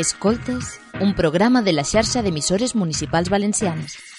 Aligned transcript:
Escoltes, 0.00 0.80
un 0.98 1.14
programa 1.14 1.60
de 1.60 1.74
la 1.74 1.84
xarxa 1.84 2.22
d'emissores 2.24 2.72
municipals 2.74 3.28
valencianes. 3.28 4.09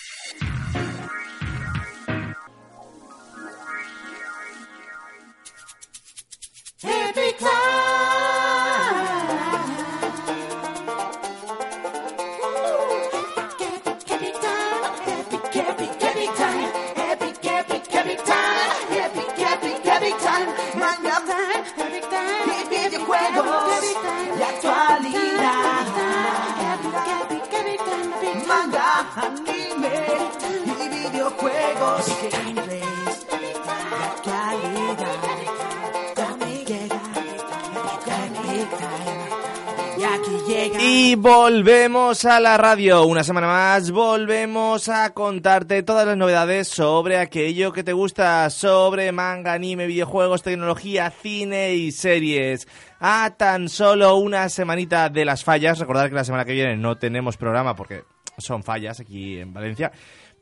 Volvemos 42.24 42.38
a 42.38 42.40
la 42.40 42.58
radio, 42.58 43.06
una 43.06 43.24
semana 43.24 43.48
más, 43.48 43.90
volvemos 43.90 44.90
a 44.90 45.12
contarte 45.12 45.82
todas 45.82 46.06
las 46.06 46.18
novedades 46.18 46.68
sobre 46.68 47.18
aquello 47.18 47.72
que 47.72 47.84
te 47.84 47.94
gusta, 47.94 48.50
sobre 48.52 49.12
manga, 49.12 49.54
anime, 49.54 49.88
videojuegos, 49.88 50.44
tecnología, 50.44 51.10
cine 51.10 51.74
y 51.74 51.92
series. 51.92 52.68
A 53.00 53.34
tan 53.38 53.70
solo 53.70 54.18
una 54.18 54.50
semanita 54.50 55.10
de 55.10 55.26
las 55.26 55.44
fallas, 55.44 55.80
recordad 55.80 56.10
que 56.10 56.16
la 56.16 56.24
semana 56.24 56.46
que 56.46 56.54
viene 56.54 56.78
no 56.78 56.98
tenemos 56.98 57.38
programa 57.38 57.76
porque 57.76 58.04
son 58.38 58.64
fallas 58.64 59.00
aquí 59.00 59.40
en 59.40 59.54
Valencia. 59.54 59.92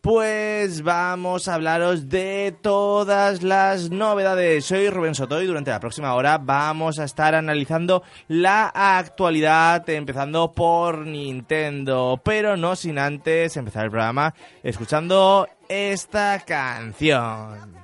Pues 0.02 0.82
vamos 0.82 1.50
a 1.50 1.56
hablaros 1.56 2.08
de 2.08 2.56
todas 2.62 3.44
las 3.44 3.90
novedades. 3.90 4.64
Soy 4.64 4.90
Rubén 4.90 5.14
Soto 5.14 5.42
y 5.42 5.46
durante 5.46 5.72
la 5.72 5.82
próxima 5.82 6.14
hora 6.14 6.38
vamos 6.38 7.00
a 7.00 7.04
estar 7.04 7.36
analizando 7.36 8.04
la 8.30 8.68
actualidad, 8.74 9.88
empezando 9.90 10.54
por 10.54 11.06
Nintendo, 11.06 12.22
pero 12.24 12.56
no 12.56 12.78
sin 12.78 12.98
antes 12.98 13.58
empezar 13.58 13.86
el 13.86 13.92
programa 13.92 14.34
escuchando 14.64 15.50
esta 15.68 16.40
canción. 16.46 17.78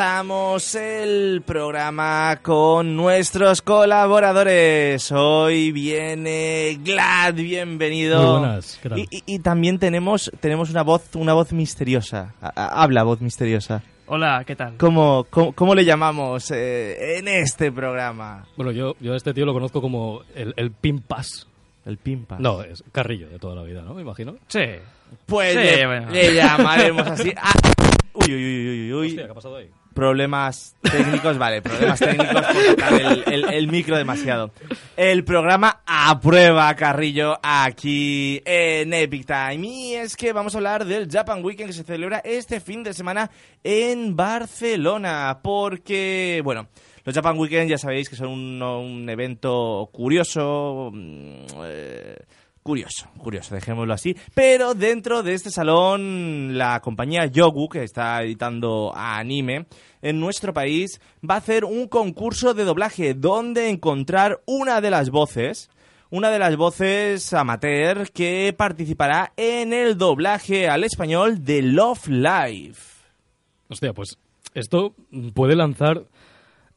Empezamos 0.00 0.74
el 0.74 1.40
programa 1.46 2.40
con 2.42 2.94
nuestros 2.96 3.62
colaboradores. 3.62 5.10
Hoy 5.10 5.72
viene 5.72 6.78
Glad, 6.84 7.32
bienvenido. 7.32 8.20
Muy 8.20 8.40
buenas, 8.40 8.78
¿qué 8.82 8.90
tal? 8.90 8.98
Y, 8.98 9.08
y- 9.10 9.22
y 9.24 9.38
también 9.38 9.78
tenemos, 9.78 10.30
tenemos 10.40 10.68
una 10.68 10.82
voz, 10.82 11.08
una 11.14 11.32
voz 11.32 11.54
misteriosa. 11.54 12.34
A- 12.42 12.82
habla 12.82 13.04
voz 13.04 13.22
misteriosa. 13.22 13.82
Hola, 14.04 14.44
¿qué 14.46 14.54
tal? 14.54 14.74
¿Cómo, 14.76 15.26
cómo, 15.30 15.54
cómo 15.54 15.74
le 15.74 15.86
llamamos 15.86 16.50
eh, 16.50 17.16
en 17.16 17.26
este 17.28 17.72
programa? 17.72 18.44
Bueno, 18.58 18.72
yo, 18.72 18.96
yo 19.00 19.14
a 19.14 19.16
este 19.16 19.32
tío 19.32 19.46
lo 19.46 19.54
conozco 19.54 19.80
como 19.80 20.20
el, 20.34 20.52
el 20.58 20.72
Pimpas. 20.72 21.46
El 21.86 21.96
Pimpa. 21.96 22.36
No, 22.38 22.60
es 22.62 22.84
Carrillo 22.92 23.30
de 23.30 23.38
toda 23.38 23.54
la 23.54 23.62
vida, 23.62 23.80
¿no? 23.80 23.94
Me 23.94 24.02
imagino. 24.02 24.34
Sí. 24.48 24.60
Pues 25.24 25.52
Sí, 25.54 25.58
le, 25.58 25.86
bueno. 25.86 26.10
le 26.10 26.34
llamaremos 26.34 27.06
así. 27.06 27.32
Ah, 27.42 27.54
Uy, 28.18 28.34
uy, 28.34 28.44
uy, 28.44 28.68
uy, 28.68 28.92
uy. 28.94 29.06
Hostia, 29.08 29.24
¿qué 29.26 29.30
ha 29.30 29.34
pasado 29.34 29.56
ahí? 29.56 29.70
Problemas 29.96 30.76
técnicos, 30.82 31.38
vale, 31.38 31.62
problemas 31.62 31.98
técnicos 31.98 32.44
el, 33.50 33.68
micro 33.68 33.96
demasiado. 33.96 34.50
El 34.94 35.24
programa 35.24 35.80
aprueba 35.86 36.74
Carrillo 36.74 37.38
aquí 37.42 38.42
en 38.44 38.92
Epic 38.92 39.24
Time. 39.24 39.66
Y 39.66 39.94
es 39.94 40.14
que 40.14 40.34
vamos 40.34 40.54
a 40.54 40.58
hablar 40.58 40.84
del 40.84 41.10
Japan 41.10 41.42
Weekend 41.42 41.70
que 41.70 41.72
se 41.72 41.82
celebra 41.82 42.18
este 42.18 42.60
fin 42.60 42.82
de 42.82 42.92
semana 42.92 43.30
en 43.64 44.14
Barcelona. 44.14 45.40
Porque, 45.42 46.42
bueno, 46.44 46.68
los 47.06 47.14
Japan 47.14 47.38
Weekend 47.38 47.70
ya 47.70 47.78
sabéis 47.78 48.10
que 48.10 48.16
son 48.16 48.28
un, 48.28 48.62
un 48.62 49.08
evento 49.08 49.88
curioso. 49.90 50.90
mm, 50.92 51.46
eh, 51.64 52.18
Curioso, 52.66 53.06
curioso, 53.18 53.54
dejémoslo 53.54 53.94
así. 53.94 54.16
Pero 54.34 54.74
dentro 54.74 55.22
de 55.22 55.34
este 55.34 55.52
salón, 55.52 56.58
la 56.58 56.80
compañía 56.80 57.26
Yogu, 57.26 57.68
que 57.68 57.84
está 57.84 58.20
editando 58.24 58.92
anime 58.92 59.66
en 60.02 60.18
nuestro 60.18 60.52
país, 60.52 61.00
va 61.18 61.36
a 61.36 61.38
hacer 61.38 61.64
un 61.64 61.86
concurso 61.86 62.54
de 62.54 62.64
doblaje 62.64 63.14
donde 63.14 63.70
encontrar 63.70 64.42
una 64.46 64.80
de 64.80 64.90
las 64.90 65.10
voces, 65.10 65.70
una 66.10 66.28
de 66.30 66.40
las 66.40 66.56
voces 66.56 67.32
amateur 67.32 68.10
que 68.10 68.52
participará 68.58 69.32
en 69.36 69.72
el 69.72 69.96
doblaje 69.96 70.68
al 70.68 70.82
español 70.82 71.44
de 71.44 71.62
Love 71.62 72.08
Live. 72.08 72.78
Hostia, 73.68 73.92
pues 73.92 74.18
esto 74.54 74.92
puede 75.34 75.54
lanzar 75.54 76.02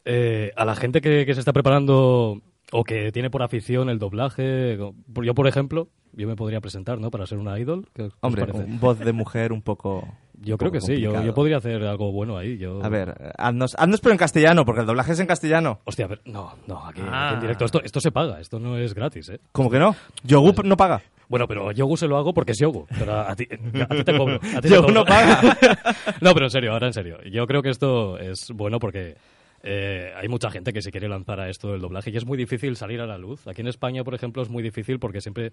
eh, 0.06 0.52
a 0.56 0.66
la 0.66 0.76
gente 0.76 1.02
que, 1.02 1.26
que 1.26 1.34
se 1.34 1.40
está 1.40 1.52
preparando 1.52 2.44
o 2.72 2.84
que 2.84 3.12
tiene 3.12 3.30
por 3.30 3.42
afición 3.44 3.90
el 3.90 4.00
doblaje. 4.00 4.78
Yo, 4.78 5.34
por 5.34 5.48
ejemplo, 5.48 5.90
yo 6.14 6.28
me 6.28 6.36
podría 6.36 6.62
presentar, 6.62 7.00
¿no? 7.00 7.12
Para 7.12 7.26
ser 7.26 7.38
una 7.38 7.58
idol. 7.60 7.88
¿Qué 7.94 8.04
os 8.04 8.14
Hombre, 8.22 8.46
un 8.52 8.80
voz 8.80 9.00
de 9.00 9.14
mujer 9.14 9.52
un 9.54 9.62
poco... 9.62 10.08
Yo 10.42 10.58
creo 10.58 10.72
que 10.72 10.80
poco 10.80 10.88
sí, 10.88 10.94
yo, 11.02 11.10
complicado. 11.10 11.26
yo 11.26 11.34
podría 11.34 11.58
hacer 11.58 11.84
algo 11.84 12.14
bueno 12.14 12.38
ahí. 12.38 12.58
Yo... 12.58 12.82
A 12.82 12.88
ver, 12.88 13.14
haznos, 13.38 13.76
haznos 13.78 14.00
pero 14.00 14.14
en 14.14 14.18
castellano, 14.18 14.64
porque 14.64 14.82
el 14.82 14.88
doblaje 14.88 15.12
es 15.12 15.20
en 15.20 15.28
castellano. 15.28 15.82
Hostia, 15.84 16.08
pero 16.08 16.22
no, 16.26 16.54
no, 16.66 16.86
aquí, 16.88 17.02
Ah. 17.06 17.28
aquí 17.28 17.34
en 17.36 17.42
directo 17.42 17.66
esto, 17.66 17.82
esto 17.84 18.00
se 18.00 18.12
paga, 18.12 18.40
esto 18.40 18.58
no 18.58 18.78
es 18.78 18.94
gratis, 18.94 19.28
¿eh? 19.30 19.40
¿Cómo 19.52 19.70
que 19.70 19.80
no? 19.80 19.96
Yogu 20.24 20.54
no 20.64 20.78
paga. 20.78 21.02
Bueno, 21.28 21.46
pero 21.46 21.74
Yogu 21.74 21.98
se 21.98 22.08
lo 22.08 22.18
hago 22.18 22.34
porque 22.34 22.54
es 22.54 22.58
Yogu. 22.60 22.88
Pero 22.98 23.14
a, 23.14 23.32
a 23.32 23.36
ti, 23.36 23.48
a 23.52 23.86
ti 23.88 24.04
te 24.06 24.18
cobro. 24.18 24.36
A 24.38 24.62
ti 24.62 24.70
te 24.70 24.70
Yogu 24.70 24.88
cobro. 24.88 24.94
no 25.02 25.06
paga. 25.06 25.42
no, 26.22 26.34
pero 26.34 26.46
en 26.46 26.52
serio, 26.52 26.72
ahora 26.72 26.88
en 26.88 26.94
serio. 26.94 27.18
Yo 27.30 27.46
creo 27.46 27.62
que 27.62 27.70
esto 27.70 28.18
es 28.18 28.48
bueno 28.54 28.80
porque 28.80 29.18
eh, 29.64 30.14
hay 30.16 30.28
mucha 30.28 30.52
gente 30.52 30.74
que 30.74 30.82
se 30.82 30.92
quiere 30.92 31.10
lanzar 31.10 31.40
a 31.40 31.50
esto 31.50 31.72
del 31.72 31.82
doblaje 31.82 32.12
y 32.12 32.18
es 32.18 32.26
muy 32.26 32.38
difícil 32.38 32.76
salir 32.76 33.02
a 33.02 33.08
la 33.08 33.18
luz. 33.18 33.48
Aquí 33.48 33.62
en 33.62 33.68
España, 33.68 34.04
por 34.04 34.14
ejemplo, 34.14 34.42
es 34.42 34.50
muy 34.50 34.64
difícil 34.64 35.00
porque 35.00 35.22
siempre 35.22 35.52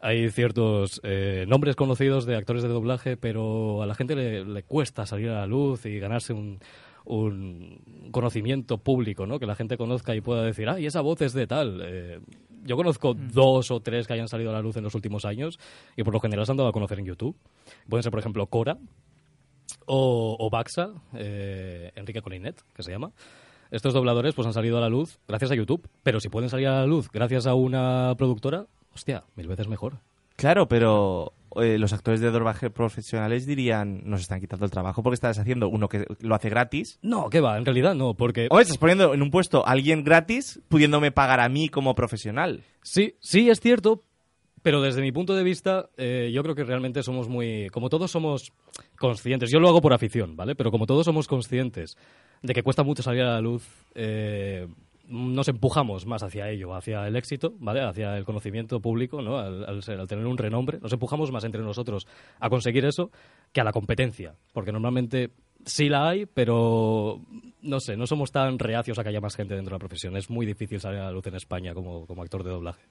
hay 0.00 0.30
ciertos 0.30 1.00
eh, 1.04 1.44
nombres 1.48 1.76
conocidos 1.76 2.26
de 2.26 2.36
actores 2.36 2.62
de 2.62 2.68
doblaje, 2.68 3.16
pero 3.16 3.82
a 3.82 3.86
la 3.86 3.94
gente 3.94 4.14
le, 4.14 4.44
le 4.44 4.62
cuesta 4.62 5.06
salir 5.06 5.30
a 5.30 5.40
la 5.40 5.46
luz 5.46 5.86
y 5.86 5.98
ganarse 5.98 6.32
un 6.32 6.58
un 7.08 8.10
conocimiento 8.12 8.76
público, 8.76 9.26
¿no? 9.26 9.38
Que 9.38 9.46
la 9.46 9.54
gente 9.54 9.78
conozca 9.78 10.14
y 10.14 10.20
pueda 10.20 10.42
decir, 10.42 10.68
ay, 10.68 10.84
esa 10.84 11.00
voz 11.00 11.22
es 11.22 11.32
de 11.32 11.46
tal. 11.46 11.80
Eh, 11.82 12.20
yo 12.64 12.76
conozco 12.76 13.14
dos 13.14 13.70
o 13.70 13.80
tres 13.80 14.06
que 14.06 14.12
hayan 14.12 14.28
salido 14.28 14.50
a 14.50 14.52
la 14.52 14.60
luz 14.60 14.76
en 14.76 14.84
los 14.84 14.94
últimos 14.94 15.24
años 15.24 15.58
y 15.96 16.02
por 16.02 16.12
lo 16.12 16.20
general 16.20 16.44
se 16.44 16.52
han 16.52 16.58
dado 16.58 16.68
a 16.68 16.72
conocer 16.72 16.98
en 16.98 17.06
YouTube. 17.06 17.34
Pueden 17.88 18.02
ser, 18.02 18.10
por 18.10 18.20
ejemplo, 18.20 18.46
Cora 18.46 18.76
o, 19.88 20.36
o 20.38 20.50
Baxa, 20.50 20.90
eh, 21.14 21.90
Enrique 21.96 22.22
Colinet, 22.22 22.62
que 22.74 22.82
se 22.82 22.92
llama. 22.92 23.10
Estos 23.70 23.92
dobladores 23.92 24.34
pues 24.34 24.46
han 24.46 24.54
salido 24.54 24.78
a 24.78 24.80
la 24.80 24.88
luz 24.88 25.18
gracias 25.26 25.50
a 25.50 25.54
YouTube, 25.54 25.88
pero 26.02 26.20
si 26.20 26.28
pueden 26.28 26.48
salir 26.48 26.68
a 26.68 26.80
la 26.80 26.86
luz 26.86 27.10
gracias 27.10 27.46
a 27.46 27.54
una 27.54 28.14
productora, 28.16 28.66
hostia, 28.94 29.24
mil 29.34 29.48
veces 29.48 29.68
mejor. 29.68 29.98
Claro, 30.36 30.68
pero 30.68 31.32
eh, 31.56 31.78
los 31.78 31.92
actores 31.92 32.20
de 32.20 32.30
doblaje 32.30 32.70
profesionales 32.70 33.44
dirían, 33.44 34.02
nos 34.04 34.20
están 34.20 34.40
quitando 34.40 34.64
el 34.64 34.70
trabajo 34.70 35.02
porque 35.02 35.14
estás 35.14 35.38
haciendo 35.38 35.68
uno 35.68 35.88
que 35.88 36.06
lo 36.20 36.34
hace 36.34 36.48
gratis. 36.48 36.98
No, 37.02 37.28
¿qué 37.28 37.40
va? 37.40 37.58
En 37.58 37.64
realidad 37.64 37.94
no, 37.94 38.14
porque... 38.14 38.46
O 38.50 38.60
estás 38.60 38.78
poniendo 38.78 39.14
en 39.14 39.22
un 39.22 39.30
puesto 39.30 39.66
a 39.66 39.72
alguien 39.72 40.04
gratis 40.04 40.60
pudiéndome 40.68 41.10
pagar 41.10 41.40
a 41.40 41.48
mí 41.48 41.68
como 41.68 41.94
profesional. 41.94 42.62
Sí, 42.82 43.16
sí, 43.20 43.50
es 43.50 43.60
cierto, 43.60 44.04
pero 44.62 44.80
desde 44.80 45.00
mi 45.00 45.12
punto 45.12 45.34
de 45.34 45.42
vista, 45.42 45.88
eh, 45.96 46.30
yo 46.32 46.42
creo 46.42 46.54
que 46.54 46.64
realmente 46.64 47.02
somos 47.02 47.28
muy. 47.28 47.68
Como 47.70 47.88
todos 47.88 48.10
somos 48.10 48.52
conscientes, 48.98 49.50
yo 49.50 49.60
lo 49.60 49.68
hago 49.68 49.80
por 49.80 49.92
afición, 49.92 50.36
¿vale? 50.36 50.54
Pero 50.54 50.70
como 50.70 50.86
todos 50.86 51.04
somos 51.04 51.26
conscientes 51.28 51.96
de 52.42 52.54
que 52.54 52.62
cuesta 52.62 52.82
mucho 52.82 53.02
salir 53.02 53.22
a 53.22 53.34
la 53.34 53.40
luz, 53.40 53.66
eh, 53.94 54.66
nos 55.08 55.48
empujamos 55.48 56.06
más 56.06 56.22
hacia 56.22 56.50
ello, 56.50 56.74
hacia 56.74 57.06
el 57.06 57.16
éxito, 57.16 57.54
¿vale? 57.58 57.80
Hacia 57.80 58.16
el 58.16 58.24
conocimiento 58.24 58.80
público, 58.80 59.22
¿no? 59.22 59.38
Al, 59.38 59.64
al 59.64 60.08
tener 60.08 60.26
un 60.26 60.36
renombre, 60.36 60.78
nos 60.80 60.92
empujamos 60.92 61.32
más 61.32 61.44
entre 61.44 61.62
nosotros 61.62 62.06
a 62.40 62.50
conseguir 62.50 62.84
eso 62.84 63.10
que 63.52 63.60
a 63.60 63.64
la 63.64 63.72
competencia, 63.72 64.34
porque 64.52 64.72
normalmente 64.72 65.30
sí 65.64 65.88
la 65.88 66.08
hay, 66.08 66.26
pero 66.26 67.20
no 67.62 67.80
sé, 67.80 67.96
no 67.96 68.06
somos 68.06 68.32
tan 68.32 68.58
reacios 68.58 68.98
a 68.98 69.02
que 69.02 69.08
haya 69.08 69.20
más 69.20 69.36
gente 69.36 69.54
dentro 69.54 69.72
de 69.72 69.76
la 69.76 69.80
profesión. 69.80 70.16
Es 70.16 70.30
muy 70.30 70.46
difícil 70.46 70.80
salir 70.80 71.00
a 71.00 71.04
la 71.04 71.12
luz 71.12 71.26
en 71.26 71.34
España 71.34 71.74
como, 71.74 72.06
como 72.06 72.22
actor 72.22 72.44
de 72.44 72.50
doblaje. 72.50 72.82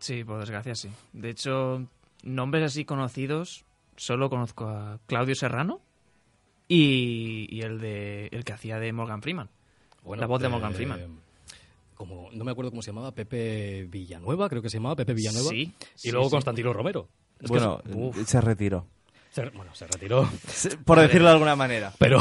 Sí, 0.00 0.24
por 0.24 0.40
desgracia 0.40 0.74
sí. 0.74 0.88
De 1.12 1.30
hecho, 1.30 1.86
nombres 2.22 2.64
así 2.64 2.84
conocidos, 2.84 3.64
solo 3.96 4.28
conozco 4.30 4.66
a 4.68 4.98
Claudio 5.06 5.34
Serrano 5.34 5.80
y, 6.68 7.46
y 7.50 7.60
el 7.62 7.78
de 7.80 8.28
el 8.32 8.44
que 8.44 8.52
hacía 8.52 8.78
de 8.78 8.92
Morgan 8.92 9.22
Freeman. 9.22 9.50
La 10.16 10.26
voz 10.26 10.40
de 10.40 10.48
Morgan 10.48 10.74
Freeman. 10.74 11.20
Como, 11.94 12.30
no 12.32 12.44
me 12.44 12.50
acuerdo 12.50 12.70
cómo 12.70 12.80
se 12.80 12.92
llamaba, 12.92 13.12
Pepe 13.12 13.86
Villanueva, 13.90 14.48
creo 14.48 14.62
que 14.62 14.70
se 14.70 14.78
llamaba 14.78 14.96
Pepe 14.96 15.12
Villanueva. 15.12 15.50
Sí, 15.50 15.74
Y 15.74 15.74
sí, 15.96 16.10
luego 16.10 16.26
sí. 16.28 16.30
Constantino 16.30 16.72
Romero. 16.72 17.08
Es 17.38 17.50
que 17.50 17.58
bueno, 17.58 17.82
se 18.24 18.40
retiró. 18.40 18.86
Se, 19.30 19.48
bueno, 19.50 19.74
se 19.74 19.86
retiró. 19.86 20.28
Por 20.84 20.98
decirlo 21.00 21.28
de 21.28 21.32
alguna 21.34 21.56
manera. 21.56 21.92
Pero, 21.98 22.18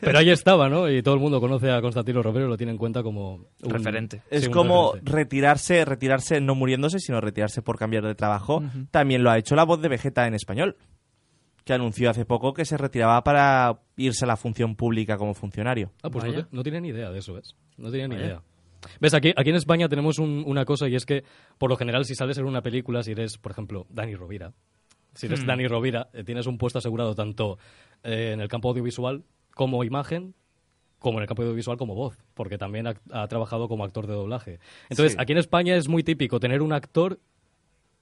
pero 0.00 0.18
ahí 0.18 0.30
estaba, 0.30 0.68
¿no? 0.68 0.90
Y 0.90 1.02
todo 1.02 1.14
el 1.14 1.20
mundo 1.20 1.40
conoce 1.40 1.70
a 1.70 1.80
Constantino 1.80 2.22
Romero 2.22 2.46
y 2.46 2.48
lo 2.48 2.56
tiene 2.56 2.72
en 2.72 2.78
cuenta 2.78 3.02
como 3.02 3.34
un 3.62 3.70
Referente. 3.70 4.22
Es 4.30 4.42
sí, 4.42 4.46
un 4.48 4.52
como 4.52 4.92
referente. 4.94 5.12
retirarse, 5.12 5.84
retirarse 5.84 6.40
no 6.40 6.54
muriéndose, 6.54 6.98
sino 6.98 7.20
retirarse 7.20 7.62
por 7.62 7.78
cambiar 7.78 8.04
de 8.04 8.14
trabajo. 8.14 8.62
También 8.90 9.22
lo 9.22 9.30
ha 9.30 9.38
hecho 9.38 9.54
la 9.54 9.64
voz 9.64 9.80
de 9.82 9.88
Vegeta 9.88 10.26
en 10.26 10.34
español, 10.34 10.76
que 11.64 11.72
anunció 11.74 12.08
hace 12.10 12.24
poco 12.24 12.54
que 12.54 12.64
se 12.64 12.76
retiraba 12.76 13.22
para 13.24 13.80
irse 13.96 14.24
a 14.24 14.28
la 14.28 14.36
función 14.36 14.76
pública 14.76 15.16
como 15.18 15.34
funcionario. 15.34 15.92
Ah, 16.02 16.10
pues 16.10 16.24
no, 16.24 16.46
no 16.50 16.62
tenía 16.62 16.80
ni 16.80 16.88
idea 16.88 17.10
de 17.10 17.18
eso, 17.18 17.34
¿ves? 17.34 17.54
No 17.76 17.90
tenía 17.90 18.08
ni 18.08 18.14
Vaya. 18.14 18.26
idea. 18.26 18.42
¿Ves? 19.00 19.14
Aquí, 19.14 19.32
aquí 19.36 19.50
en 19.50 19.56
España 19.56 19.88
tenemos 19.88 20.18
un- 20.18 20.44
una 20.46 20.64
cosa 20.64 20.88
y 20.88 20.94
es 20.94 21.04
que, 21.04 21.24
por 21.58 21.68
lo 21.70 21.76
general, 21.76 22.04
si 22.04 22.14
sales 22.14 22.38
en 22.38 22.44
una 22.44 22.62
película, 22.62 23.02
si 23.02 23.10
eres, 23.12 23.36
por 23.36 23.50
ejemplo, 23.52 23.86
Dani 23.90 24.14
Rovira, 24.14 24.52
si 25.16 25.26
eres 25.26 25.42
Hmm. 25.42 25.46
Dani 25.46 25.66
Rovira, 25.68 26.08
eh, 26.12 26.22
tienes 26.24 26.46
un 26.46 26.58
puesto 26.58 26.78
asegurado 26.78 27.14
tanto 27.14 27.58
eh, 28.04 28.30
en 28.34 28.40
el 28.40 28.48
campo 28.48 28.68
audiovisual 28.68 29.24
como 29.54 29.82
imagen, 29.84 30.34
como 30.98 31.18
en 31.18 31.22
el 31.22 31.28
campo 31.28 31.42
audiovisual 31.42 31.76
como 31.76 31.94
voz, 31.94 32.16
porque 32.34 32.58
también 32.58 32.86
ha, 32.86 32.94
ha 33.12 33.26
trabajado 33.28 33.68
como 33.68 33.84
actor 33.84 34.06
de 34.06 34.14
doblaje. 34.14 34.58
Entonces, 34.88 35.12
Sí. 35.12 35.18
aquí 35.20 35.32
en 35.32 35.38
España 35.38 35.74
es 35.76 35.88
muy 35.88 36.02
típico 36.02 36.38
tener 36.40 36.62
un 36.62 36.72
actor 36.72 37.18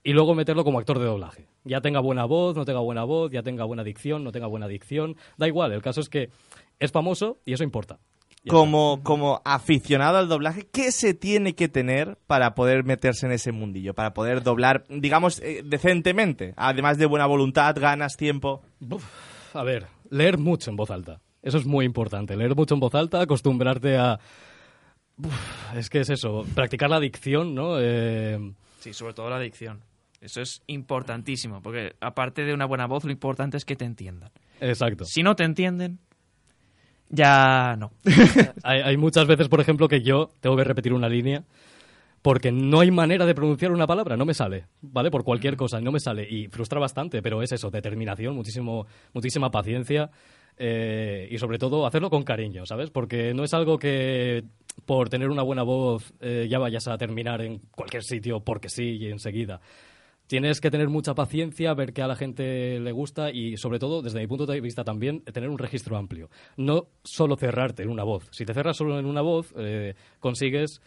y 0.02 0.12
luego 0.12 0.34
meterlo 0.34 0.64
como 0.64 0.78
actor 0.78 0.98
de 0.98 1.06
doblaje. 1.06 1.46
Ya 1.64 1.80
tenga 1.80 2.00
buena 2.00 2.24
voz, 2.26 2.56
no 2.56 2.64
tenga 2.64 2.80
buena 2.80 3.04
voz, 3.04 3.30
ya 3.32 3.42
tenga 3.42 3.64
buena 3.64 3.82
dicción, 3.84 4.22
no 4.22 4.32
tenga 4.32 4.46
buena 4.46 4.68
dicción, 4.68 5.16
da 5.38 5.48
igual, 5.48 5.72
el 5.72 5.80
caso 5.82 6.00
es 6.00 6.08
que 6.08 6.28
es 6.78 6.92
famoso 6.92 7.38
y 7.46 7.52
eso 7.54 7.64
importa. 7.64 7.98
Como, 8.48 9.00
como 9.02 9.40
aficionado 9.44 10.18
al 10.18 10.28
doblaje, 10.28 10.66
¿qué 10.70 10.92
se 10.92 11.14
tiene 11.14 11.54
que 11.54 11.68
tener 11.68 12.18
para 12.26 12.54
poder 12.54 12.84
meterse 12.84 13.26
en 13.26 13.32
ese 13.32 13.52
mundillo? 13.52 13.94
Para 13.94 14.12
poder 14.12 14.42
doblar, 14.42 14.84
digamos, 14.88 15.40
eh, 15.40 15.62
decentemente. 15.64 16.52
Además 16.56 16.98
de 16.98 17.06
buena 17.06 17.26
voluntad, 17.26 17.74
ganas, 17.78 18.16
tiempo. 18.16 18.62
A 19.54 19.62
ver, 19.62 19.86
leer 20.10 20.36
mucho 20.38 20.70
en 20.70 20.76
voz 20.76 20.90
alta. 20.90 21.20
Eso 21.42 21.58
es 21.58 21.64
muy 21.66 21.84
importante. 21.86 22.36
Leer 22.36 22.54
mucho 22.54 22.74
en 22.74 22.80
voz 22.80 22.94
alta, 22.94 23.20
acostumbrarte 23.20 23.96
a... 23.96 24.18
Uf, 25.16 25.74
es 25.76 25.88
que 25.88 26.00
es 26.00 26.10
eso, 26.10 26.44
practicar 26.54 26.90
la 26.90 27.00
dicción, 27.00 27.54
¿no? 27.54 27.76
Eh, 27.80 28.52
Sí, 28.80 28.92
sobre 28.92 29.14
todo 29.14 29.30
la 29.30 29.40
dicción. 29.40 29.80
Eso 30.20 30.40
es 30.42 30.62
importantísimo, 30.66 31.62
porque 31.62 31.94
aparte 32.00 32.44
de 32.44 32.52
una 32.52 32.66
buena 32.66 32.86
voz, 32.86 33.04
lo 33.04 33.12
importante 33.12 33.56
es 33.56 33.64
que 33.64 33.76
te 33.76 33.84
entiendan. 33.84 34.30
exacto. 34.60 35.04
Si 35.04 35.22
no 35.22 35.36
te 35.36 35.44
entienden, 35.44 36.00
ya 37.14 37.76
no. 37.78 37.92
Hay, 38.62 38.80
hay 38.80 38.96
muchas 38.96 39.26
veces, 39.26 39.48
por 39.48 39.60
ejemplo, 39.60 39.88
que 39.88 40.02
yo 40.02 40.30
tengo 40.40 40.56
que 40.56 40.64
repetir 40.64 40.92
una 40.92 41.08
línea 41.08 41.44
porque 42.22 42.50
no 42.50 42.80
hay 42.80 42.90
manera 42.90 43.26
de 43.26 43.34
pronunciar 43.34 43.70
una 43.70 43.86
palabra, 43.86 44.16
no 44.16 44.24
me 44.24 44.32
sale, 44.32 44.64
¿vale? 44.80 45.10
Por 45.10 45.24
cualquier 45.24 45.56
cosa, 45.56 45.78
no 45.80 45.92
me 45.92 46.00
sale. 46.00 46.26
Y 46.28 46.48
frustra 46.48 46.80
bastante, 46.80 47.20
pero 47.20 47.42
es 47.42 47.52
eso, 47.52 47.70
determinación, 47.70 48.34
muchísimo, 48.34 48.86
muchísima 49.12 49.50
paciencia. 49.50 50.10
eh, 50.56 51.28
y 51.30 51.36
sobre 51.38 51.58
todo 51.58 51.86
hacerlo 51.86 52.08
con 52.10 52.22
cariño, 52.22 52.64
¿sabes? 52.64 52.90
Porque 52.90 53.34
no 53.34 53.44
es 53.44 53.52
algo 53.54 53.78
que 53.78 54.44
por 54.86 55.08
tener 55.08 55.28
una 55.30 55.42
buena 55.42 55.62
voz 55.64 56.14
eh, 56.20 56.46
ya 56.48 56.58
vayas 56.58 56.86
a 56.88 56.96
terminar 56.96 57.42
en 57.42 57.58
cualquier 57.72 58.02
sitio 58.04 58.40
porque 58.40 58.68
sí 58.70 58.96
y 59.00 59.06
enseguida. 59.10 59.60
Tienes 60.26 60.60
que 60.60 60.70
tener 60.70 60.88
mucha 60.88 61.14
paciencia, 61.14 61.74
ver 61.74 61.92
que 61.92 62.02
a 62.02 62.06
la 62.06 62.16
gente 62.16 62.80
le 62.80 62.92
gusta 62.92 63.30
y, 63.30 63.56
sobre 63.58 63.78
todo, 63.78 64.00
desde 64.00 64.20
mi 64.20 64.26
punto 64.26 64.46
de 64.46 64.60
vista 64.60 64.82
también, 64.82 65.20
tener 65.20 65.50
un 65.50 65.58
registro 65.58 65.96
amplio. 65.96 66.30
No 66.56 66.86
solo 67.02 67.36
cerrarte 67.36 67.82
en 67.82 67.90
una 67.90 68.04
voz. 68.04 68.28
Si 68.30 68.44
te 68.44 68.54
cerras 68.54 68.76
solo 68.76 68.98
en 68.98 69.04
una 69.04 69.20
voz, 69.20 69.52
eh, 69.56 69.94
consigues 70.20 70.80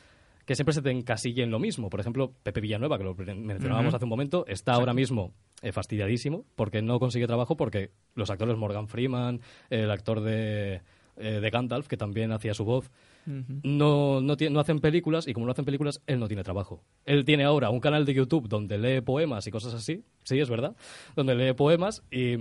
que 0.48 0.56
siempre 0.56 0.74
se 0.74 0.82
te 0.82 0.89
encasille 0.89 1.44
en 1.44 1.51
lo 1.51 1.60
mismo. 1.60 1.89
Por 1.89 2.00
ejemplo, 2.00 2.34
Pepe 2.41 2.62
Villanueva, 2.62 2.98
que 2.98 3.03
lo 3.03 3.13
mencionábamos 3.15 3.94
hace 3.94 4.06
un 4.06 4.10
momento, 4.10 4.46
está 4.48 4.74
ahora 4.74 4.94
mismo 4.94 5.34
eh, 5.62 5.74
fastidiadísimo 5.74 6.46
porque 6.56 6.82
no 6.82 7.00
consigue 7.00 7.27
trabajo 7.27 7.58
porque 7.58 7.91
los 8.15 8.29
actores 8.29 8.58
Morgan 8.58 8.88
Freeman, 8.88 9.41
el 9.70 9.91
actor 9.91 10.22
de, 10.22 10.82
eh, 11.17 11.39
de 11.41 11.50
Gandalf, 11.50 11.88
que 11.88 11.98
también 11.98 12.32
hacía 12.32 12.53
su 12.53 12.63
voz, 12.63 12.89
no, 13.27 14.22
no, 14.22 14.36
no, 14.50 14.60
hacen 14.60 14.79
películas 14.79 15.27
y 15.27 15.34
como 15.34 15.46
no 15.46 15.51
hacen 15.51 15.65
películas, 15.65 16.01
él 16.07 16.19
no 16.19 16.27
tiene 16.27 16.43
trabajo. 16.43 16.81
Él 17.05 17.25
tiene 17.25 17.43
ahora 17.43 17.69
un 17.69 17.81
canal 17.81 18.05
de 18.05 18.13
YouTube 18.13 18.48
donde 18.48 18.77
lee 18.77 19.01
poemas 19.01 19.46
y 19.48 19.51
cosas 19.51 19.74
así, 19.74 20.05
sí, 20.24 20.39
es 20.39 20.50
verdad, 20.50 20.75
donde 21.15 21.36
lee 21.36 21.53
poemas 21.53 22.03
y, 22.10 22.36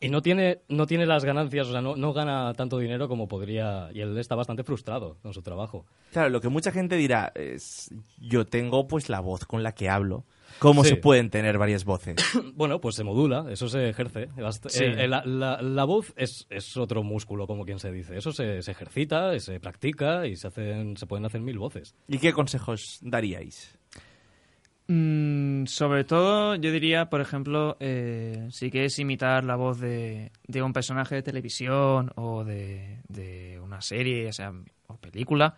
y 0.00 0.08
no, 0.10 0.22
tiene, 0.22 0.60
no 0.68 0.86
tiene 0.86 1.06
las 1.06 1.24
ganancias, 1.24 1.66
o 1.66 1.72
sea, 1.72 1.80
no, 1.80 1.96
no 1.96 2.12
gana 2.12 2.54
tanto 2.54 2.78
dinero 2.78 3.08
como 3.08 3.26
podría 3.26 3.90
y 3.92 4.00
él 4.00 4.16
está 4.16 4.36
bastante 4.36 4.62
frustrado 4.62 5.16
con 5.22 5.34
su 5.34 5.42
trabajo. 5.42 5.86
Claro, 6.12 6.30
lo 6.30 6.40
que 6.40 6.48
mucha 6.48 6.70
gente 6.70 6.96
dirá 6.96 7.32
es, 7.34 7.92
yo 8.18 8.46
tengo 8.46 8.86
pues 8.86 9.08
la 9.08 9.18
voz 9.18 9.44
con 9.44 9.64
la 9.64 9.72
que 9.72 9.88
hablo 9.88 10.24
¿Cómo 10.58 10.84
se 10.84 10.96
pueden 10.96 11.30
tener 11.30 11.58
varias 11.58 11.84
voces? 11.84 12.16
bueno, 12.54 12.80
pues 12.80 12.96
se 12.96 13.04
modula, 13.04 13.46
eso 13.50 13.68
se 13.68 13.88
ejerce. 13.88 14.22
Eh, 14.22 15.04
eh, 15.04 15.08
la, 15.08 15.84
voz 15.84 16.12
es, 16.16 16.76
otro 16.76 17.02
músculo, 17.02 17.46
como 17.46 17.64
quien 17.64 17.78
se 17.78 17.92
dice. 17.92 18.16
Eso 18.16 18.32
se, 18.32 18.58
ejercita, 18.58 19.38
se 19.38 19.60
practica 19.60 20.26
y 20.26 20.36
se, 20.36 20.48
hacen, 20.48 20.96
se 20.96 21.06
pueden 21.06 21.26
hacer 21.26 21.40
mil 21.40 21.58
voces. 21.58 21.94
¿Y 22.08 22.18
qué 22.18 22.32
consejos 22.32 22.98
daríais? 23.02 23.78
Mm, 24.88 25.66
sobre 25.66 26.04
todo, 26.04 26.56
yo 26.56 26.72
diría, 26.72 27.10
por 27.10 27.20
ejemplo, 27.20 27.76
eh, 27.78 28.48
si 28.50 28.70
quieres 28.70 28.98
imitar 28.98 29.44
la 29.44 29.54
voz 29.54 29.78
de, 29.80 30.30
un 30.62 30.72
personaje 30.72 31.14
de 31.14 31.22
televisión 31.22 32.10
o 32.16 32.42
de, 32.44 33.60
una 33.62 33.80
serie, 33.80 34.24
ya 34.24 34.32
sea 34.32 34.52
o 34.86 34.96
película, 34.96 35.56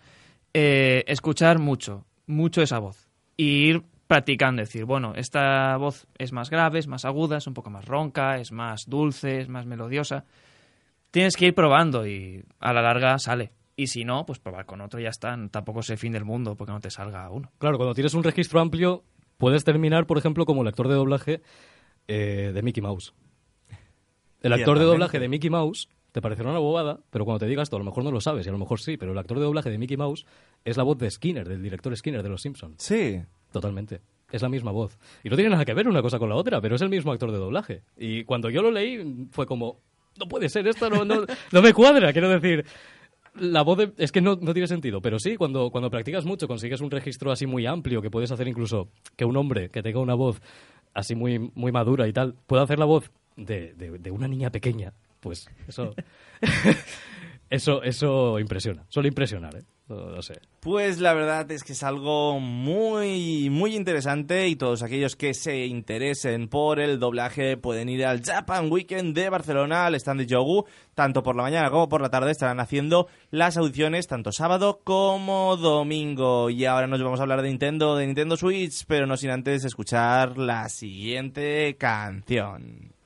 escuchar 0.53 1.59
mucho, 1.59 2.05
mucho 2.27 2.61
esa 2.61 2.79
voz. 2.81 3.09
Y 3.37 3.71
ir 3.71 3.83
practicando, 4.11 4.61
decir, 4.61 4.87
bueno, 4.87 5.13
esta 5.15 5.77
voz 5.77 6.09
es 6.19 6.33
más 6.33 6.51
grave, 6.51 6.81
es 6.81 6.89
más 6.89 7.05
aguda, 7.05 7.37
es 7.37 7.47
un 7.47 7.55
poco 7.55 7.71
más 7.71 7.85
ronca, 7.85 8.39
es 8.39 8.51
más 8.51 8.87
dulce, 8.89 9.39
es 9.39 9.49
más 9.49 9.67
melodiosa. 9.67 10.25
Tienes 11.13 11.37
que 11.37 11.47
ir 11.47 11.55
probando 11.55 12.05
y 12.05 12.45
a 12.59 12.73
la 12.73 12.83
larga 12.83 13.17
sale. 13.21 13.53
Y 13.77 13.87
si 13.87 14.05
no, 14.05 14.27
pues 14.27 14.41
probar 14.41 14.67
con 14.67 14.81
otro 14.81 14.99
y 14.99 15.05
ya 15.05 15.11
está. 15.11 15.39
Tampoco 15.53 15.79
es 15.79 15.91
el 15.91 15.97
fin 15.97 16.13
del 16.13 16.25
mundo 16.25 16.57
porque 16.57 16.73
no 16.73 16.81
te 16.81 16.91
salga 16.91 17.31
uno. 17.31 17.53
Claro, 17.59 17.77
cuando 17.77 17.95
tienes 17.95 18.13
un 18.15 18.25
registro 18.25 18.59
amplio, 18.59 19.05
puedes 19.39 19.63
terminar, 19.63 20.07
por 20.07 20.19
ejemplo, 20.19 20.45
como 20.45 20.63
el 20.63 20.69
actor 20.69 20.89
de 20.89 20.95
doblaje 20.95 21.43
eh, 22.09 22.51
de 22.53 22.63
Mickey 22.63 22.83
Mouse. 22.83 23.15
El 24.41 24.53
actor 24.55 24.81
de 24.81 24.87
doblaje 24.87 25.21
de 25.21 25.29
Mickey 25.29 25.51
Mouse 25.51 25.89
te 26.11 26.21
parecerá 26.21 26.51
una 26.51 26.59
bobada, 26.59 26.99
pero 27.11 27.25
cuando 27.25 27.39
te 27.39 27.47
digas 27.47 27.67
esto, 27.67 27.77
a 27.77 27.79
lo 27.79 27.85
mejor 27.85 28.03
no 28.03 28.11
lo 28.11 28.21
sabes 28.21 28.45
y 28.45 28.49
a 28.49 28.53
lo 28.53 28.59
mejor 28.59 28.81
sí, 28.81 28.97
pero 28.97 29.13
el 29.13 29.19
actor 29.19 29.39
de 29.39 29.45
doblaje 29.45 29.71
de 29.71 29.79
Mickey 29.79 29.97
Mouse 29.97 30.27
es 30.65 30.77
la 30.77 30.83
voz 30.83 30.99
de 30.99 31.09
Skinner, 31.09 31.49
del 31.49 31.63
director 31.63 31.97
Skinner 31.97 32.25
de 32.25 32.29
Los 32.29 32.43
Simpsons. 32.43 32.83
Sí. 32.83 33.23
Totalmente. 33.53 34.01
Es 34.31 34.43
la 34.43 34.49
misma 34.49 34.71
voz. 34.71 34.99
Y 35.25 35.29
no 35.29 35.37
tiene 35.37 35.51
nada 35.51 35.65
que 35.65 35.75
ver 35.75 35.89
una 35.89 36.03
cosa 36.03 36.19
con 36.19 36.29
la 36.29 36.37
otra, 36.37 36.61
pero 36.61 36.77
es 36.77 36.83
el 36.83 36.89
mismo 36.89 37.13
actor 37.13 37.33
de 37.33 37.39
doblaje. 37.39 37.83
Y 37.97 38.25
cuando 38.25 38.49
yo 38.49 38.63
lo 38.63 38.71
leí 38.71 39.27
fue 39.31 39.47
como, 39.47 39.81
no 40.19 40.27
puede 40.27 40.49
ser, 40.49 40.69
esto 40.69 40.89
no, 40.89 41.05
no, 41.05 41.25
no 41.53 41.63
me 41.63 41.73
cuadra, 41.73 42.13
quiero 42.13 42.29
decir. 42.29 42.65
La 43.35 43.63
voz 43.63 43.93
es 43.97 44.11
que 44.11 44.21
no, 44.21 44.37
no, 44.41 44.53
tiene 44.53 44.67
sentido, 44.67 45.01
pero 45.01 45.21
sí, 45.21 45.37
cuando, 45.37 45.71
cuando 45.71 45.89
practicas 45.89 46.25
mucho 46.25 46.49
consigues 46.49 46.81
un 46.81 46.91
registro 46.91 47.31
así 47.31 47.47
muy 47.47 47.65
amplio 47.65 48.03
que 48.03 48.11
puedes 48.11 48.33
hacer 48.33 48.49
incluso 48.49 48.89
que 49.17 49.25
un 49.25 49.37
hombre 49.37 49.69
que 49.69 49.83
tenga 49.83 50.01
una 50.01 50.15
voz 50.15 50.43
así 50.95 51.15
muy, 51.15 51.39
muy 51.55 51.71
madura 51.71 52.09
y 52.09 52.13
tal 52.13 52.35
pueda 52.49 52.65
hacer 52.65 52.81
la 52.81 52.87
voz 52.87 53.13
de, 53.37 53.73
de, 53.75 53.99
de 53.99 54.11
una 54.11 54.27
niña 54.27 54.51
pequeña, 54.51 54.93
pues 55.21 55.49
eso... 55.69 55.95
Eso, 57.51 57.83
eso 57.83 58.39
impresiona, 58.39 58.85
suele 58.89 59.09
impresionar, 59.09 59.57
¿eh? 59.57 59.65
Pues 60.61 61.01
la 61.01 61.15
verdad 61.15 61.51
es 61.51 61.65
que 61.65 61.73
es 61.73 61.83
algo 61.83 62.39
muy, 62.39 63.49
muy 63.51 63.75
interesante 63.75 64.47
y 64.47 64.57
todos 64.57 64.83
aquellos 64.83 65.17
que 65.17 65.35
se 65.35 65.67
interesen 65.67 66.49
por 66.49 66.81
el 66.81 66.99
doblaje 66.99 67.57
pueden 67.57 67.89
ir 67.89 68.05
al 68.05 68.23
Japan 68.23 68.71
Weekend 68.71 69.15
de 69.15 69.31
Barcelona, 69.31 69.87
al 69.87 69.95
stand 69.95 70.21
de 70.21 70.27
Yogu, 70.27 70.65
tanto 70.95 71.23
por 71.23 71.35
la 71.35 71.43
mañana 71.43 71.71
como 71.71 71.89
por 71.89 72.03
la 72.03 72.11
tarde 72.11 72.31
estarán 72.31 72.61
haciendo 72.61 73.09
las 73.31 73.57
audiciones 73.57 74.07
tanto 74.07 74.33
sábado 74.33 74.81
como 74.85 75.57
domingo. 75.57 76.51
Y 76.51 76.67
ahora 76.67 76.87
nos 76.87 77.03
vamos 77.03 77.21
a 77.21 77.23
hablar 77.23 77.43
de 77.43 77.49
Nintendo, 77.49 77.97
de 77.97 78.07
Nintendo 78.07 78.37
Switch, 78.37 78.85
pero 78.87 79.07
no 79.07 79.17
sin 79.17 79.31
antes 79.31 79.65
escuchar 79.65 80.39
la 80.39 80.69
siguiente 80.69 81.77
canción. 81.79 83.00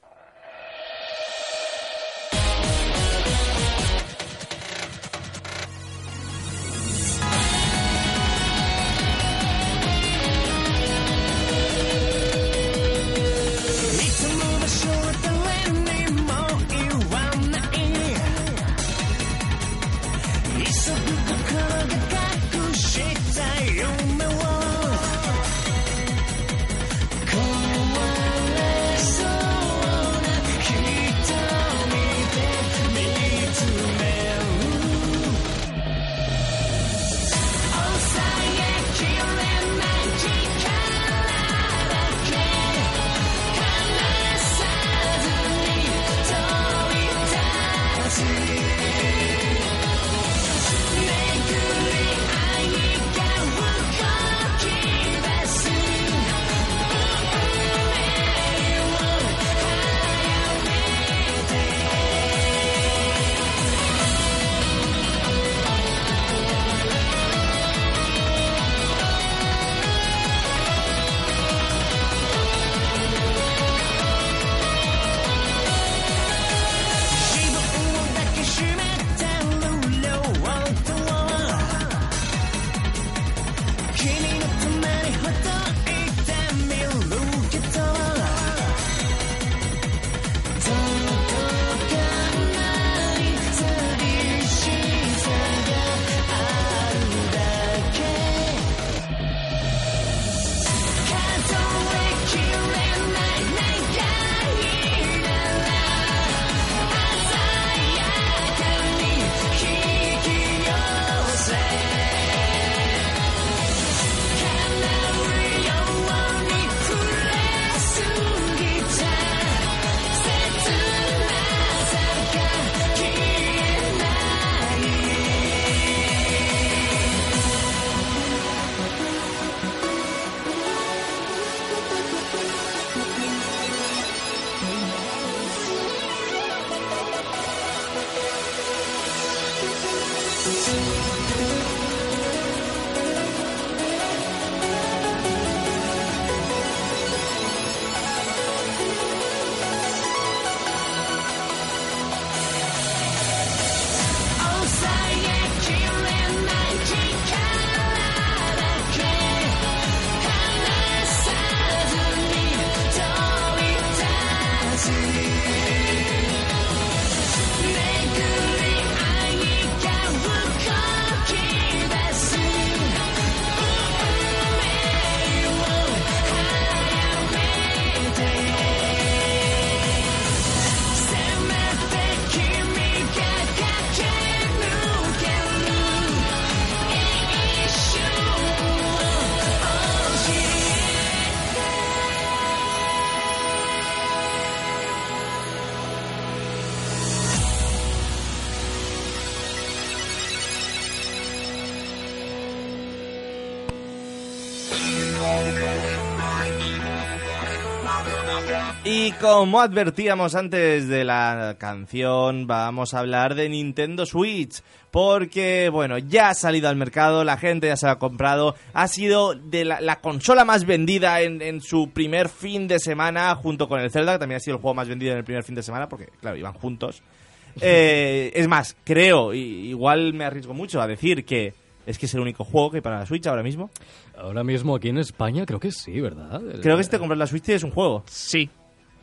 Y 209.05 209.13
como 209.13 209.61
advertíamos 209.61 210.35
antes 210.35 210.89
de 210.89 211.05
la 211.05 211.57
canción, 211.59 212.47
vamos 212.47 212.95
a 212.95 213.01
hablar 213.01 213.35
de 213.35 213.51
Nintendo 213.51 214.07
Switch. 214.07 214.63
Porque, 214.91 215.69
bueno, 215.71 215.99
ya 215.99 216.31
ha 216.31 216.35
salido 216.35 216.71
al 216.71 216.77
mercado, 216.77 217.23
la 217.23 217.37
gente 217.37 217.67
ya 217.67 217.77
se 217.77 217.85
la 217.85 217.93
ha 217.93 217.99
comprado. 217.99 218.55
Ha 218.73 218.89
sido 218.89 219.35
de 219.35 219.67
la, 219.67 219.83
la 219.83 220.01
consola 220.01 220.47
más 220.47 220.65
vendida 220.65 221.21
en, 221.21 221.43
en 221.43 221.61
su 221.61 221.91
primer 221.91 222.31
fin 222.31 222.67
de 222.67 222.79
semana, 222.79 223.35
junto 223.35 223.69
con 223.69 223.79
el 223.79 223.91
Zelda, 223.91 224.15
que 224.15 224.21
también 224.21 224.39
ha 224.39 224.41
sido 224.41 224.57
el 224.57 224.63
juego 224.63 224.75
más 224.75 224.89
vendido 224.89 225.13
en 225.13 225.19
el 225.19 225.25
primer 225.25 225.45
fin 225.45 225.55
de 225.55 225.63
semana, 225.63 225.87
porque, 225.87 226.09
claro, 226.23 226.39
iban 226.39 226.55
juntos. 226.55 227.03
Eh, 227.61 228.33
es 228.35 228.49
más, 228.49 228.75
creo, 228.83 229.33
y 229.33 229.69
igual 229.69 230.13
me 230.13 230.25
arriesgo 230.25 230.55
mucho 230.55 230.81
a 230.83 230.89
decir 230.89 231.25
que 231.25 231.55
es 231.87 231.99
que 231.99 232.07
es 232.07 232.15
el 232.15 232.21
único 232.21 232.43
juego 232.43 232.73
que 232.73 232.79
hay 232.79 232.81
para 232.81 232.99
la 232.99 233.07
Switch 233.07 233.25
ahora 233.29 233.45
mismo. 233.45 233.71
Ahora 234.19 234.43
mismo 234.43 234.75
aquí 234.75 234.89
en 234.89 234.99
España 234.99 235.47
creo 235.47 235.61
que 235.61 235.71
sí, 235.71 236.01
¿verdad? 236.01 236.43
Creo 236.61 236.77
que 236.77 236.83
si 236.83 236.91
te 236.91 236.99
compras 236.99 237.17
la 237.17 237.29
Switch 237.29 237.49
es 237.51 237.63
un 237.63 237.71
juego. 237.71 238.03
Sí, 238.07 238.51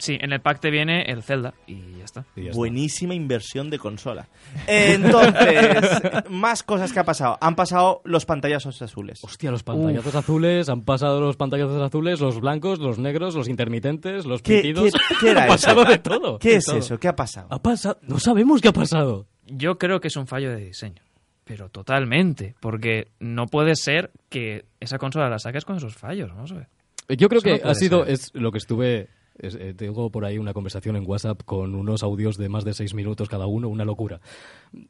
sí, 0.01 0.17
en 0.20 0.34
el 0.34 0.41
pack 0.41 0.60
te 0.60 0.70
viene 0.70 1.03
el 1.03 1.24
Zelda 1.24 1.54
y 1.67 1.97
ya 1.97 2.04
está. 2.06 2.25
Y 2.36 2.41
ya 2.43 2.49
está. 2.49 2.58
Buenísima 2.58 3.13
inversión 3.13 3.69
de 3.69 3.80
consola. 3.80 4.28
Entonces, 4.67 5.78
más 6.30 6.63
cosas 6.63 6.91
que 6.91 6.99
ha 6.99 7.04
pasado. 7.04 7.38
Han 7.41 7.56
pasado 7.56 8.02
los 8.04 8.25
pantallazos 8.25 8.82
azules. 8.82 9.23
Hostia, 9.23 9.52
los 9.52 9.63
pantallazos 9.63 10.15
azules, 10.15 10.69
han 10.69 10.82
pasado 10.82 11.21
los 11.21 11.38
pantallazos 11.38 11.82
azules, 11.82 12.19
los 12.19 12.39
blancos, 12.39 12.80
los 12.80 12.99
negros, 12.99 13.36
los 13.36 13.47
intermitentes, 13.47 14.25
los 14.25 14.41
¿Qué, 14.41 14.58
pitidos. 14.58 14.91
qué- 14.91 15.15
qué 15.19 15.30
era 15.32 15.43
ha 15.45 15.47
pasado 15.47 15.84
eso? 15.84 15.91
de 15.91 15.97
todo. 15.99 16.39
¿Qué 16.39 16.49
de 16.49 16.56
es 16.58 16.65
todo. 16.65 16.78
eso? 16.78 16.97
¿Qué 16.99 17.08
ha 17.08 17.15
pasado? 17.15 17.47
Ha 17.52 17.62
pasado. 17.62 17.97
No 18.02 18.19
sabemos 18.19 18.62
qué 18.62 18.67
ha 18.69 18.73
pasado. 18.73 19.28
Yo 19.45 19.78
creo 19.78 19.99
que 20.02 20.08
es 20.10 20.15
un 20.15 20.28
fallo 20.28 20.49
de 20.52 20.58
diseño. 20.65 21.02
Pero 21.43 21.69
totalmente. 21.69 22.56
Porque 22.60 23.10
no 23.19 23.47
puede 23.47 23.75
ser 23.75 24.12
que 24.30 24.65
esa 24.80 24.97
consola 24.97 25.30
la 25.30 25.39
saques 25.39 25.65
con 25.65 25.75
esos 25.78 25.95
fallos. 25.95 26.30
Vamos 26.34 26.52
a 26.52 26.56
ver. 26.56 26.67
Yo 27.17 27.28
creo 27.28 27.39
Eso 27.43 27.49
que 27.63 27.67
ha 27.67 27.73
sido 27.75 28.06
ser. 28.06 28.13
es 28.13 28.32
lo 28.34 28.52
que 28.52 28.58
estuve. 28.60 29.10
Es- 29.41 29.56
eh, 29.56 29.73
tengo 29.75 30.10
por 30.12 30.25
ahí 30.25 30.38
una 30.38 30.54
conversación 30.54 30.95
en 30.95 31.04
WhatsApp 31.06 31.41
con 31.43 31.75
unos 31.75 32.04
audios 32.04 32.38
de 32.38 32.47
más 32.49 32.63
de 32.63 32.73
seis 32.73 32.93
minutos 32.93 33.27
cada 33.30 33.47
uno, 33.47 33.67
una 33.69 33.86
locura. 33.86 34.21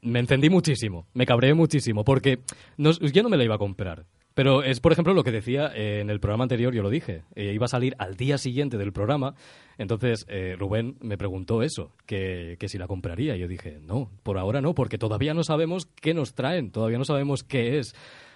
Me 0.02 0.18
encendí 0.20 0.50
muchísimo, 0.50 1.06
me 1.14 1.26
cabreé 1.26 1.54
muchísimo, 1.54 2.04
porque 2.04 2.40
no- 2.76 2.92
yo 2.92 3.22
no 3.22 3.28
me 3.28 3.36
la 3.36 3.44
iba 3.44 3.54
a 3.56 3.58
comprar. 3.58 4.04
Pero 4.34 4.62
es, 4.62 4.80
por 4.80 4.92
ejemplo, 4.92 5.12
lo 5.12 5.24
que 5.24 5.30
decía 5.30 5.70
eh, 5.74 6.00
en 6.00 6.08
el 6.08 6.18
programa 6.18 6.44
anterior, 6.44 6.72
yo 6.72 6.82
lo 6.82 6.88
dije. 6.88 7.22
eh, 7.34 7.52
iba 7.52 7.66
a 7.66 7.68
salir 7.68 7.94
al 7.98 8.16
día 8.16 8.38
siguiente 8.38 8.78
del 8.78 8.90
programa. 8.90 9.34
Entonces, 9.76 10.24
eh, 10.28 10.56
Rubén 10.58 10.96
me 11.02 11.18
preguntó 11.18 11.62
eso, 11.62 11.92
que, 12.06 12.56
que 12.58 12.68
si 12.68 12.78
la 12.78 12.86
compraría. 12.86 13.36
Y 13.36 13.40
yo 13.40 13.46
dije, 13.48 13.78
no, 13.82 14.08
por 14.22 14.38
ahora 14.38 14.62
no, 14.62 14.74
porque 14.74 14.96
todavía 14.96 15.34
no 15.34 15.44
sabemos 15.44 15.84
qué 16.00 16.14
nos 16.14 16.32
traen, 16.34 16.70
todavía 16.70 16.96
no 16.96 17.04
sabemos 17.04 17.42
qué 17.44 17.78
es. 17.78 17.94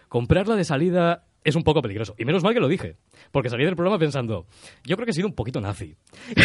Comprarla 0.09 0.55
de 0.55 0.64
salida 0.64 1.24
es 1.46 1.54
un 1.56 1.62
poco 1.62 1.80
peligroso. 1.80 2.14
Y 2.18 2.24
menos 2.24 2.42
mal 2.42 2.52
que 2.54 2.61
lo 2.61 2.68
dije, 2.68 2.96
porque 3.30 3.48
salí 3.48 3.64
del 3.64 3.76
programa 3.76 3.98
pensando, 3.98 4.46
yo 4.85 4.96
creo 4.96 5.04
que 5.06 5.12
he 5.12 5.14
sido 5.14 5.28
un 5.28 5.35
poquito 5.35 5.61
nazi. 5.61 5.96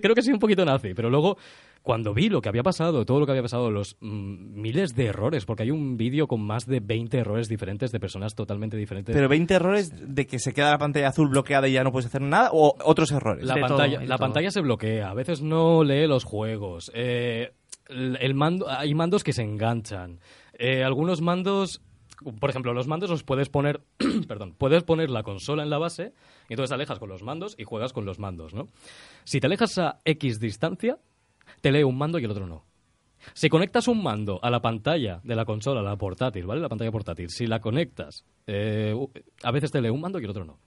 creo 0.00 0.14
que 0.14 0.20
he 0.20 0.22
sido 0.22 0.34
un 0.36 0.40
poquito 0.40 0.64
nazi, 0.64 0.94
pero 0.94 1.10
luego 1.10 1.36
cuando 1.82 2.12
vi 2.14 2.28
lo 2.28 2.40
que 2.40 2.48
había 2.48 2.62
pasado, 2.62 3.04
todo 3.04 3.20
lo 3.20 3.26
que 3.26 3.32
había 3.32 3.42
pasado, 3.42 3.70
los 3.70 3.96
mm, 4.00 4.60
miles 4.60 4.94
de 4.94 5.06
errores, 5.06 5.44
porque 5.44 5.62
hay 5.64 5.70
un 5.70 5.96
vídeo 5.96 6.26
con 6.26 6.40
más 6.42 6.66
de 6.66 6.80
20 6.80 7.18
errores 7.18 7.48
diferentes 7.48 7.90
de 7.92 8.00
personas 8.00 8.34
totalmente 8.34 8.76
diferentes. 8.76 9.14
¿Pero 9.14 9.28
20 9.28 9.54
errores 9.54 9.92
de 10.14 10.26
que 10.26 10.38
se 10.38 10.52
queda 10.52 10.70
la 10.70 10.78
pantalla 10.78 11.08
azul 11.08 11.28
bloqueada 11.28 11.66
y 11.68 11.72
ya 11.72 11.84
no 11.84 11.92
puedes 11.92 12.06
hacer 12.06 12.22
nada? 12.22 12.50
¿O 12.52 12.74
otros 12.84 13.10
errores? 13.12 13.44
la 13.44 13.54
De 13.54 13.60
pantalla, 13.60 14.00
la 14.00 14.16
todo. 14.16 14.18
pantalla 14.18 14.50
se 14.50 14.60
bloquea, 14.60 15.10
a 15.10 15.14
veces 15.14 15.42
no 15.42 15.82
lee 15.84 16.06
los 16.06 16.24
juegos. 16.24 16.90
eh, 16.94 17.52
el 17.88 18.18
el 18.20 18.34
mando, 18.34 18.68
hay 18.68 18.94
mandos 18.94 19.24
que 19.24 19.32
se 19.32 19.42
enganchan. 19.42 20.20
eh, 20.58 20.84
algunos 20.84 21.22
mandos, 21.22 21.80
por 22.40 22.50
ejemplo, 22.50 22.72
los 22.72 22.86
mandos 22.86 23.10
los 23.10 23.22
puedes 23.22 23.48
poner, 23.48 23.80
perdón, 24.28 24.54
puedes 24.56 24.82
poner 24.82 25.10
la 25.10 25.22
consola 25.22 25.62
en 25.62 25.70
la 25.70 25.78
base 25.78 26.12
y 26.48 26.54
entonces 26.54 26.70
te 26.70 26.74
alejas 26.74 26.98
con 26.98 27.08
los 27.08 27.22
mandos 27.22 27.54
y 27.58 27.64
juegas 27.64 27.92
con 27.92 28.04
los 28.04 28.18
mandos, 28.18 28.54
¿no? 28.54 28.68
Si 29.24 29.40
te 29.40 29.46
alejas 29.46 29.78
a 29.78 29.98
X 30.04 30.40
distancia, 30.40 30.98
te 31.60 31.72
lee 31.72 31.82
un 31.82 31.96
mando 31.96 32.18
y 32.18 32.24
el 32.24 32.30
otro 32.30 32.46
no. 32.46 32.64
Si 33.34 33.48
conectas 33.48 33.88
un 33.88 34.02
mando 34.02 34.38
a 34.42 34.50
la 34.50 34.60
pantalla 34.60 35.20
de 35.24 35.34
la 35.34 35.44
consola, 35.44 35.82
la 35.82 35.96
portátil, 35.96 36.46
¿vale? 36.46 36.60
La 36.60 36.68
pantalla 36.68 36.90
portátil, 36.90 37.28
si 37.30 37.46
la 37.46 37.60
conectas, 37.60 38.24
eh, 38.46 38.94
a 39.42 39.50
veces 39.50 39.70
te 39.70 39.80
lee 39.80 39.90
un 39.90 40.00
mando 40.00 40.20
y 40.20 40.24
el 40.24 40.30
otro 40.30 40.44
no. 40.44 40.58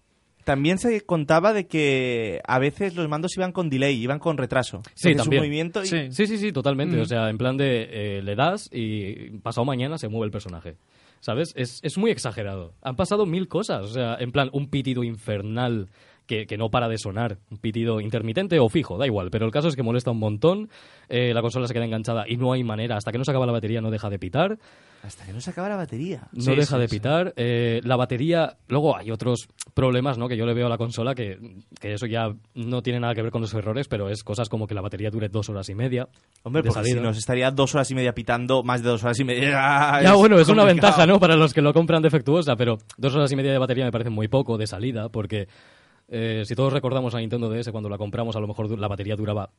También 0.43 0.79
se 0.79 1.01
contaba 1.01 1.53
de 1.53 1.67
que 1.67 2.41
a 2.47 2.57
veces 2.57 2.95
los 2.95 3.07
mandos 3.07 3.37
iban 3.37 3.51
con 3.51 3.69
delay, 3.69 3.95
iban 3.95 4.19
con 4.19 4.37
retraso. 4.37 4.81
Sí, 4.95 5.13
movimiento 5.13 5.83
y... 5.83 5.87
Sí. 5.87 6.11
Sí, 6.11 6.25
sí, 6.25 6.37
sí, 6.37 6.51
totalmente. 6.51 6.97
Mm. 6.97 7.01
O 7.01 7.05
sea, 7.05 7.29
en 7.29 7.37
plan 7.37 7.57
de 7.57 7.87
eh, 7.91 8.21
le 8.23 8.35
das 8.35 8.67
y 8.71 9.29
pasado 9.39 9.65
mañana 9.65 9.97
se 9.97 10.07
mueve 10.07 10.25
el 10.25 10.31
personaje. 10.31 10.77
¿Sabes? 11.21 11.53
Es, 11.55 11.79
es 11.84 11.97
muy 11.97 12.12
exagerado. 12.12 12.73
Han 12.81 12.95
pasado 12.95 13.25
mil 13.25 13.47
cosas. 13.47 13.84
O 13.84 13.88
sea, 13.93 14.17
en 14.19 14.31
plan, 14.31 14.49
un 14.51 14.69
pitido 14.69 15.03
infernal 15.03 15.88
que, 16.25 16.47
que 16.47 16.57
no 16.57 16.69
para 16.69 16.89
de 16.89 16.97
sonar. 16.97 17.38
Un 17.49 17.57
pitido 17.57 18.01
intermitente 18.01 18.60
o 18.60 18.67
fijo, 18.69 18.97
da 18.97 19.05
igual. 19.05 19.29
Pero 19.31 19.45
el 19.45 19.51
caso 19.51 19.67
es 19.67 19.75
que 19.75 19.84
molesta 19.84 20.12
un 20.12 20.19
montón. 20.19 20.69
eh, 21.10 21.34
la 21.34 21.41
consola 21.41 21.67
se 21.67 21.73
queda 21.73 21.86
enganchada 21.86 22.25
y 22.27 22.38
no 22.38 22.51
hay 22.51 22.63
manera. 22.63 22.97
Hasta 22.97 23.12
que 23.12 23.17
no 23.17 23.23
se 23.23 23.31
acaba 23.31 23.45
la 23.45 23.51
batería 23.51 23.81
no 23.81 23.91
deja 23.91 24.10
de 24.10 24.19
pitar. 24.19 24.57
Hasta 25.03 25.25
que 25.25 25.33
no 25.33 25.41
se 25.41 25.49
acaba 25.49 25.67
la 25.67 25.75
batería. 25.75 26.27
No 26.31 26.43
Sí, 26.43 26.51
deja 26.55 26.75
sí, 26.75 26.81
de 26.81 26.87
sí. 26.87 26.95
pitar. 26.97 27.33
Eh, 27.35 27.81
la 27.83 27.95
batería. 27.95 28.57
Luego 28.67 28.95
hay 28.95 29.09
otros 29.09 29.47
problemas, 29.73 30.17
¿no? 30.19 30.27
Que 30.27 30.37
yo 30.37 30.45
le 30.45 30.53
veo 30.53 30.67
a 30.67 30.69
la 30.69 30.77
consola 30.77 31.15
que, 31.15 31.39
que 31.79 31.93
eso 31.93 32.05
ya 32.05 32.31
no 32.53 32.83
tiene 32.83 32.99
nada 32.99 33.15
que 33.15 33.23
ver 33.23 33.31
con 33.31 33.41
los 33.41 33.51
errores, 33.55 33.87
pero 33.87 34.09
es 34.09 34.23
cosas 34.23 34.47
como 34.47 34.67
que 34.67 34.75
la 34.75 34.81
batería 34.81 35.09
dure 35.09 35.27
dos 35.29 35.49
horas 35.49 35.67
y 35.69 35.75
media. 35.75 36.07
Hombre, 36.43 36.61
porque 36.63 36.83
si 36.83 36.93
nos 36.93 37.17
estaría 37.17 37.49
dos 37.49 37.73
horas 37.73 37.89
y 37.89 37.95
media 37.95 38.13
pitando, 38.13 38.61
más 38.63 38.83
de 38.83 38.89
dos 38.89 39.03
horas 39.03 39.19
y 39.19 39.23
media. 39.23 40.01
Ya, 40.03 40.13
bueno, 40.15 40.37
es 40.39 40.49
una 40.49 40.65
ventaja, 40.65 41.07
¿no? 41.07 41.19
Para 41.19 41.35
los 41.35 41.53
que 41.53 41.61
lo 41.61 41.73
compran 41.73 42.03
defectuosa, 42.03 42.55
pero 42.55 42.77
dos 42.97 43.15
horas 43.15 43.31
y 43.31 43.35
media 43.35 43.51
de 43.51 43.57
batería 43.57 43.85
me 43.85 43.91
parece 43.91 44.11
muy 44.11 44.27
poco 44.27 44.57
de 44.59 44.67
salida, 44.67 45.09
porque 45.09 45.47
eh, 46.09 46.43
si 46.45 46.53
todos 46.55 46.73
recordamos 46.73 47.15
a 47.15 47.19
Nintendo 47.19 47.49
DS, 47.49 47.71
cuando 47.71 47.89
la 47.89 47.97
compramos, 47.97 48.35
a 48.35 48.39
lo 48.39 48.47
mejor 48.47 48.77
la 48.77 48.87
batería 48.87 49.15
duraba 49.15 49.49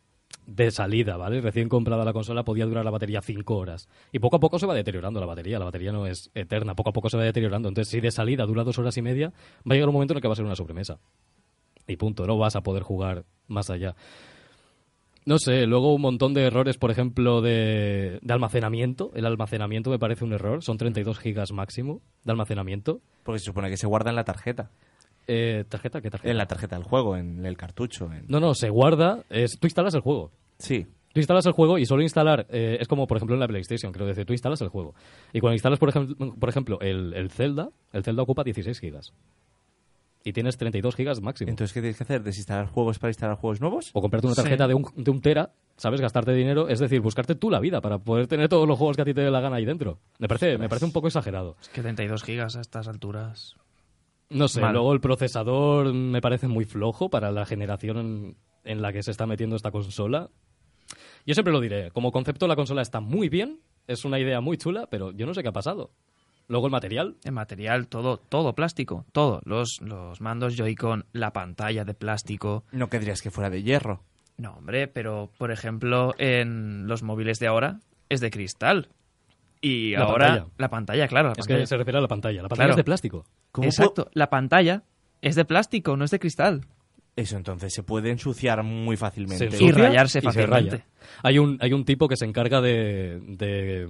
de 0.47 0.71
salida, 0.71 1.17
¿vale? 1.17 1.41
Recién 1.41 1.69
comprada 1.69 2.05
la 2.05 2.13
consola 2.13 2.45
podía 2.45 2.67
durar 2.67 2.85
la 2.85 2.91
batería 2.91 3.21
cinco 3.23 3.57
horas. 3.57 3.89
Y 4.13 4.19
poco 4.19 4.37
a 4.37 4.41
poco 4.41 4.59
se 4.59 4.67
va 4.67 4.75
deteriorando 4.75 5.21
la 5.21 5.27
batería, 5.27 5.59
la 5.59 5.65
batería 5.65 5.93
no 5.93 6.07
es 6.07 6.31
eterna, 6.35 6.75
poco 6.75 6.91
a 6.91 6.93
poco 6.93 7.09
se 7.09 7.17
va 7.17 7.25
deteriorando. 7.25 7.69
Entonces, 7.69 7.91
si 7.91 8.01
de 8.01 8.11
salida 8.11 8.45
dura 8.45 8.65
dos 8.65 8.79
horas 8.79 8.97
y 8.97 9.03
media, 9.03 9.29
va 9.29 9.73
a 9.73 9.75
llegar 9.75 9.89
un 9.89 9.95
momento 9.95 10.15
en 10.15 10.19
el 10.19 10.23
que 10.23 10.29
va 10.29 10.33
a 10.33 10.37
ser 10.37 10.45
una 10.45 10.57
sobremesa. 10.57 10.99
Y 11.87 11.97
punto, 11.97 12.27
no 12.27 12.39
vas 12.39 12.57
a 12.57 12.63
poder 12.63 12.83
jugar 12.83 13.25
más 13.49 13.71
allá. 13.71 13.95
No 15.25 15.39
sé, 15.39 15.67
luego 15.67 15.95
un 15.95 16.03
montón 16.03 16.35
de 16.35 16.43
errores, 16.43 16.79
por 16.79 16.91
ejemplo, 16.91 17.41
de, 17.41 18.19
de 18.23 18.33
almacenamiento. 18.35 19.13
El 19.15 19.27
almacenamiento 19.27 19.91
me 19.91 19.99
parece 19.99 20.25
un 20.25 20.33
error. 20.33 20.65
Son 20.65 20.79
32 20.79 21.19
gigas 21.19 21.53
máximo 21.53 22.01
de 22.25 22.33
almacenamiento. 22.33 23.01
Porque 23.23 23.39
se 23.39 23.45
supone 23.45 23.71
que 23.71 23.77
se 23.77 23.87
guarda 23.87 24.11
en 24.11 24.17
la 24.17 24.25
tarjeta. 24.25 24.71
Eh, 25.27 25.65
¿Tarjeta? 25.69 26.01
¿Qué 26.01 26.11
tarjeta? 26.11 26.31
En 26.31 26.37
la 26.39 26.47
tarjeta 26.47 26.77
del 26.77 26.85
juego, 26.85 27.17
en 27.17 27.45
el 27.47 27.57
cartucho. 27.57 28.13
en- 28.13 28.25
No, 28.29 28.41
no, 28.41 28.55
se 28.55 28.69
guarda. 28.71 29.23
Es, 29.31 29.59
tú 29.59 29.67
instalas 29.67 29.95
el 29.95 30.01
juego. 30.01 30.33
Sí. 30.59 30.87
Tú 31.13 31.21
instalas 31.21 31.45
el 31.47 31.53
juego 31.53 31.77
y 31.79 31.85
solo 31.85 32.03
instalar, 32.03 32.47
eh, 32.49 32.79
es 32.81 32.89
como 32.89 33.07
por 33.07 33.19
ejemplo 33.19 33.35
en 33.35 33.41
la 33.41 33.47
PlayStation, 33.47 33.93
creo 33.93 34.07
decir, 34.07 34.25
tú 34.25 34.33
instalas 34.33 34.61
el 34.63 34.69
juego. 34.69 34.95
Y 35.35 35.41
cuando 35.41 35.55
instalas, 35.55 35.79
por 35.79 35.91
ejemplo, 35.91 36.35
por 36.41 36.49
ejemplo 36.49 36.79
el, 36.81 37.13
el 37.15 37.31
Zelda, 37.31 37.69
el 37.93 38.03
Zelda 38.03 38.23
ocupa 38.23 38.43
16 38.45 38.81
gigas. 38.81 39.13
Y 40.25 40.33
tienes 40.33 40.57
32 40.57 40.95
gigas 40.95 41.21
máximo. 41.21 41.51
Entonces, 41.51 41.75
¿qué 41.75 41.81
tienes 41.81 41.97
que 41.99 42.05
hacer? 42.05 42.23
¿Desinstalar 42.23 42.67
juegos 42.69 42.99
para 42.99 43.11
instalar 43.11 43.37
juegos 43.37 43.61
nuevos? 43.61 43.91
o 43.93 44.01
comprarte 44.01 44.27
una 44.29 44.37
Sí. 44.37 44.43
tarjeta 44.43 44.69
de, 44.69 44.75
un, 44.75 44.85
de 44.97 45.11
un 45.11 45.21
tera, 45.21 45.51
¿sabes? 45.77 46.01
Gastarte 46.01 46.33
dinero, 46.33 46.69
es 46.69 46.79
decir, 46.79 47.01
buscarte 47.01 47.35
tú 47.35 47.51
la 47.51 47.59
vida 47.61 47.81
para 47.81 47.99
poder 47.99 48.29
tener 48.29 48.49
todos 48.49 48.67
los 48.69 48.79
juegos 48.79 48.95
que 48.97 49.03
a 49.03 49.05
ti 49.05 49.13
te 49.15 49.21
dé 49.21 49.31
la 49.33 49.41
gana 49.41 49.57
ahí 49.57 49.65
dentro. 49.65 49.99
Me 50.21 50.29
parece, 50.29 50.57
me 50.59 50.69
parece 50.69 50.85
un 50.87 50.93
poco 50.93 51.09
exagerado. 51.09 51.57
Es 51.61 51.69
que 51.71 51.83
32 51.83 52.23
gigas 52.23 52.55
a 52.57 52.61
estas 52.61 52.87
alturas. 52.89 53.57
No 54.33 54.49
sé, 54.49 54.61
Mal. 54.61 54.73
luego 54.73 54.93
el 54.93 55.01
procesador 55.01 55.93
me 55.93 56.21
parece 56.21 56.49
muy 56.49 56.65
flojo 56.65 57.11
para 57.11 57.31
la 57.31 57.47
generación 57.47 57.97
en, 57.99 58.37
en 58.65 58.83
la 58.83 58.93
que 58.93 59.03
se 59.03 59.11
está 59.11 59.27
metiendo 59.27 59.57
esta 59.57 59.71
consola. 59.71 60.31
Yo 61.27 61.35
siempre 61.35 61.53
lo 61.53 61.61
diré, 61.61 61.91
como 61.91 62.13
concepto 62.13 62.47
la 62.49 62.57
consola 62.57 62.83
está 62.83 63.01
muy 63.01 63.29
bien, 63.29 63.61
es 63.87 64.05
una 64.05 64.19
idea 64.19 64.41
muy 64.41 64.57
chula, 64.57 64.89
pero 64.91 65.13
yo 65.13 65.27
no 65.27 65.35
sé 65.35 65.43
qué 65.43 65.49
ha 65.49 65.53
pasado. 65.53 65.91
Luego 66.49 66.67
el 66.67 66.73
material, 66.73 67.17
En 67.25 67.35
material, 67.35 67.87
todo, 67.87 68.17
todo 68.19 68.55
plástico, 68.55 69.07
todo. 69.13 69.41
Los, 69.45 69.81
los 69.81 70.21
mandos 70.21 70.57
Joy-Con, 70.57 71.07
la 71.13 71.33
pantalla 71.33 71.85
de 71.85 71.95
plástico. 71.95 72.65
No 72.73 72.89
querrías 72.89 73.23
que 73.23 73.31
fuera 73.31 73.49
de 73.49 73.63
hierro. 73.63 74.03
No, 74.37 74.55
hombre, 74.55 74.89
pero 74.89 75.31
por 75.39 75.53
ejemplo, 75.53 76.15
en 76.19 76.89
los 76.89 77.03
móviles 77.03 77.39
de 77.39 77.47
ahora 77.47 77.81
es 78.09 78.21
de 78.21 78.31
cristal. 78.31 78.89
Y 79.65 79.93
La 79.93 80.01
ahora 80.05 80.27
pantalla. 80.27 80.51
la 80.59 80.69
pantalla, 80.69 81.09
claro, 81.09 81.29
la 81.29 81.33
es 81.33 81.39
pantalla. 81.39 81.61
que 81.61 81.67
se 81.67 81.77
refiere 81.77 81.99
a 81.99 82.03
la 82.03 82.09
pantalla. 82.09 82.43
La 82.43 82.49
pantalla 82.49 82.57
Claro. 82.67 82.73
es 82.73 82.77
de 82.77 82.85
plástico. 82.85 83.25
¿Cómo 83.53 83.67
Exacto, 83.69 84.11
la 84.13 84.29
pantalla 84.29 84.83
es 85.21 85.37
de 85.37 85.45
plástico, 85.45 85.97
no 85.97 86.05
es 86.05 86.11
de 86.11 86.19
cristal. 86.19 86.67
Eso 87.15 87.37
entonces 87.37 87.73
se 87.73 87.83
puede 87.83 88.11
ensuciar 88.11 88.63
muy 88.65 88.97
fácilmente. 88.97 89.51
Se 89.51 89.63
Y 89.63 89.67
ensucia 89.69 89.89
rayarse 89.89 90.21
se 90.21 90.25
fácilmente. 90.27 90.71
raya. 90.79 90.87
Hay 91.23 91.39
un, 91.39 91.59
hay 91.61 91.73
un 91.73 91.85
tipo 91.85 92.09
que 92.09 92.17
se 92.17 92.25
encarga 92.25 92.61
de... 92.61 93.21
de, 93.21 93.87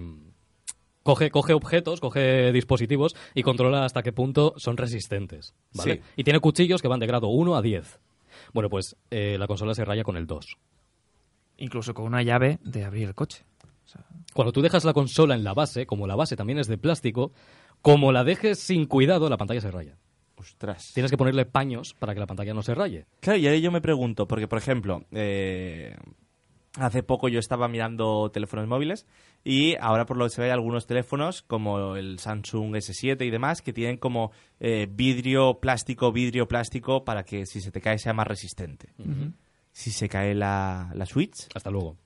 coge, 1.04 1.30
coge 1.30 1.52
objetos, 1.54 2.00
coge 2.00 2.52
dispositivos 2.52 3.14
y 3.35 3.42
controla 3.42 3.85
hasta 3.85 4.02
qué 4.02 4.12
punto 4.12 4.54
son 4.56 4.76
resistentes. 4.76 5.54
¿vale? 5.72 5.94
Sí. 5.96 6.00
Y 6.16 6.24
tiene 6.24 6.40
cuchillos 6.40 6.82
que 6.82 6.88
van 6.88 7.00
de 7.00 7.06
grado 7.06 7.28
1 7.28 7.56
a 7.56 7.62
10. 7.62 8.00
Bueno, 8.52 8.68
pues 8.68 8.96
eh, 9.11 9.37
la 9.38 9.46
consola 9.46 9.72
se 9.74 9.85
raya 9.85 10.02
con 10.04 10.16
el 10.16 10.26
2. 10.26 10.58
Incluso 11.58 11.94
con 11.94 12.06
una 12.06 12.22
llave 12.22 12.58
de 12.62 12.85
abrir 12.85 13.06
el 13.08 13.14
coche. 13.14 13.44
Cuando 14.33 14.52
tú 14.52 14.62
dejas 14.62 14.85
la 14.85 14.92
consola 14.92 15.35
en 15.35 15.44
la 15.44 15.55
base, 15.55 15.87
como 15.87 16.07
la 16.07 16.16
base 16.16 16.37
también 16.37 16.59
es 16.59 16.66
de 16.66 16.78
plástico, 16.78 17.33
como 17.83 18.12
la 18.12 18.24
dejes 18.24 18.59
sin 18.59 18.87
cuidado, 18.87 19.28
la 19.28 19.37
pantalla 19.37 19.61
se 19.61 19.70
raya. 19.70 19.98
Ostras. 20.37 20.92
Tienes 20.94 21.11
que 21.11 21.16
ponerle 21.16 21.44
paños 21.44 21.94
para 21.94 22.14
que 22.14 22.20
la 22.20 22.26
pantalla 22.26 22.55
no 22.55 22.62
se 22.62 22.74
raye. 22.74 23.07
Claro, 23.20 23.38
y 23.38 23.46
ahora 23.46 23.59
yo 23.59 23.70
me 23.70 23.81
pregunto, 23.81 24.26
porque 24.26 24.48
por 24.48 24.59
ejemplo, 24.59 25.05
eh, 25.12 25.94
hace 26.76 27.02
poco 27.02 27.28
yo 27.28 27.38
estaba 27.38 27.68
mirando 27.68 28.31
teléfonos 28.31 28.66
móviles 28.66 29.07
y 29.44 29.76
ahora 29.76 30.07
por 30.07 30.16
lo 30.16 30.24
que 30.24 30.31
se 30.31 30.40
ve 30.40 30.46
hay 30.46 30.52
algunos 30.52 30.87
teléfonos 30.87 31.42
como 31.42 31.96
el 31.96 32.18
Samsung 32.18 32.74
S7 32.74 33.24
y 33.26 33.31
demás 33.31 33.62
que 33.62 33.72
tienen 33.72 33.98
como 33.98 34.33
eh, 34.59 34.88
vidrio 34.90 35.61
plástico, 35.61 36.12
vidrio 36.12 36.48
plástico 36.48 37.05
para 37.05 37.24
que 37.24 37.46
si 37.46 37.61
se 37.61 37.70
te 37.70 37.81
cae 37.81 37.98
sea 37.98 38.14
más 38.14 38.26
resistente. 38.26 38.94
Si 39.72 39.90
se 39.90 40.09
cae 40.09 40.35
la, 40.35 40.92
la 40.94 41.07
Switch, 41.07 41.48
Hasta 41.55 41.70
luego. 41.70 41.96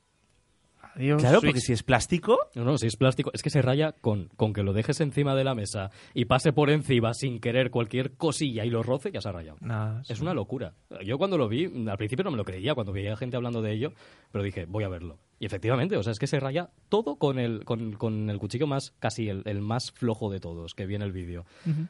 Adiós, 0.96 1.20
claro, 1.20 1.40
Switch. 1.40 1.50
porque 1.52 1.60
si 1.60 1.72
es 1.72 1.82
plástico, 1.82 2.38
No, 2.54 2.64
no, 2.64 2.78
si 2.78 2.86
es 2.86 2.96
plástico, 2.96 3.30
es 3.34 3.42
que 3.42 3.50
se 3.50 3.62
raya 3.62 3.92
con, 3.92 4.28
con 4.36 4.52
que 4.52 4.62
lo 4.62 4.72
dejes 4.72 5.00
encima 5.00 5.34
de 5.34 5.44
la 5.44 5.54
mesa 5.54 5.90
y 6.14 6.24
pase 6.24 6.52
por 6.52 6.70
encima 6.70 7.14
sin 7.14 7.38
querer 7.38 7.70
cualquier 7.70 8.16
cosilla 8.16 8.64
y 8.64 8.70
lo 8.70 8.82
roce, 8.82 9.10
ya 9.12 9.20
se 9.20 9.28
ha 9.28 9.32
rayado. 9.32 9.58
Nada, 9.60 10.02
Es 10.08 10.20
una 10.20 10.34
locura. 10.34 10.74
Yo 11.04 11.18
cuando 11.18 11.38
lo 11.38 11.48
vi, 11.48 11.66
al 11.88 11.96
principio 11.98 12.24
no 12.24 12.30
me 12.30 12.36
lo 12.36 12.44
creía, 12.44 12.74
cuando 12.74 12.92
veía 12.92 13.16
gente 13.16 13.36
hablando 13.36 13.62
de 13.62 13.72
ello, 13.72 13.92
pero 14.32 14.42
dije, 14.42 14.64
voy 14.66 14.84
a 14.84 14.88
verlo. 14.88 15.18
Y 15.38 15.44
efectivamente, 15.44 15.98
o 15.98 16.02
sea, 16.02 16.12
es 16.12 16.18
que 16.18 16.26
se 16.26 16.40
raya 16.40 16.70
todo 16.88 17.16
con 17.16 17.38
el, 17.38 17.64
con, 17.64 17.92
con 17.92 18.30
el 18.30 18.38
cuchillo 18.38 18.66
más, 18.66 18.94
casi 18.98 19.28
el, 19.28 19.42
el 19.44 19.60
más 19.60 19.92
flojo 19.92 20.30
de 20.30 20.40
todos, 20.40 20.74
que 20.74 20.86
viene 20.86 21.04
el 21.04 21.12
vídeo. 21.12 21.44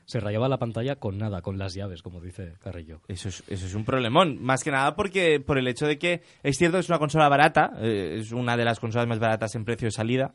Se 0.04 0.18
rayaba 0.18 0.48
la 0.48 0.59
pantalla 0.59 0.96
con 0.96 1.16
nada, 1.16 1.42
con 1.42 1.56
las 1.56 1.74
llaves, 1.74 2.02
como 2.02 2.20
dice 2.20 2.54
Carrillo. 2.61 3.00
Eso 3.06 3.28
es, 3.28 3.44
eso 3.46 3.66
es 3.66 3.74
un 3.74 3.85
problemón. 3.85 4.42
Más 4.42 4.64
que 4.64 4.72
nada 4.72 4.96
porque 4.96 5.38
por 5.38 5.59
el 5.59 5.68
hecho 5.68 5.87
de 5.87 5.96
que 5.96 6.22
es 6.42 6.56
cierto 6.56 6.76
que 6.76 6.80
es 6.80 6.88
una 6.88 6.98
consola 6.98 7.28
barata, 7.28 7.72
eh, 7.78 8.16
es 8.20 8.32
una 8.32 8.56
de 8.56 8.64
las 8.64 8.80
consolas 8.80 9.06
más 9.06 9.20
baratas 9.20 9.54
en 9.54 9.64
precio 9.64 9.87
de 9.87 9.92
salida, 9.92 10.35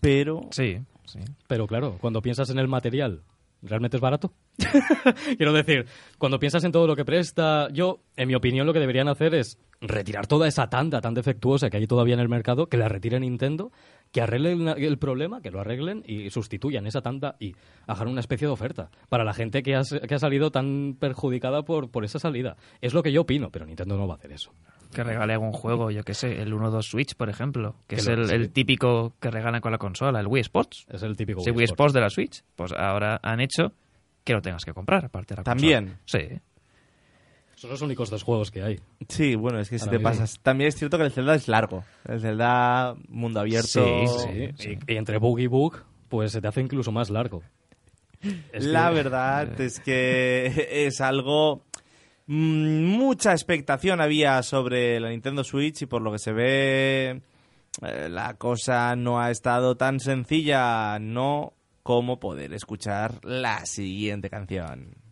pero 0.00 0.48
Sí, 0.50 0.78
sí. 1.06 1.18
Pero 1.48 1.66
claro, 1.66 1.98
cuando 2.00 2.22
piensas 2.22 2.50
en 2.50 2.58
el 2.58 2.68
material, 2.68 3.22
¿realmente 3.64 3.96
es 3.96 4.00
barato? 4.00 4.32
Quiero 5.36 5.52
decir, 5.52 5.86
cuando 6.18 6.38
piensas 6.38 6.64
en 6.64 6.72
todo 6.72 6.86
lo 6.86 6.96
que 6.96 7.04
presta, 7.04 7.68
yo, 7.72 8.00
en 8.16 8.28
mi 8.28 8.34
opinión, 8.34 8.66
lo 8.66 8.72
que 8.72 8.80
deberían 8.80 9.08
hacer 9.08 9.34
es 9.34 9.58
retirar 9.80 10.26
toda 10.26 10.48
esa 10.48 10.68
tanda 10.68 11.00
tan 11.00 11.14
defectuosa 11.14 11.70
que 11.70 11.76
hay 11.78 11.86
todavía 11.86 12.14
en 12.14 12.20
el 12.20 12.28
mercado, 12.28 12.68
que 12.68 12.76
la 12.76 12.88
retire 12.88 13.20
Nintendo, 13.20 13.72
que 14.12 14.20
arreglen 14.20 14.68
el 14.68 14.98
problema, 14.98 15.40
que 15.40 15.50
lo 15.50 15.60
arreglen 15.60 16.04
y 16.06 16.30
sustituyan 16.30 16.86
esa 16.86 17.02
tanda 17.02 17.36
y 17.40 17.54
hagan 17.86 18.08
una 18.08 18.20
especie 18.20 18.46
de 18.46 18.52
oferta 18.52 18.90
para 19.08 19.24
la 19.24 19.34
gente 19.34 19.62
que 19.62 19.74
ha, 19.74 19.82
que 19.82 20.14
ha 20.14 20.18
salido 20.18 20.50
tan 20.50 20.96
perjudicada 20.98 21.64
por, 21.64 21.90
por 21.90 22.04
esa 22.04 22.18
salida. 22.18 22.56
Es 22.80 22.94
lo 22.94 23.02
que 23.02 23.12
yo 23.12 23.22
opino, 23.22 23.50
pero 23.50 23.66
Nintendo 23.66 23.96
no 23.96 24.06
va 24.06 24.14
a 24.14 24.16
hacer 24.18 24.32
eso. 24.32 24.52
Que 24.94 25.04
regale 25.04 25.32
algún 25.34 25.52
juego, 25.52 25.90
yo 25.90 26.02
qué 26.04 26.14
sé, 26.14 26.40
el 26.40 26.52
1-2 26.54 26.82
Switch, 26.82 27.14
por 27.14 27.28
ejemplo, 27.28 27.74
que, 27.86 27.96
Que 27.96 28.00
es 28.02 28.06
lo- 28.08 28.14
el, 28.14 28.28
sí. 28.28 28.34
el 28.34 28.50
típico 28.50 29.14
que 29.20 29.30
regalan 29.30 29.60
con 29.60 29.72
la 29.72 29.78
consola, 29.78 30.20
el 30.20 30.26
Wii 30.26 30.40
Sports. 30.42 30.86
Es 30.90 31.02
el 31.02 31.16
típico 31.16 31.40
Sí, 31.40 31.50
Wii 31.50 31.56
Wii 31.58 31.64
Sports. 31.64 31.70
Sports 31.72 31.94
de 31.94 32.00
la 32.00 32.10
Switch. 32.10 32.42
Pues 32.56 32.72
ahora 32.72 33.20
han 33.22 33.40
hecho 33.40 33.72
que 34.24 34.32
lo 34.32 34.40
tengas 34.40 34.64
que 34.64 34.72
comprar, 34.72 35.04
aparte 35.04 35.34
de 35.34 35.40
la 35.40 35.44
También. 35.44 35.96
consola. 35.98 36.24
Sí. 36.30 36.40
Son 37.56 37.70
los 37.70 37.82
únicos 37.82 38.10
dos 38.10 38.22
juegos 38.22 38.50
que 38.50 38.62
hay. 38.62 38.80
sí, 39.08 39.36
bueno, 39.36 39.58
es 39.60 39.70
que 39.70 39.78
si 39.78 39.84
te 39.86 39.92
mismo. 39.92 40.08
pasas. 40.10 40.38
También 40.42 40.68
es 40.68 40.76
cierto 40.76 40.98
que 40.98 41.04
el 41.04 41.12
Zelda 41.12 41.34
es 41.34 41.48
largo. 41.48 41.84
El 42.06 42.20
Zelda 42.20 42.94
mundo 43.08 43.40
abierto. 43.40 43.68
Sí, 43.68 43.80
Sí, 44.08 44.48
sí. 44.58 44.78
Y, 44.88 44.94
y 44.94 44.96
entre 44.96 45.18
bug 45.18 45.38
y 45.40 45.46
bug, 45.46 45.76
pues 46.08 46.32
se 46.32 46.40
te 46.40 46.48
hace 46.48 46.60
incluso 46.60 46.90
más 46.92 47.10
largo. 47.10 47.42
Es 48.52 48.64
La 48.64 48.88
que- 48.88 48.94
verdad 48.94 49.60
es 49.60 49.80
que 49.80 50.86
es 50.86 51.00
algo... 51.00 51.62
mm, 52.26 52.84
Mucha 52.84 53.32
expectación 53.32 54.00
había 54.00 54.42
sobre 54.42 55.00
la 55.00 55.10
Nintendo 55.10 55.44
Switch 55.44 55.82
y 55.82 55.86
por 55.86 56.02
lo 56.02 56.12
que 56.12 56.18
se 56.18 56.32
ve 56.32 57.22
eh, 57.82 58.08
la 58.08 58.34
cosa 58.34 58.96
no 58.96 59.20
ha 59.20 59.30
estado 59.30 59.76
tan 59.76 60.00
sencilla, 60.00 60.98
no 60.98 61.54
como 61.82 62.18
poder 62.18 62.54
escuchar 62.54 63.24
la 63.24 63.66
siguiente 63.66 64.30
canción. 64.30 65.03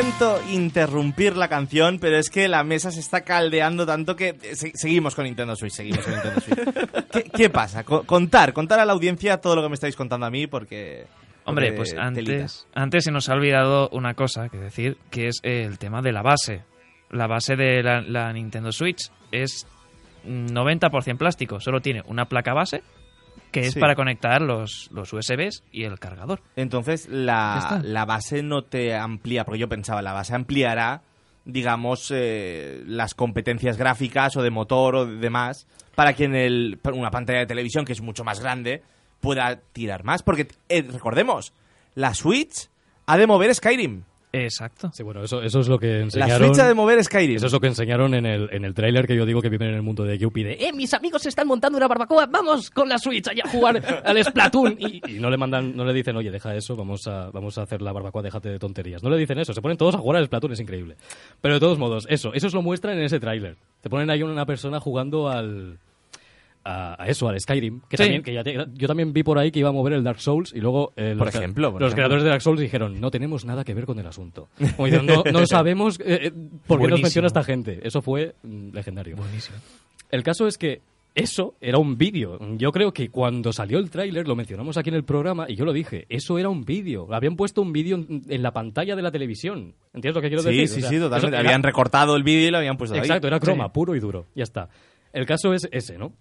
Siento 0.00 0.42
interrumpir 0.50 1.36
la 1.38 1.48
canción, 1.48 1.98
pero 1.98 2.18
es 2.18 2.28
que 2.28 2.48
la 2.48 2.62
mesa 2.64 2.90
se 2.90 3.00
está 3.00 3.22
caldeando 3.22 3.86
tanto 3.86 4.14
que 4.14 4.36
eh, 4.42 4.54
se- 4.54 4.72
seguimos 4.74 5.14
con 5.14 5.24
Nintendo 5.24 5.56
Switch, 5.56 5.72
seguimos 5.72 6.04
con 6.04 6.12
Nintendo 6.12 6.40
Switch. 6.42 6.58
¿Qué, 7.12 7.22
qué 7.24 7.48
pasa? 7.48 7.82
Co- 7.82 8.02
contar, 8.04 8.52
contar 8.52 8.78
a 8.78 8.84
la 8.84 8.92
audiencia 8.92 9.38
todo 9.40 9.56
lo 9.56 9.62
que 9.62 9.68
me 9.70 9.74
estáis 9.74 9.96
contando 9.96 10.26
a 10.26 10.30
mí 10.30 10.46
porque... 10.46 11.06
Hombre, 11.44 11.72
porque 11.72 11.76
pues 11.76 11.94
antes, 11.98 12.66
antes 12.74 13.04
se 13.04 13.10
nos 13.10 13.30
ha 13.30 13.32
olvidado 13.32 13.88
una 13.90 14.12
cosa 14.12 14.50
que 14.50 14.58
decir, 14.58 14.98
que 15.10 15.28
es 15.28 15.40
el 15.42 15.78
tema 15.78 16.02
de 16.02 16.12
la 16.12 16.20
base. 16.20 16.62
La 17.10 17.26
base 17.26 17.56
de 17.56 17.82
la, 17.82 18.02
la 18.02 18.30
Nintendo 18.34 18.72
Switch 18.72 19.10
es 19.32 19.66
90% 20.26 21.16
plástico, 21.16 21.58
solo 21.58 21.80
tiene 21.80 22.02
una 22.06 22.26
placa 22.26 22.52
base 22.52 22.82
que 23.50 23.60
es 23.60 23.74
Sí. 23.74 23.80
para 23.80 23.94
conectar 23.94 24.42
los, 24.42 24.88
los 24.92 25.12
USBs 25.12 25.62
y 25.72 25.84
el 25.84 25.98
cargador. 25.98 26.42
Entonces 26.56 27.08
la, 27.08 27.80
la 27.82 28.04
base 28.04 28.42
no 28.42 28.62
te 28.62 28.94
amplía, 28.94 29.44
porque 29.44 29.58
yo 29.60 29.68
pensaba, 29.68 30.02
la 30.02 30.12
base 30.12 30.34
ampliará, 30.34 31.02
digamos, 31.44 32.10
eh, 32.14 32.82
las 32.86 33.14
competencias 33.14 33.76
gráficas 33.76 34.36
o 34.36 34.42
de 34.42 34.50
motor 34.50 34.96
o 34.96 35.06
de 35.06 35.16
demás, 35.16 35.66
para 35.94 36.12
que 36.14 36.24
en 36.24 36.34
el, 36.34 36.78
una 36.92 37.10
pantalla 37.10 37.38
de 37.40 37.46
televisión, 37.46 37.84
que 37.84 37.92
es 37.92 38.00
mucho 38.02 38.24
más 38.24 38.40
grande, 38.40 38.82
pueda 39.20 39.56
tirar 39.72 40.04
más. 40.04 40.22
Porque, 40.22 40.48
eh, 40.68 40.82
recordemos, 40.82 41.52
la 41.94 42.12
Switch 42.14 42.68
ha 43.06 43.16
de 43.16 43.26
mover 43.26 43.54
Skyrim. 43.54 44.02
Exacto. 44.44 44.90
Sí, 44.92 45.02
bueno, 45.02 45.22
eso, 45.22 45.42
eso 45.42 45.60
es 45.60 45.68
lo 45.68 45.78
que 45.78 45.86
La 45.86 46.00
enseñaron. 46.00 46.48
Switch 46.48 46.60
ha 46.60 46.68
de 46.68 46.74
mover 46.74 47.02
Skyrim. 47.02 47.36
Eso 47.36 47.46
es 47.46 47.52
lo 47.52 47.60
que 47.60 47.66
enseñaron 47.68 48.14
en 48.14 48.26
el, 48.26 48.48
en 48.52 48.64
el 48.64 48.74
tráiler 48.74 49.06
que 49.06 49.16
yo 49.16 49.24
digo 49.26 49.40
que 49.42 49.48
viven 49.48 49.68
en 49.68 49.74
el 49.74 49.82
mundo 49.82 50.04
de 50.04 50.18
Yuppie 50.18 50.44
de 50.44 50.52
¡Eh, 50.52 50.72
mis 50.72 50.92
amigos 50.94 51.24
están 51.26 51.46
montando 51.46 51.76
una 51.78 51.88
barbacoa! 51.88 52.26
¡Vamos 52.26 52.70
con 52.70 52.88
la 52.88 52.98
Switch 52.98 53.28
allá 53.28 53.42
a 53.46 53.50
jugar 53.50 53.82
al 54.04 54.24
Splatoon! 54.24 54.76
Y, 54.78 55.00
y 55.06 55.18
no 55.18 55.30
le 55.30 55.36
mandan, 55.36 55.76
no 55.76 55.84
le 55.84 55.92
dicen, 55.92 56.16
oye, 56.16 56.30
deja 56.30 56.54
eso, 56.54 56.76
vamos 56.76 57.06
a, 57.06 57.30
vamos 57.30 57.58
a 57.58 57.62
hacer 57.62 57.82
la 57.82 57.92
barbacoa, 57.92 58.22
déjate 58.22 58.48
de 58.48 58.58
tonterías. 58.58 59.02
No 59.02 59.10
le 59.10 59.16
dicen 59.16 59.38
eso, 59.38 59.52
se 59.52 59.62
ponen 59.62 59.76
todos 59.76 59.94
a 59.94 59.98
jugar 59.98 60.18
al 60.18 60.26
Splatoon, 60.26 60.52
es 60.52 60.60
increíble. 60.60 60.96
Pero 61.40 61.54
de 61.54 61.60
todos 61.60 61.78
modos, 61.78 62.06
eso, 62.08 62.32
eso 62.34 62.46
os 62.46 62.54
lo 62.54 62.62
muestran 62.62 62.98
en 62.98 63.04
ese 63.04 63.20
tráiler. 63.20 63.56
Te 63.80 63.88
ponen 63.90 64.10
ahí 64.10 64.22
una 64.22 64.46
persona 64.46 64.80
jugando 64.80 65.28
al... 65.28 65.78
a, 66.66 67.02
a 67.02 67.06
eso, 67.06 67.28
al 67.28 67.38
Skyrim. 67.40 67.80
Que 67.88 67.96
Sí. 67.96 68.02
también, 68.02 68.22
que 68.22 68.34
ya 68.34 68.42
te- 68.42 68.66
yo 68.74 68.88
también 68.88 69.12
vi 69.12 69.22
por 69.22 69.38
ahí 69.38 69.50
que 69.50 69.60
iba 69.60 69.68
a 69.68 69.72
mover 69.72 69.92
el 69.92 70.02
Dark 70.04 70.20
Souls 70.20 70.52
y 70.54 70.60
luego 70.60 70.92
eh, 70.96 71.14
Por 71.16 71.26
los, 71.26 71.34
ejemplo, 71.34 71.72
por 71.72 71.80
los 71.80 71.88
ejemplo. 71.88 71.94
creadores 71.94 72.24
de 72.24 72.30
Dark 72.30 72.42
Souls 72.42 72.60
dijeron, 72.60 73.00
no 73.00 73.10
tenemos 73.10 73.44
nada 73.44 73.64
que 73.64 73.74
ver 73.74 73.86
con 73.86 73.98
el 73.98 74.06
asunto. 74.06 74.48
Como 74.76 74.86
diciendo, 74.86 75.22
no, 75.24 75.32
no 75.40 75.46
sabemos 75.46 76.00
eh, 76.00 76.18
eh, 76.26 76.32
por 76.66 76.80
qué 76.80 76.88
nos 76.88 77.00
menciona 77.02 77.26
esta 77.28 77.44
gente. 77.44 77.80
Eso 77.84 78.02
fue 78.02 78.34
mm, 78.42 78.70
legendario. 78.72 79.16
Buenísimo. 79.16 79.56
El 80.10 80.22
caso 80.22 80.46
es 80.46 80.58
que 80.58 80.80
eso 81.14 81.54
era 81.62 81.78
un 81.78 81.96
vídeo. 81.96 82.38
Yo 82.58 82.70
creo 82.72 82.92
que 82.92 83.08
cuando 83.08 83.50
salió 83.52 83.78
el 83.78 83.88
tráiler, 83.88 84.28
lo 84.28 84.36
mencionamos 84.36 84.76
aquí 84.76 84.90
en 84.90 84.96
el 84.96 85.04
programa, 85.04 85.46
y 85.48 85.56
yo 85.56 85.64
lo 85.64 85.72
dije, 85.72 86.04
eso 86.10 86.38
era 86.38 86.50
un 86.50 86.64
vídeo. 86.66 87.08
Habían 87.14 87.36
puesto 87.36 87.62
un 87.62 87.72
vídeo 87.72 87.96
en, 87.96 88.22
en 88.28 88.42
la 88.42 88.52
pantalla 88.52 88.94
de 88.94 89.00
la 89.00 89.10
televisión. 89.10 89.72
¿Entiendes 89.94 90.14
lo 90.14 90.20
que 90.20 90.28
quiero 90.28 90.42
Sí, 90.42 90.48
decir? 90.50 90.68
sí, 90.68 90.78
O 90.78 90.80
sea, 90.82 90.90
sí, 90.90 90.98
totalmente. 90.98 91.36
era- 91.38 91.48
Habían 91.48 91.62
recortado 91.62 92.16
el 92.16 92.22
vídeo 92.22 92.48
y 92.48 92.50
lo 92.50 92.58
habían 92.58 92.76
puesto 92.76 92.94
ahí. 92.96 93.00
Exacto, 93.00 93.28
era 93.28 93.40
croma, 93.40 93.64
Sí. 93.64 93.70
puro 93.72 93.94
y 93.96 94.00
duro. 94.00 94.26
Ya 94.34 94.42
está. 94.42 94.68
El 95.14 95.24
caso 95.24 95.54
es 95.54 95.66
ese, 95.72 95.96
¿no? 95.96 96.12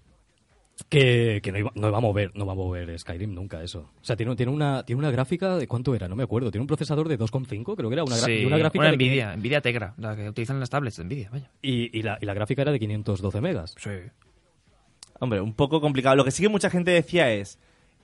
Que, 0.90 1.40
que 1.42 1.54
no, 1.54 1.58
iba, 1.60 1.72
no 1.76 1.88
iba 1.88 1.98
a 1.98 2.02
mover, 2.02 2.32
no 2.36 2.46
va 2.46 2.52
a 2.52 2.56
mover 2.56 3.00
Skyrim 3.00 3.34
nunca 3.34 3.64
eso. 3.64 3.90
O 4.02 4.04
sea, 4.04 4.18
tiene, 4.18 4.36
tiene 4.36 4.52
una 4.52 4.84
tiene 4.84 5.00
una 5.00 5.10
gráfica 5.10 5.56
de 5.58 5.68
cuánto 5.68 5.96
era, 5.96 6.10
no 6.10 6.18
me 6.18 6.24
acuerdo. 6.24 6.52
Tiene 6.52 6.64
un 6.64 6.68
procesador 6.68 7.08
de 7.08 7.18
2,5, 7.18 7.76
creo 7.78 7.90
que 7.90 7.94
era 7.96 8.04
una, 8.04 8.18
gra- 8.18 8.26
Sí, 8.26 8.32
y 8.34 8.46
una 8.46 8.58
gráfica 8.58 8.82
una 8.84 8.92
de 8.92 8.98
Nvidia, 8.98 9.36
Nvidia 9.38 9.62
Tegra, 9.62 9.94
la 9.98 10.16
que 10.18 10.28
utilizan 10.28 10.60
las 10.60 10.70
tablets 10.70 10.98
de 10.98 11.06
Nvidia, 11.06 11.30
vaya. 11.32 11.50
y, 11.62 11.98
y 11.98 12.02
la, 12.04 12.18
y 12.20 12.26
la 12.26 12.34
gráfica 12.34 12.62
era 12.64 12.74
de 12.74 12.80
512 12.80 13.40
megas. 13.40 13.74
Sí. 13.78 13.90
Hombre, 15.20 15.40
un 15.40 15.54
poco 15.54 15.80
complicado. 15.80 16.16
Lo 16.18 16.26
que 16.26 16.32
sí 16.32 16.44
que 16.44 16.50
mucha 16.50 16.70
gente 16.70 16.92
decía 16.92 17.32
es, 17.32 17.58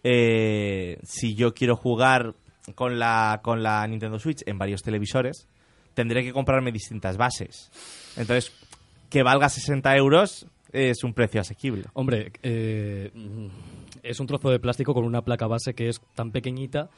eh, 0.04 0.98
si 1.04 1.36
yo 1.36 1.54
quiero 1.54 1.76
jugar 1.76 2.36
con 2.76 3.00
la, 3.00 3.42
con 3.44 3.64
la 3.64 3.86
Nintendo 3.86 4.18
Switch 4.18 4.44
en 4.46 4.58
varios 4.58 4.82
televisores, 4.82 5.48
tendré 5.94 6.24
que 6.24 6.32
comprarme 6.32 6.72
distintas 6.72 7.18
bases. 7.18 7.70
Entonces, 8.16 8.54
que 9.10 9.24
valga 9.24 9.50
60 9.50 9.94
euros 9.98 10.48
es 10.72 11.04
un 11.04 11.14
precio 11.14 11.42
asequible. 11.42 11.84
Hombre, 11.94 12.32
eh, 12.44 13.12
es 14.04 14.20
un 14.20 14.28
trozo 14.28 14.50
de 14.50 14.60
plástico 14.60 14.94
con 14.94 15.04
una 15.06 15.22
placa 15.22 15.48
base 15.48 15.74
que 15.74 15.90
es 15.90 16.02
tan 16.16 16.32
pequeñita. 16.32 16.90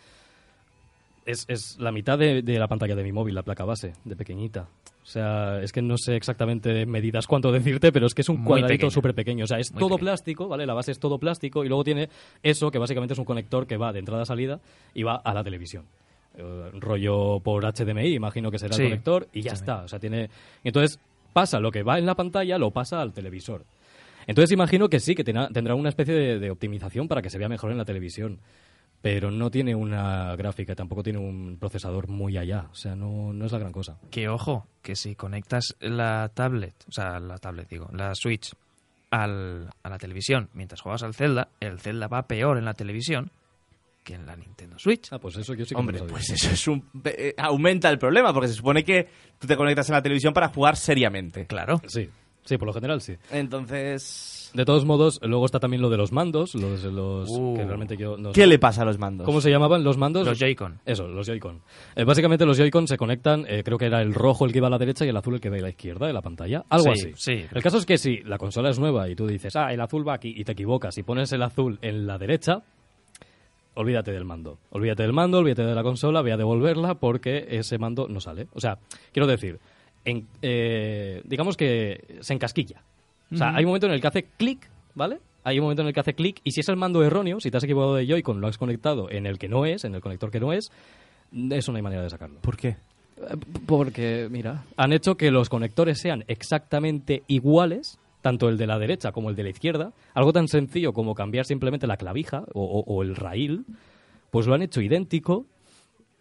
Es, 1.26 1.46
es 1.48 1.78
la 1.80 1.92
mitad 1.94 2.18
de, 2.20 2.42
de 2.42 2.60
la 2.60 2.68
pantalla 2.68 2.96
de 2.96 3.04
mi 3.04 3.14
móvil, 3.14 3.34
la 3.36 3.44
placa 3.44 3.64
base, 3.64 3.94
de 4.04 4.16
pequeñita. 4.16 4.68
O 5.04 5.06
sea, 5.06 5.62
es 5.62 5.72
que 5.72 5.82
no 5.82 5.98
sé 5.98 6.16
exactamente 6.18 6.82
en 6.82 6.90
medidas 6.90 7.28
cuánto 7.28 7.52
decirte, 7.54 7.92
pero 7.94 8.08
es 8.08 8.14
que 8.14 8.22
es 8.24 8.30
un 8.30 8.38
Muy 8.40 8.48
cuadradito 8.60 8.90
súper 8.90 9.14
pequeño. 9.16 9.46
O 9.46 9.48
sea, 9.48 9.58
es 9.60 9.72
Muy 9.72 9.80
todo 9.80 9.90
pequeño. 9.92 10.00
plástico, 10.00 10.48
¿vale? 10.50 10.66
La 10.66 10.74
base 10.74 10.92
es 10.92 11.00
todo 11.00 11.18
plástico 11.20 11.64
y 11.64 11.70
luego 11.70 11.84
tiene 11.86 12.10
eso, 12.42 12.72
que 12.72 12.78
básicamente 12.78 13.14
es 13.14 13.20
un 13.20 13.26
conector 13.26 13.66
que 13.68 13.78
va 13.78 13.94
de 13.94 14.00
entrada 14.00 14.24
a 14.24 14.26
salida 14.26 14.60
y 14.94 15.04
va 15.04 15.16
a 15.16 15.34
la 15.34 15.44
televisión. 15.46 15.86
Eh, 16.36 16.72
rollo 16.80 17.40
por 17.40 17.64
HDMI, 17.64 18.16
imagino 18.16 18.50
que 18.52 18.58
será 18.60 18.74
Sí, 18.76 18.82
el 18.84 18.90
conector, 18.90 19.28
y 19.32 19.42
ya 19.44 19.52
HDMI. 19.52 19.60
está. 19.60 19.84
O 19.84 19.88
sea, 19.88 20.00
tiene. 20.00 20.30
Entonces, 20.64 21.00
pasa 21.34 21.60
lo 21.60 21.72
que 21.72 21.84
va 21.84 21.98
en 22.00 22.06
la 22.06 22.16
pantalla, 22.16 22.58
lo 22.58 22.72
pasa 22.72 23.02
al 23.02 23.14
televisor. 23.14 23.66
Entonces 24.28 24.52
imagino 24.54 24.88
que 24.88 25.00
sí, 25.02 25.16
que 25.16 25.24
tendrá 25.24 25.76
una 25.76 25.90
especie 25.90 26.14
de, 26.14 26.40
de 26.40 26.50
optimización 26.52 27.08
para 27.10 27.22
que 27.22 27.30
se 27.30 27.38
vea 27.38 27.50
mejor 27.50 27.72
en 27.72 27.78
la 27.78 27.86
televisión. 27.86 28.40
Pero 29.02 29.32
no 29.32 29.52
tiene 29.52 29.76
una 29.76 30.34
gráfica, 30.38 30.76
tampoco 30.76 31.04
tiene 31.04 31.20
un 31.20 31.58
procesador 31.60 32.08
muy 32.08 32.38
allá. 32.38 32.68
O 32.72 32.76
sea, 32.76 32.96
no, 32.96 33.34
no 33.34 33.46
es 33.46 33.52
la 33.52 33.60
gran 33.60 33.74
cosa. 33.74 33.98
Que 34.10 34.30
ojo, 34.30 34.66
que 34.82 34.96
si 34.96 35.14
conectas 35.16 35.76
la 35.82 36.32
tablet, 36.34 36.74
o 36.88 36.92
sea, 36.94 37.20
la 37.20 37.38
tablet 37.38 37.68
digo, 37.68 37.90
la 37.92 38.16
Switch 38.16 38.54
al- 39.12 39.70
a 39.84 39.90
la 39.90 39.98
televisión 39.98 40.48
mientras 40.54 40.80
juegas 40.80 41.04
al 41.04 41.14
Zelda, 41.14 41.50
el 41.60 41.82
Zelda 41.82 42.08
va 42.08 42.28
peor 42.28 42.58
en 42.58 42.64
la 42.64 42.76
televisión 42.76 43.32
que 44.04 44.16
en 44.16 44.26
la 44.26 44.36
Nintendo 44.36 44.78
Switch. 44.78 45.08
Ah, 45.12 45.20
pues 45.20 45.38
eso 45.38 45.54
yo 45.54 45.66
sí 45.66 45.74
que 45.74 45.80
Hombre, 45.80 46.00
no 46.00 46.08
pues 46.08 46.30
eso 46.30 46.50
es 46.52 46.68
un, 46.68 46.84
eh, 47.06 47.34
aumenta 47.38 47.90
el 47.90 47.98
problema, 47.98 48.34
porque 48.34 48.48
se 48.50 48.54
supone 48.56 48.84
que 48.84 49.08
tú 49.40 49.48
te 49.48 49.56
conectas 49.56 49.90
en 49.90 49.94
la 49.96 50.02
televisión 50.02 50.34
para 50.34 50.50
jugar 50.50 50.76
seriamente. 50.76 51.46
Claro. 51.48 51.82
Sí, 51.88 52.10
sí, 52.44 52.58
por 52.58 52.68
lo 52.68 52.74
general 52.74 53.02
sí. 53.02 53.16
Entonces... 53.32 54.52
De 54.54 54.66
todos 54.66 54.86
modos, 54.86 55.20
luego 55.24 55.46
está 55.48 55.60
también 55.60 55.82
lo 55.82 55.90
de 55.90 55.98
los 55.98 56.12
mandos, 56.12 56.54
los, 56.54 56.84
los 56.84 57.28
Uh. 57.32 57.56
que 57.56 57.64
realmente 57.66 57.98
yo 57.98 58.18
no 58.18 58.32
¿Qué 58.34 58.42
sé. 58.42 58.48
le 58.48 58.60
pasa 58.60 58.84
a 58.84 58.86
los 58.86 59.00
mandos? 59.00 59.26
¿Cómo 59.26 59.42
se 59.42 59.50
llamaban 59.50 59.84
los 59.84 59.98
mandos? 59.98 60.28
Los 60.28 60.38
Joy-Con. 60.38 60.80
Eso, 60.86 61.08
los 61.08 61.26
Joy-Con. 61.26 61.62
Eh, 61.96 62.04
básicamente 62.04 62.46
los 62.46 62.58
Joy-Con 62.58 62.88
se 62.88 62.96
conectan, 62.96 63.46
eh, 63.50 63.64
creo 63.64 63.80
que 63.80 63.86
era 63.88 64.00
el 64.04 64.14
rojo 64.14 64.46
el 64.46 64.52
que 64.52 64.60
iba 64.60 64.68
a 64.68 64.70
la 64.70 64.78
derecha 64.78 65.06
y 65.06 65.10
el 65.10 65.18
azul 65.18 65.34
el 65.34 65.42
que 65.42 65.50
va 65.50 65.58
a 65.58 65.62
la 65.62 65.70
izquierda 65.70 66.06
de 66.06 66.14
la 66.14 66.22
pantalla. 66.22 66.66
Algo 66.70 66.94
Sí, 66.96 67.10
así. 67.10 67.14
sí. 67.40 67.46
El 67.52 67.64
caso 67.64 67.80
es 67.80 67.86
que 67.88 67.98
si 67.98 68.18
la 68.20 68.38
consola 68.38 68.70
es 68.70 68.78
nueva 68.78 69.10
y 69.10 69.16
tú 69.16 69.26
dices, 69.26 69.56
ah, 69.56 69.74
el 69.74 69.82
azul 69.82 70.08
va 70.08 70.14
aquí 70.14 70.32
y 70.38 70.44
te 70.44 70.52
equivocas 70.52 70.96
y 71.00 71.04
pones 71.04 71.32
el 71.32 71.42
azul 71.42 71.80
en 71.82 72.06
la 72.06 72.20
derecha, 72.20 72.62
olvídate 73.76 74.12
del 74.12 74.26
mando. 74.26 74.58
Olvídate 74.72 75.04
del 75.04 75.14
mando, 75.14 75.40
olvídate 75.40 75.64
de 75.66 75.76
la 75.76 75.84
consola, 75.84 76.22
voy 76.22 76.32
a 76.32 76.38
devolverla 76.38 76.96
porque 76.96 77.46
ese 77.50 77.78
mando 77.78 78.08
no 78.08 78.20
sale. 78.20 78.48
O 78.54 78.60
sea, 78.60 78.78
quiero 79.12 79.28
decir, 79.28 79.60
en- 80.06 80.28
eh, 80.42 81.22
digamos 81.26 81.58
que 81.58 82.18
se 82.22 82.34
encasquilla. 82.34 82.82
O 83.32 83.38
sea, 83.38 83.56
hay 83.56 83.64
un 83.64 83.70
momento 83.70 83.88
en 83.88 83.94
el 83.94 84.02
que 84.02 84.08
hace 84.08 84.24
clic, 84.38 84.70
¿vale? 84.94 85.18
Hay 85.44 85.58
un 85.60 85.64
momento 85.64 85.82
en 85.82 85.88
el 85.88 85.94
que 85.94 86.00
hace 86.00 86.14
clic 86.14 86.40
y 86.44 86.52
si 86.52 86.60
es 86.62 86.70
el 86.70 86.76
mando 86.78 87.04
erróneo, 87.04 87.40
si 87.40 87.50
te 87.52 87.58
has 87.58 87.64
equivocado 87.64 87.96
de 87.96 88.06
Joy-Con, 88.08 88.40
lo 88.40 88.48
has 88.48 88.58
conectado 88.58 89.10
en 89.10 89.26
el 89.26 89.40
que 89.40 89.50
no 89.50 89.66
es, 89.66 89.84
en 89.86 89.96
el 89.96 90.02
conector 90.02 90.30
que 90.32 90.40
no 90.40 90.54
es, 90.54 90.72
eso 91.50 91.72
no 91.72 91.76
hay 91.78 91.82
manera 91.82 92.04
de 92.04 92.10
sacarlo. 92.10 92.40
¿Por 92.42 92.56
qué? 92.58 92.70
Eh, 93.18 93.36
Porque, 93.66 94.28
mira, 94.30 94.64
han 94.78 94.94
hecho 94.94 95.16
que 95.16 95.32
los 95.32 95.50
conectores 95.50 96.00
sean 96.00 96.24
exactamente 96.28 97.24
iguales, 97.28 97.98
tanto 98.24 98.50
el 98.50 98.58
de 98.58 98.66
la 98.66 98.80
derecha 98.80 99.12
como 99.12 99.30
el 99.30 99.36
de 99.36 99.44
la 99.44 99.50
izquierda. 99.50 99.94
Algo 100.16 100.34
tan 100.34 100.48
sencillo 100.48 100.94
como 100.94 101.14
cambiar 101.14 101.46
simplemente 101.46 101.86
la 101.86 101.98
clavija 101.98 102.46
o, 102.56 102.64
o- 102.64 102.84
o 102.92 103.04
el 103.04 103.16
raíl, 103.16 103.66
pues 104.32 104.48
lo 104.48 104.56
han 104.56 104.64
hecho 104.64 104.82
idéntico 104.82 105.46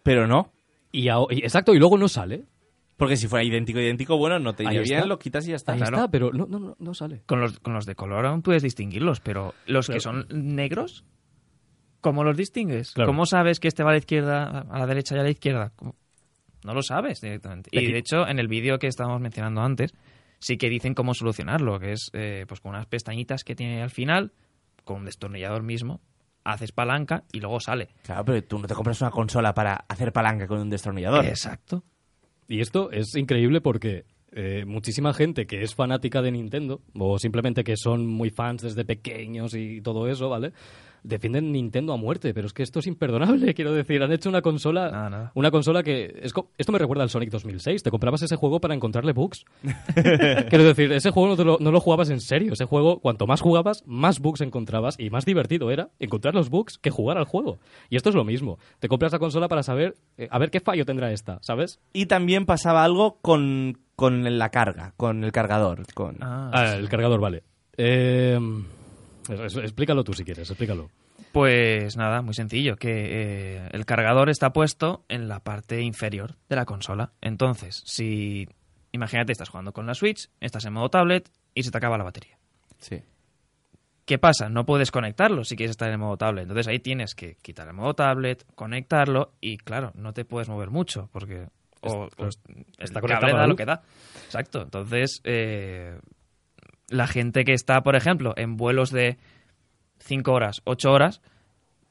Pero 0.03 0.27
no. 0.27 0.51
y, 0.91 1.07
a- 1.09 1.17
y- 1.31 1.39
exacto, 1.39 1.73
y 1.73 1.79
luego 1.79 1.97
no 1.97 2.07
sale. 2.07 2.43
Porque 2.97 3.17
si 3.17 3.27
fuera 3.27 3.43
idéntico, 3.43 3.79
idéntico, 3.79 4.17
bueno, 4.17 4.37
no 4.37 4.53
te 4.53 4.63
iría 4.63 4.81
bien, 4.81 5.09
lo 5.09 5.17
quitas 5.17 5.47
y 5.47 5.49
ya 5.49 5.55
está. 5.55 5.73
Ahí 5.73 5.79
claro. 5.79 5.97
está, 5.97 6.11
pero 6.11 6.31
no, 6.31 6.45
no, 6.45 6.59
no, 6.59 6.75
no 6.77 6.93
sale. 6.93 7.23
Con 7.25 7.41
los, 7.41 7.59
con 7.59 7.73
los 7.73 7.85
de 7.87 7.95
color 7.95 8.25
aún 8.27 8.43
puedes 8.43 8.61
distinguirlos, 8.61 9.19
pero 9.19 9.55
los 9.65 9.87
que 9.87 9.99
son 9.99 10.27
negros, 10.29 11.03
¿cómo 12.01 12.23
los 12.23 12.37
distingues? 12.37 12.91
Claro. 12.91 13.07
¿Cómo 13.09 13.25
sabes 13.25 13.59
que 13.59 13.67
este 13.67 13.81
va 13.83 13.89
a 13.89 13.93
la 13.93 13.99
izquierda, 13.99 14.59
a 14.69 14.79
la 14.79 14.85
derecha 14.85 15.15
y 15.15 15.19
a 15.19 15.23
la 15.23 15.29
izquierda? 15.31 15.71
¿Cómo? 15.75 15.95
No 16.63 16.73
lo 16.73 16.81
sabes 16.83 17.19
directamente. 17.19 17.69
Y 17.73 17.91
de 17.91 17.97
hecho, 17.97 18.27
en 18.27 18.39
el 18.39 18.47
vídeo 18.47 18.77
que 18.79 18.87
estábamos 18.87 19.19
mencionando 19.19 19.61
antes, 19.61 19.93
sí 20.43 20.57
que 20.57 20.69
dicen 20.69 20.93
cómo 20.93 21.13
solucionarlo, 21.13 21.79
que 21.79 21.93
es 21.93 22.09
eh, 22.13 22.45
pues 22.47 22.59
con 22.59 22.71
unas 22.71 22.85
pestañitas 22.85 23.43
que 23.43 23.55
tiene 23.55 23.81
al 23.81 23.89
final, 23.89 24.33
con 24.83 24.97
un 24.97 25.05
destornillador 25.05 25.63
mismo, 25.63 26.01
haces 26.43 26.73
palanca 26.73 27.23
y 27.31 27.39
luego 27.39 27.61
sale. 27.61 27.89
Claro, 28.03 28.25
pero 28.25 28.43
tú 28.43 28.59
no 28.59 28.67
te 28.67 28.73
compras 28.73 28.99
una 29.01 29.11
consola 29.11 29.53
para 29.53 29.85
hacer 29.87 30.11
palanca 30.11 30.45
con 30.45 30.59
un 30.59 30.69
destornillador. 30.69 31.25
Exacto. 31.25 31.83
Y 32.49 32.59
esto 32.59 32.91
es 32.91 33.15
increíble 33.15 33.61
porque 33.61 34.05
eh, 34.33 34.65
muchísima 34.65 35.13
gente 35.13 35.45
que 35.47 35.61
es 35.63 35.75
fanática 35.75 36.21
de 36.21 36.31
Nintendo, 36.31 36.81
o 36.99 37.17
simplemente 37.17 37.63
que 37.63 37.77
son 37.77 38.05
muy 38.05 38.29
fans 38.29 38.63
desde 38.63 38.83
pequeños 38.83 39.53
y 39.55 39.81
todo 39.81 40.09
eso, 40.09 40.27
¿vale? 40.27 40.51
Defienden 41.03 41.51
Nintendo 41.51 41.93
a 41.93 41.97
muerte, 41.97 42.33
pero 42.33 42.47
es 42.47 42.53
que 42.53 42.63
esto 42.63 42.79
es 42.79 42.87
imperdonable, 42.87 43.53
quiero 43.55 43.73
decir. 43.73 44.01
Han 44.01 44.11
hecho 44.11 44.29
una 44.29 44.41
consola, 44.41 44.89
Nada, 44.89 45.09
nada. 45.09 45.31
una 45.35 45.51
consola 45.51 45.83
que... 45.83 46.19
Es 46.21 46.31
co- 46.33 46.49
esto 46.57 46.71
me 46.71 46.79
recuerda 46.79 47.03
al 47.03 47.09
Sonic 47.09 47.29
2006. 47.29 47.83
Te 47.83 47.91
comprabas 47.91 48.21
ese 48.21 48.35
juego 48.37 48.59
para 48.61 48.73
encontrarle 48.73 49.11
bugs. 49.13 49.45
quiero 50.49 50.63
decir, 50.63 50.91
ese 50.91 51.11
juego 51.11 51.29
no, 51.29 51.35
te 51.35 51.43
lo, 51.43 51.57
no 51.59 51.71
lo 51.71 51.79
jugabas 51.79 52.09
en 52.09 52.19
serio. 52.21 52.53
Ese 52.53 52.65
juego, 52.65 52.99
cuanto 52.99 53.27
más 53.27 53.41
jugabas, 53.41 53.83
más 53.85 54.19
bugs 54.19 54.41
encontrabas 54.41 54.95
y 54.99 55.09
más 55.09 55.25
divertido 55.25 55.71
era 55.71 55.89
encontrar 55.99 56.33
los 56.35 56.49
bugs 56.49 56.77
que 56.77 56.89
jugar 56.89 57.17
al 57.17 57.25
juego. 57.25 57.59
Y 57.89 57.95
esto 57.97 58.09
es 58.09 58.15
lo 58.15 58.23
mismo. 58.23 58.57
Te 58.79 58.87
compras 58.87 59.11
la 59.11 59.19
consola 59.19 59.47
para 59.47 59.63
saber, 59.63 59.95
eh, 60.17 60.27
a 60.31 60.39
ver 60.39 60.51
qué 60.51 60.59
fallo 60.59 60.85
tendrá 60.85 61.11
esta, 61.11 61.39
¿sabes? 61.41 61.79
Y 61.91 62.05
también 62.05 62.45
pasaba 62.45 62.83
algo 62.83 63.17
con, 63.21 63.77
con 63.95 64.37
la 64.37 64.49
carga, 64.49 64.93
con 64.97 65.23
el 65.23 65.31
cargador. 65.31 65.83
Con... 65.93 66.17
Ah, 66.21 66.49
Ah, 66.53 66.75
el 66.75 66.87
cargador, 66.89 67.19
vale. 67.19 67.43
Eh, 67.77 68.39
explícalo 69.29 70.03
tú 70.03 70.13
si 70.13 70.23
quieres, 70.23 70.49
explícalo. 70.49 70.89
Pues 71.31 71.97
nada, 71.97 72.21
muy 72.21 72.33
sencillo, 72.33 72.75
que 72.75 72.89
eh, 73.57 73.69
el 73.71 73.85
cargador 73.85 74.29
está 74.29 74.53
puesto 74.53 75.03
en 75.09 75.27
la 75.27 75.39
parte 75.39 75.81
inferior 75.81 76.35
de 76.49 76.55
la 76.55 76.65
consola. 76.65 77.13
Entonces, 77.21 77.81
si 77.85 78.47
imagínate 78.91 79.31
estás 79.31 79.49
jugando 79.49 79.73
con 79.73 79.87
la 79.87 79.95
Switch, 79.95 80.29
estás 80.39 80.65
en 80.65 80.73
modo 80.73 80.89
tablet 80.89 81.31
y 81.55 81.63
se 81.63 81.71
te 81.71 81.77
acaba 81.77 81.97
la 81.97 82.03
batería. 82.03 82.37
Sí. 82.77 83.01
¿Qué 84.05 84.17
pasa? 84.19 84.49
No 84.49 84.65
puedes 84.65 84.91
conectarlo 84.91 85.43
si 85.45 85.55
quieres 85.55 85.71
estar 85.71 85.89
en 85.89 85.99
modo 85.99 86.17
tablet. 86.17 86.43
Entonces 86.43 86.67
ahí 86.67 86.79
tienes 86.79 87.15
que 87.15 87.35
quitar 87.41 87.67
el 87.67 87.73
modo 87.73 87.93
tablet, 87.93 88.45
conectarlo 88.53 89.33
y 89.39 89.57
claro, 89.57 89.91
no 89.95 90.13
te 90.13 90.25
puedes 90.25 90.49
mover 90.49 90.69
mucho 90.69 91.09
porque 91.13 91.47
o, 91.81 92.05
Está- 92.07 92.23
o 92.23 92.25
el 92.25 92.65
está 92.77 92.99
cable 93.01 93.15
conectado 93.15 93.25
a 93.27 93.35
la 93.35 93.39
da 93.41 93.47
lo 93.47 93.55
que 93.55 93.65
da. 93.65 93.81
Exacto. 94.25 94.61
Entonces 94.61 95.21
eh, 95.23 95.97
la 96.93 97.07
gente 97.07 97.43
que 97.45 97.53
está, 97.53 97.81
por 97.83 97.95
ejemplo, 97.95 98.33
en 98.37 98.55
vuelos 98.57 98.91
de 98.91 99.17
5 99.99 100.31
horas, 100.31 100.61
8 100.65 100.91
horas, 100.91 101.21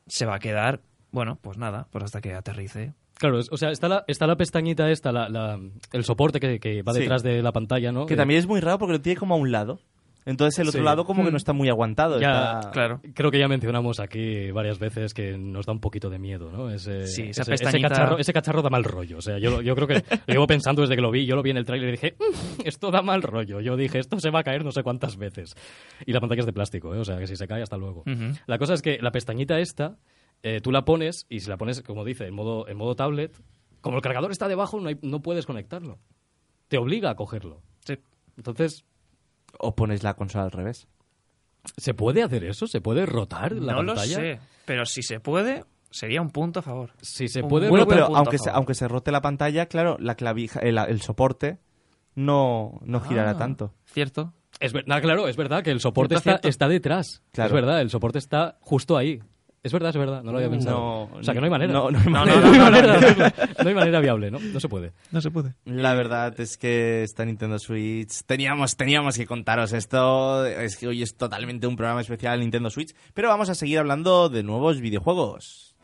se 0.07 0.27
va 0.27 0.37
a 0.37 0.39
quedar, 0.39 0.81
bueno, 1.11 1.39
pues 1.41 1.59
nada, 1.59 1.87
pues 1.91 2.05
hasta 2.05 2.21
que 2.21 2.35
aterrice. 2.35 2.95
Claro, 3.19 3.39
o 3.51 3.57
sea, 3.57 3.71
está 3.71 3.89
la, 3.89 4.05
está 4.09 4.27
la 4.27 4.37
pestañita 4.37 4.91
esta, 4.91 5.13
la, 5.13 5.29
la- 5.29 5.61
el 5.93 6.05
soporte 6.05 6.41
que, 6.41 6.59
que 6.59 6.83
va 6.83 6.93
Sí. 6.93 7.01
detrás 7.01 7.23
de 7.23 7.43
la 7.43 7.53
pantalla, 7.53 7.93
¿no? 7.93 8.07
Que 8.07 8.15
Eh, 8.15 8.17
también 8.17 8.39
es 8.41 8.47
muy 8.47 8.61
raro 8.61 8.79
porque 8.79 8.95
lo 8.95 9.01
tiene 9.01 9.19
como 9.19 9.35
a 9.35 9.37
un 9.39 9.53
lado. 9.53 9.79
Entonces 10.25 10.59
el 10.61 10.69
otro 10.69 10.81
Sí. 10.81 10.85
lado 10.85 11.05
como 11.05 11.25
que 11.25 11.31
no 11.31 11.37
está 11.37 11.53
muy 11.53 11.69
aguantado. 11.69 12.21
Ya, 12.21 12.59
está- 12.61 12.71
Claro. 12.71 13.01
Creo 13.15 13.31
que 13.31 13.39
ya 13.39 13.49
mencionamos 13.49 13.99
aquí 14.01 14.51
varias 14.53 14.79
veces 14.79 15.15
que 15.15 15.37
nos 15.37 15.67
da 15.67 15.73
un 15.73 15.81
poquito 15.81 16.11
de 16.11 16.19
miedo, 16.19 16.51
¿no? 16.53 16.71
Ese, 16.71 17.07
Sí, 17.09 17.23
esa 17.23 17.43
ese, 17.43 17.55
ese 17.55 17.65
pestañita- 17.65 17.89
cacharro, 17.89 18.19
ese 18.19 18.33
cacharro 18.33 18.63
da 18.63 18.71
mal 18.71 18.85
rollo. 18.85 19.19
O 19.19 19.23
sea, 19.23 19.39
yo, 19.39 19.61
yo 19.63 19.75
creo 19.75 19.89
que 19.89 19.95
lo 19.95 20.33
llevo 20.35 20.47
pensando 20.47 20.83
desde 20.83 20.95
que 20.95 21.03
lo 21.03 21.11
vi. 21.11 21.27
Yo 21.27 21.35
lo 21.37 21.43
vi 21.43 21.51
en 21.51 21.57
el 21.57 21.65
tráiler 21.65 21.89
y 21.89 21.93
dije, 21.93 22.15
"Mm, 22.19 22.63
esto 22.65 22.91
da 22.91 23.03
mal 23.03 23.23
rollo. 23.23 23.61
Yo 23.61 23.77
dije, 23.77 23.99
esto 23.99 24.19
se 24.21 24.31
va 24.31 24.41
a 24.41 24.43
caer 24.45 24.65
no 24.65 24.71
sé 24.73 24.83
cuántas 24.83 25.17
veces. 25.17 25.55
Y 26.07 26.13
la 26.13 26.21
pantalla 26.21 26.41
es 26.41 26.47
de 26.47 26.53
plástico, 26.53 26.95
¿eh? 26.95 26.99
O 26.99 27.05
sea, 27.05 27.19
que 27.19 27.27
si 27.27 27.37
se 27.37 27.47
cae, 27.49 27.63
hasta 27.63 27.77
luego. 27.77 28.01
Ujú. 28.07 28.39
La 28.47 28.59
cosa 28.59 28.75
es 28.75 28.83
que 28.83 28.99
la 29.03 29.11
pestañita 29.11 29.59
esta, 29.59 29.97
eh, 30.45 30.61
tú 30.61 30.71
la 30.73 30.85
pones 30.85 31.27
y 31.29 31.41
si 31.41 31.49
la 31.51 31.57
pones, 31.57 31.83
como 31.83 32.05
dice, 32.05 32.27
en 32.27 32.35
modo, 32.35 32.69
en 32.69 32.77
modo 32.77 32.95
tablet, 32.95 33.33
como 33.81 33.97
el 33.97 34.03
cargador 34.03 34.31
está 34.31 34.47
debajo, 34.47 34.81
no, 34.81 34.89
hay- 34.89 34.99
no 35.03 35.21
puedes 35.23 35.47
conectarlo. 35.47 35.99
Te 36.69 36.79
obliga 36.79 37.11
a 37.11 37.17
cogerlo. 37.17 37.61
Sí. 37.85 37.95
Entonces, 38.37 38.85
O 39.59 39.75
pones 39.75 40.03
la 40.03 40.15
consola 40.15 40.45
al 40.45 40.51
revés. 40.51 40.89
¿se 41.77 41.95
puede 41.95 42.23
hacer 42.25 42.43
eso? 42.45 42.67
¿Se 42.67 42.81
puede 42.81 43.07
rotar 43.07 43.53
la 43.53 43.75
no 43.75 43.83
lo 43.83 43.95
pantalla? 43.95 44.17
sé, 44.17 44.41
pero 44.65 44.85
si 44.85 45.03
se 45.03 45.21
puede, 45.21 45.65
sería 45.91 46.21
un 46.21 46.31
punto 46.31 46.59
a 46.59 46.63
favor. 46.63 46.91
Si 47.01 47.29
se 47.29 47.43
puede 47.45 47.69
Bueno, 47.69 47.85
buen 47.87 47.99
pero 48.01 48.17
aunque 48.17 48.39
se, 48.39 48.51
aunque 48.51 48.75
se 48.75 48.89
rote 48.89 49.13
la 49.13 49.21
pantalla, 49.23 49.67
claro, 49.67 49.97
la 50.01 50.17
clavija, 50.17 50.59
el, 50.61 50.77
el 50.79 51.01
soporte 51.03 51.59
no, 52.15 52.81
no 52.85 53.01
girará 53.01 53.31
Ah, 53.31 53.39
tanto. 53.39 53.75
Cierto. 53.85 54.33
Es 54.61 54.73
verdad, 54.73 55.01
claro, 55.01 55.29
es 55.29 55.37
verdad 55.37 55.63
que 55.63 55.71
el 55.71 55.81
soporte 55.81 56.17
está, 56.17 56.69
detrás. 56.69 57.23
Claro. 57.33 57.49
Es 57.49 57.55
verdad, 57.55 57.81
el 57.81 57.91
soporte 57.91 58.19
está 58.19 58.59
justo 58.61 58.97
ahí. 58.97 59.21
Es 59.63 59.73
verdad, 59.73 59.91
es 59.91 59.97
verdad, 59.97 60.25
no 60.25 60.33
lo 60.33 60.39
había 60.39 60.51
pensado. 60.51 60.77
No, 60.77 61.03
o 61.19 61.23
sea, 61.23 61.35
que 61.35 61.41
no 61.41 61.45
hay 61.45 61.51
manera. 61.51 61.73
no, 61.73 61.91
no 61.91 61.99
hay 61.99 62.05
no, 62.05 62.11
manera. 62.11 62.41
no 62.41 62.53
hay 62.53 62.59
manera 62.59 62.87
de 62.87 63.07
hacerlo. 63.07 63.55
No 63.63 63.69
hay 63.69 63.75
manera 63.75 64.01
viable, 64.01 64.31
¿no? 64.31 64.41
No 64.41 64.59
se 64.59 64.69
puede. 64.69 64.93
No 65.13 65.21
se 65.21 65.31
puede. 65.31 65.55
La 65.65 65.95
verdad 65.95 66.39
es 66.41 66.57
que 66.57 67.05
esta 67.05 67.25
Nintendo 67.25 67.61
Switch 67.61 68.25
teníamos 68.27 68.77
teníamos 68.77 69.17
que 69.17 69.27
contaros 69.27 69.73
esto. 69.73 70.45
Es 70.47 70.77
que 70.77 70.89
hoy 70.89 71.03
es 71.03 71.17
totalmente 71.17 71.69
un 71.69 71.77
programa 71.77 72.01
especial 72.01 72.41
Nintendo 72.41 72.71
Switch, 72.71 72.93
pero 73.15 73.29
vamos 73.29 73.51
a 73.51 73.55
seguir 73.55 73.79
hablando 73.79 74.29
de 74.29 74.43
nuevos 74.43 74.81
videojuegos. 74.81 75.77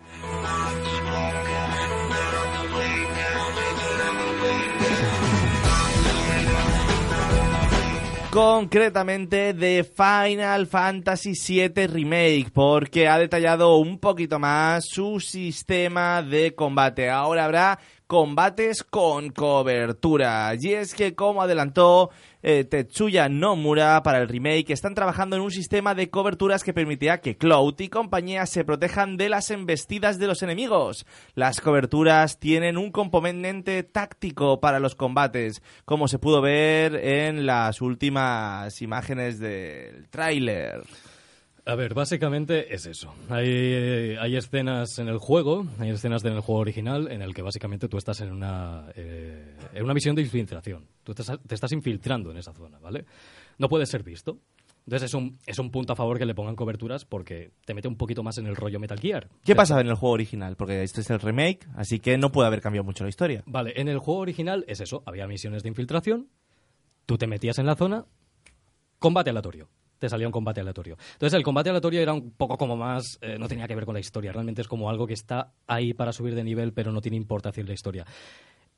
Concretamente 8.38 9.52
de 9.52 9.82
Final 9.82 10.68
Fantasy 10.68 11.32
VII 11.32 11.88
Remake, 11.88 12.46
porque 12.54 13.08
ha 13.08 13.18
detallado 13.18 13.78
un 13.78 13.98
poquito 13.98 14.38
más 14.38 14.84
su 14.86 15.18
sistema 15.18 16.22
de 16.22 16.54
combate. 16.54 17.10
Ahora 17.10 17.46
habrá 17.46 17.80
combates 18.08 18.82
con 18.84 19.28
cobertura. 19.28 20.50
Y 20.58 20.72
es 20.72 20.94
que, 20.94 21.14
como 21.14 21.42
adelantó 21.42 22.10
eh, 22.42 22.64
Tetsuya 22.64 23.28
Nomura 23.28 24.02
para 24.02 24.18
el 24.18 24.28
remake, 24.28 24.70
están 24.70 24.94
trabajando 24.94 25.36
en 25.36 25.42
un 25.42 25.50
sistema 25.50 25.94
de 25.94 26.08
coberturas 26.08 26.64
que 26.64 26.72
permitirá 26.72 27.20
que 27.20 27.36
Cloud 27.36 27.78
y 27.78 27.88
compañía 27.88 28.46
se 28.46 28.64
protejan 28.64 29.18
de 29.18 29.28
las 29.28 29.50
embestidas 29.50 30.18
de 30.18 30.26
los 30.26 30.42
enemigos. 30.42 31.06
Las 31.34 31.60
coberturas 31.60 32.38
tienen 32.38 32.78
un 32.78 32.92
componente 32.92 33.82
táctico 33.82 34.58
para 34.58 34.80
los 34.80 34.94
combates, 34.94 35.62
como 35.84 36.08
se 36.08 36.18
pudo 36.18 36.40
ver 36.40 36.96
en 36.96 37.44
las 37.44 37.82
últimas 37.82 38.80
imágenes 38.80 39.38
del 39.38 40.08
tráiler. 40.08 40.82
A 41.68 41.74
ver, 41.74 41.92
básicamente 41.92 42.74
es 42.74 42.86
eso. 42.86 43.14
Hay, 43.28 44.16
hay 44.18 44.36
escenas 44.36 44.98
en 44.98 45.08
el 45.08 45.18
juego, 45.18 45.66
hay 45.78 45.90
escenas 45.90 46.24
en 46.24 46.32
el 46.32 46.40
juego 46.40 46.62
original 46.62 47.12
en 47.12 47.20
el 47.20 47.34
que 47.34 47.42
básicamente 47.42 47.88
tú 47.88 47.98
estás 47.98 48.22
en 48.22 48.32
una, 48.32 48.86
eh, 48.96 49.54
en 49.74 49.84
una 49.84 49.92
misión 49.92 50.16
de 50.16 50.22
infiltración. 50.22 50.86
Tú 51.04 51.12
te 51.12 51.20
estás, 51.20 51.38
te 51.46 51.54
estás 51.54 51.70
infiltrando 51.72 52.30
en 52.30 52.38
esa 52.38 52.54
zona, 52.54 52.78
¿vale? 52.78 53.04
No 53.58 53.68
puedes 53.68 53.90
ser 53.90 54.02
visto. 54.02 54.38
Entonces 54.86 55.10
es 55.10 55.14
un, 55.14 55.36
es 55.44 55.58
un 55.58 55.70
punto 55.70 55.92
a 55.92 55.96
favor 55.96 56.18
que 56.18 56.24
le 56.24 56.34
pongan 56.34 56.56
coberturas 56.56 57.04
porque 57.04 57.50
te 57.66 57.74
mete 57.74 57.86
un 57.86 57.96
poquito 57.96 58.22
más 58.22 58.38
en 58.38 58.46
el 58.46 58.56
rollo 58.56 58.80
Metal 58.80 58.98
Gear. 58.98 59.28
¿Qué 59.44 59.54
pasaba 59.54 59.82
en 59.82 59.88
el 59.88 59.94
juego 59.94 60.14
original? 60.14 60.56
Porque 60.56 60.82
este 60.82 61.02
es 61.02 61.10
el 61.10 61.20
remake, 61.20 61.68
así 61.76 62.00
que 62.00 62.16
no 62.16 62.32
puede 62.32 62.46
haber 62.46 62.62
cambiado 62.62 62.84
mucho 62.84 63.04
la 63.04 63.10
historia. 63.10 63.42
Vale, 63.44 63.74
en 63.76 63.88
el 63.88 63.98
juego 63.98 64.20
original 64.20 64.64
es 64.68 64.80
eso, 64.80 65.02
había 65.04 65.26
misiones 65.26 65.62
de 65.64 65.68
infiltración, 65.68 66.30
tú 67.04 67.18
te 67.18 67.26
metías 67.26 67.58
en 67.58 67.66
la 67.66 67.76
zona, 67.76 68.06
combate 68.98 69.28
aleatorio. 69.28 69.68
Te 69.98 70.08
salía 70.08 70.26
un 70.26 70.32
combate 70.32 70.60
aleatorio. 70.60 70.96
Entonces 71.12 71.36
el 71.36 71.42
combate 71.42 71.70
aleatorio 71.70 72.00
era 72.00 72.12
un 72.12 72.30
poco 72.32 72.56
como 72.56 72.76
más, 72.76 73.18
eh, 73.20 73.36
no 73.38 73.48
tenía 73.48 73.66
que 73.66 73.74
ver 73.74 73.84
con 73.84 73.94
la 73.94 74.00
historia, 74.00 74.32
realmente 74.32 74.62
es 74.62 74.68
como 74.68 74.88
algo 74.90 75.06
que 75.06 75.14
está 75.14 75.52
ahí 75.66 75.94
para 75.94 76.12
subir 76.12 76.34
de 76.34 76.44
nivel, 76.44 76.72
pero 76.72 76.92
no 76.92 77.00
tiene 77.00 77.16
importancia 77.16 77.60
en 77.60 77.66
la 77.66 77.74
historia. 77.74 78.06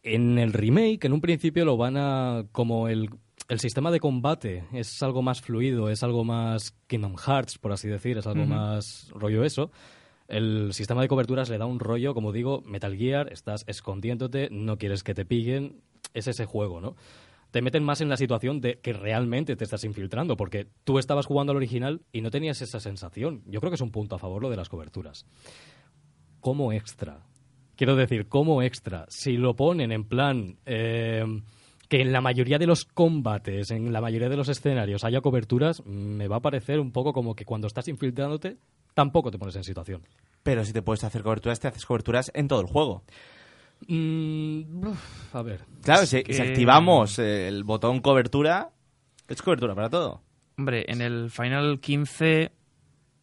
En 0.02 0.38
el 0.38 0.52
remake, 0.52 1.04
en 1.04 1.12
un 1.12 1.20
principio 1.20 1.64
lo 1.64 1.76
van 1.76 1.96
a, 1.98 2.44
como 2.52 2.88
el, 2.88 3.11
el 3.48 3.61
sistema 3.61 3.90
de 3.90 4.00
combate 4.00 4.64
es 4.72 5.02
algo 5.02 5.22
más 5.22 5.40
fluido, 5.40 5.90
es 5.90 6.02
algo 6.02 6.24
más 6.24 6.74
Kingdom 6.87 7.16
Hearts, 7.16 7.59
por 7.59 7.72
así 7.72 7.88
decir, 7.88 8.16
es 8.16 8.26
algo 8.26 8.46
más 8.46 9.11
rollo 9.12 9.44
eso. 9.44 9.70
El 10.28 10.72
sistema 10.72 11.02
de 11.02 11.09
coberturas 11.09 11.50
le 11.50 11.59
da 11.59 11.66
un 11.66 11.80
rollo, 11.80 12.14
como 12.14 12.30
digo, 12.30 12.62
Metal 12.64 12.96
Gear, 12.96 13.33
estás 13.33 13.64
escondiéndote, 13.66 14.48
no 14.52 14.78
quieres 14.78 15.02
que 15.02 15.12
te 15.12 15.24
pillen, 15.24 15.83
es 16.14 16.28
ese 16.28 16.46
juego, 16.46 16.80
¿no? 16.80 16.94
Te 17.50 17.62
meten 17.62 17.82
más 17.82 18.00
en 18.00 18.08
la 18.08 18.16
situación 18.16 18.60
de 18.60 18.78
que 18.80 18.92
realmente 18.92 19.56
te 19.56 19.64
estás 19.64 19.84
infiltrando, 19.84 20.36
porque 20.36 20.68
tú 20.84 20.98
estabas 20.98 21.26
jugando 21.26 21.50
al 21.50 21.56
original 21.56 22.02
y 22.12 22.20
no 22.20 22.30
tenías 22.30 22.62
esa 22.62 22.80
sensación. 22.80 23.42
Yo 23.46 23.60
creo 23.60 23.70
que 23.70 23.76
es 23.76 23.80
un 23.80 23.90
punto 23.90 24.14
a 24.14 24.18
favor 24.18 24.42
lo 24.42 24.50
de 24.50 24.56
las 24.56 24.68
coberturas. 24.68 25.26
Como 26.40 26.72
extra. 26.72 27.26
Quiero 27.76 27.96
decir, 27.96 28.28
como 28.28 28.62
extra. 28.62 29.06
Si 29.08 29.36
lo 29.36 29.56
ponen 29.56 29.90
en 29.90 30.04
plan 30.04 30.58
eh, 30.66 31.24
que 31.88 32.00
en 32.00 32.12
la 32.12 32.20
mayoría 32.20 32.58
de 32.58 32.66
los 32.66 32.84
combates, 32.84 33.72
en 33.72 33.92
la 33.92 34.00
mayoría 34.00 34.28
de 34.28 34.36
los 34.36 34.48
escenarios 34.48 35.02
haya 35.02 35.20
coberturas, 35.20 35.84
me 35.84 36.28
va 36.28 36.36
a 36.36 36.40
parecer 36.40 36.78
un 36.78 36.92
poco 36.92 37.12
como 37.12 37.34
que 37.34 37.44
cuando 37.44 37.66
estás 37.66 37.88
infiltrándote, 37.88 38.58
tampoco 38.94 39.32
te 39.32 39.38
pones 39.38 39.56
en 39.56 39.64
situación. 39.64 40.06
Pero 40.44 40.64
si 40.64 40.72
te 40.72 40.82
puedes 40.82 41.02
hacer 41.02 41.22
coberturas, 41.22 41.58
te 41.58 41.66
haces 41.66 41.85
coberturas 41.85 42.31
en 42.33 42.46
todo 42.46 42.60
el 42.60 42.68
juego. 42.68 43.02
Mm, 43.88 44.87
uf, 44.87 45.35
a 45.35 45.42
ver. 45.42 45.64
Claro, 45.83 46.06
si, 46.06 46.22
que- 46.22 46.33
si 46.35 46.42
activamos 46.42 47.18
el 47.18 47.64
botón 47.64 48.00
cobertura, 48.00 48.70
es 49.28 49.42
cobertura 49.42 49.74
para 49.74 49.90
todo. 49.90 50.22
Hombre, 50.58 50.85
en 50.88 51.00
el 51.00 51.31
Final 51.31 51.81
15 51.81 52.52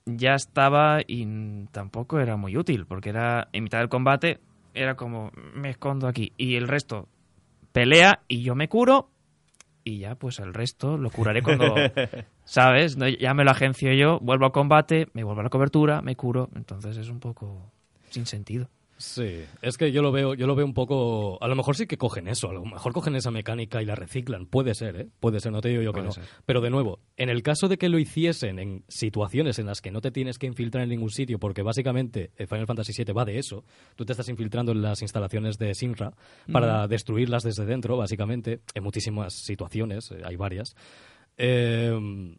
ya 0.05 0.34
estaba 0.34 1.01
y 1.05 1.66
tampoco 1.72 2.20
era 2.20 2.38
muy 2.38 2.58
útil, 2.58 2.86
porque 2.86 3.10
era 3.10 3.49
en 3.53 3.64
mitad 3.64 3.80
del 3.80 3.89
combate, 3.89 4.39
era 4.74 4.95
como, 4.95 5.32
me 5.53 5.70
escondo 5.70 6.08
aquí. 6.08 6.34
Y 6.38 6.55
el 6.55 6.68
resto 6.68 7.08
pelea 7.72 8.22
y 8.28 8.41
yo 8.41 8.55
me 8.55 8.70
curo 8.70 9.12
y 9.84 9.99
ya 9.99 10.16
pues 10.16 10.39
el 10.39 10.53
resto 10.53 10.97
lo 10.97 11.12
curaré 11.12 11.41
cuando, 11.43 11.76
¿sabes? 12.45 12.97
No, 12.97 13.08
ya 13.08 13.34
me 13.34 13.43
lo 13.43 13.51
agencio 13.51 13.93
yo, 13.93 14.20
vuelvo 14.22 14.45
a 14.47 14.51
combate, 14.51 15.08
me 15.14 15.24
vuelvo 15.24 15.41
a 15.41 15.43
la 15.43 15.49
cobertura, 15.49 16.01
me 16.01 16.16
curo. 16.16 16.49
Entonces 16.55 16.97
es 16.97 17.10
un 17.10 17.20
poco 17.20 17.72
sin 18.10 18.26
sentido. 18.26 18.70
Sí, 19.00 19.43
es 19.62 19.78
que 19.78 19.91
yo 19.91 20.02
lo 20.02 20.12
veo, 20.12 20.34
yo 20.34 20.48
lo 20.48 20.56
veo 20.56 20.66
un 20.66 20.74
poco. 20.74 21.38
A 21.43 21.48
lo 21.48 21.56
mejor 21.56 21.76
sí 21.76 21.86
que 21.86 21.98
cogen 22.00 22.28
eso, 22.28 22.50
a 22.50 22.54
lo 22.54 22.66
mejor 22.66 22.93
cogen 22.93 23.16
esa 23.16 23.30
mecánica 23.30 23.80
y 23.82 23.86
la 23.86 23.93
reciclan. 23.93 24.48
Puede 24.48 24.74
ser, 24.74 24.95
¿eh? 25.02 25.08
Puede 25.20 25.39
ser, 25.39 25.52
no 25.52 25.62
te 25.62 25.70
digo 25.70 25.84
yo 25.84 25.93
que 25.93 26.02
no. 26.02 26.12
ser. 26.12 26.24
Pero 26.48 26.62
de 26.62 26.72
nuevo, 26.72 27.00
en 27.16 27.30
el 27.30 27.43
caso 27.43 27.68
de 27.68 27.78
que 27.78 27.89
lo 27.89 28.00
hiciesen 28.00 28.58
en 28.58 28.84
situaciones 28.88 29.60
en 29.60 29.68
las 29.68 29.82
que 29.82 29.91
no 29.91 30.02
te 30.02 30.10
tienes 30.10 30.39
que 30.39 30.48
infiltrar 30.48 30.84
en 30.84 30.89
ningún 30.89 31.12
sitio, 31.12 31.38
porque 31.38 31.62
básicamente 31.62 32.32
eh, 32.38 32.48
Final 32.48 32.66
Fantasy 32.66 32.91
VII 33.04 33.14
va 33.14 33.24
de 33.24 33.38
eso, 33.38 33.64
tú 33.95 34.04
te 34.04 34.14
estás 34.14 34.30
infiltrando 34.30 34.72
en 34.72 34.82
las 34.82 35.02
instalaciones 35.04 35.60
de 35.60 35.76
Sinra 35.76 36.14
para 36.52 36.88
destruirlas 36.88 37.43
desde 37.43 37.66
dentro, 37.66 37.98
básicamente, 37.98 38.62
en 38.74 38.84
muchísimas 38.84 39.34
situaciones, 39.34 40.10
eh, 40.10 40.22
hay 40.26 40.38
varias. 40.38 40.76
Eh, 41.38 42.36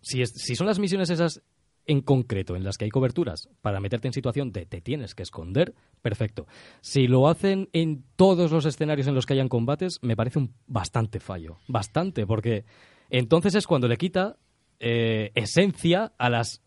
si, 0.00 0.22
es- 0.22 0.32
si 0.34 0.54
son 0.56 0.66
las 0.66 0.78
misiones 0.78 1.10
esas 1.10 1.42
en 1.86 2.00
concreto 2.00 2.56
en 2.56 2.64
las 2.64 2.78
que 2.78 2.84
hay 2.84 2.90
coberturas 2.90 3.48
para 3.62 3.80
meterte 3.80 4.08
en 4.08 4.14
situación 4.14 4.52
de 4.52 4.66
te 4.66 4.80
tienes 4.80 5.14
que 5.14 5.22
esconder, 5.22 5.74
perfecto. 6.02 6.46
Si 6.80 7.06
lo 7.06 7.28
hacen 7.28 7.68
en 7.72 8.04
todos 8.16 8.50
los 8.50 8.66
escenarios 8.66 9.06
en 9.06 9.14
los 9.14 9.26
que 9.26 9.34
hayan 9.34 9.48
combates, 9.48 9.98
me 10.02 10.16
parece 10.16 10.38
un 10.38 10.54
bastante 10.66 11.20
fallo. 11.20 11.58
Bastante, 11.68 12.26
porque 12.26 12.64
entonces 13.10 13.54
es 13.54 13.66
cuando 13.66 13.88
le 13.88 13.96
quita 13.96 14.36
eh, 14.80 15.30
esencia 15.34 16.12
a 16.18 16.28
las 16.28 16.62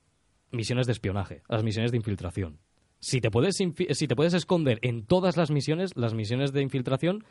misiones 0.51 0.87
de 0.87 0.93
espionaje, 0.93 1.43
a 1.47 1.55
las 1.55 1.63
misiones 1.63 1.91
de 1.91 1.97
infiltración. 1.97 2.59
Si 3.01 3.21
te, 3.21 3.31
puedes 3.31 3.55
si 3.55 4.07
te 4.07 4.15
puedes 4.15 4.33
esconder 4.33 4.79
en 4.81 5.05
todas 5.05 5.37
las 5.37 5.51
misiones, 5.51 5.95
las 5.95 6.13
misiones 6.13 6.51
de 6.51 6.61
infiltración 6.61 7.23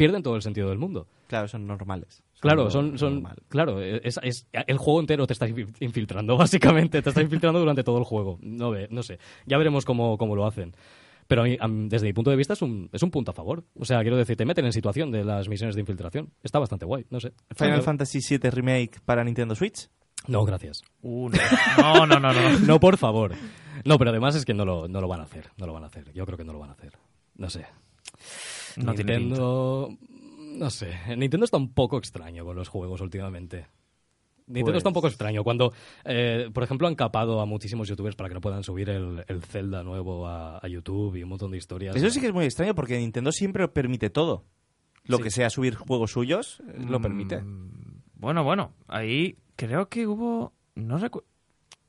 pierden 0.00 0.22
todo 0.22 0.34
el 0.36 0.42
sentido 0.42 0.68
del 0.70 0.78
mundo. 0.78 1.06
Claro, 1.26 1.46
son 1.46 1.66
normales. 1.66 2.22
Claro, 2.40 2.62
algo 2.62 2.70
son, 2.70 2.98
son 2.98 3.14
normal. 3.14 3.36
claro, 3.48 3.82
es, 3.82 4.18
es- 4.22 4.46
el 4.52 4.78
juego 4.78 4.98
entero 5.00 5.26
te 5.26 5.34
está 5.34 5.46
infi- 5.46 5.74
infiltrando, 5.80 6.36
básicamente, 6.38 7.02
te 7.02 7.10
está 7.10 7.20
infiltrando 7.20 7.60
durante 7.60 7.84
todo 7.84 7.98
el 7.98 8.04
juego. 8.04 8.38
No, 8.40 8.70
ve- 8.70 8.88
no 8.90 9.02
sé, 9.02 9.18
ya 9.46 9.58
veremos 9.58 9.84
cómo, 9.84 10.16
cómo 10.16 10.34
lo 10.34 10.46
hacen. 10.46 10.74
Pero 11.28 11.42
a 11.42 11.44
mí, 11.44 11.56
a 11.60 11.68
mí, 11.68 11.88
desde 11.88 12.06
mi 12.06 12.12
punto 12.14 12.30
de 12.30 12.36
vista 12.36 12.54
es 12.54 12.62
un, 12.62 12.88
es 12.92 13.02
un 13.04 13.10
punto 13.10 13.30
a 13.30 13.34
favor. 13.34 13.62
O 13.78 13.84
sea, 13.84 14.00
quiero 14.00 14.16
decir, 14.16 14.36
te 14.36 14.44
meten 14.46 14.64
en 14.64 14.72
situación 14.72 15.12
de 15.12 15.22
las 15.22 15.48
misiones 15.48 15.76
de 15.76 15.80
infiltración. 15.82 16.32
Está 16.42 16.58
bastante 16.58 16.86
guay, 16.86 17.04
no 17.10 17.20
sé. 17.20 17.32
Final 17.54 17.82
Fantasy 17.82 18.18
VII 18.26 18.50
Remake 18.50 19.00
para 19.04 19.22
Nintendo 19.22 19.54
Switch. 19.54 19.88
No, 20.26 20.44
gracias. 20.44 20.82
Uh, 21.02 21.28
no. 21.28 21.38
no, 21.78 22.06
no, 22.06 22.18
no, 22.20 22.32
no. 22.32 22.58
No, 22.66 22.80
por 22.80 22.96
favor. 22.96 23.34
No, 23.84 23.96
pero 23.98 24.10
además 24.10 24.34
es 24.34 24.44
que 24.44 24.54
no 24.54 24.64
lo, 24.64 24.88
no 24.88 25.00
lo 25.00 25.06
van 25.08 25.20
a 25.20 25.24
hacer. 25.24 25.50
No 25.56 25.66
lo 25.66 25.72
van 25.72 25.84
a 25.84 25.86
hacer. 25.86 26.12
Yo 26.14 26.26
creo 26.26 26.36
que 26.36 26.44
no 26.44 26.52
lo 26.52 26.58
van 26.58 26.70
a 26.70 26.72
hacer. 26.72 26.94
No 27.36 27.48
sé. 27.48 27.64
No 28.76 28.92
Nintendo. 28.92 29.88
No 30.56 30.70
sé. 30.70 30.92
Nintendo 31.16 31.44
está 31.44 31.56
un 31.56 31.72
poco 31.72 31.98
extraño 31.98 32.44
con 32.44 32.56
los 32.56 32.68
juegos 32.68 33.00
últimamente. 33.00 33.66
Nintendo 34.46 34.72
Pues- 34.72 34.76
está 34.78 34.88
un 34.88 34.94
poco 34.94 35.06
extraño. 35.08 35.44
Cuando, 35.44 35.72
eh, 36.04 36.50
por 36.52 36.64
ejemplo, 36.64 36.88
han 36.88 36.96
capado 36.96 37.40
a 37.40 37.46
muchísimos 37.46 37.86
youtubers 37.88 38.16
para 38.16 38.28
que 38.28 38.34
no 38.34 38.40
puedan 38.40 38.64
subir 38.64 38.90
el, 38.90 39.24
el 39.28 39.42
Zelda 39.44 39.82
nuevo 39.84 40.26
a, 40.26 40.58
a 40.58 40.66
YouTube 40.68 41.14
y 41.16 41.22
un 41.22 41.28
montón 41.28 41.52
de 41.52 41.56
historias. 41.58 41.94
Eso 41.94 42.10
sí 42.10 42.20
que 42.20 42.26
es 42.26 42.32
muy 42.32 42.44
extraño 42.46 42.74
porque 42.74 42.98
Nintendo 42.98 43.30
siempre 43.30 43.68
permite 43.68 44.10
todo. 44.10 44.44
Lo 45.04 45.18
Sí. 45.18 45.22
que 45.22 45.30
sea 45.30 45.50
subir 45.50 45.76
juegos 45.76 46.10
suyos, 46.12 46.60
eh, 46.68 46.84
lo 46.88 46.98
Mm, 46.98 47.02
permite. 47.02 47.42
Bueno, 48.14 48.42
bueno, 48.44 48.74
ahí 48.88 49.36
creo 49.56 49.88
que 49.88 50.06
hubo... 50.06 50.52
No 50.74 50.98
recu- 50.98 51.22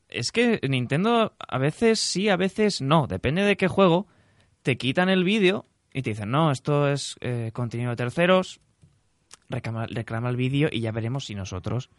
Es 0.08 0.32
que 0.32 0.60
Nintendo 0.70 1.34
a 1.40 1.58
veces 1.58 2.00
sí, 2.00 2.30
a 2.30 2.36
veces 2.38 2.80
no. 2.82 3.08
Depende 3.08 3.42
de 3.44 3.58
qué 3.58 3.68
juego. 3.68 4.08
Te 4.62 4.78
quitan 4.78 5.10
el 5.10 5.24
vídeo 5.24 5.66
y 5.94 6.02
te 6.02 6.12
dicen, 6.12 6.32
no, 6.32 6.52
esto 6.52 6.88
es 6.89 7.16
eh, 7.22 7.52
contenido 7.54 7.89
de 7.92 7.96
terceros. 7.96 8.60
Reclama, 9.50 9.86
reclama 9.88 10.30
el 10.30 10.36
vídeo 10.38 10.70
y 10.72 10.80
ya 10.82 10.92
veremos 10.92 11.26
si 11.26 11.36
nosotros... 11.36 11.89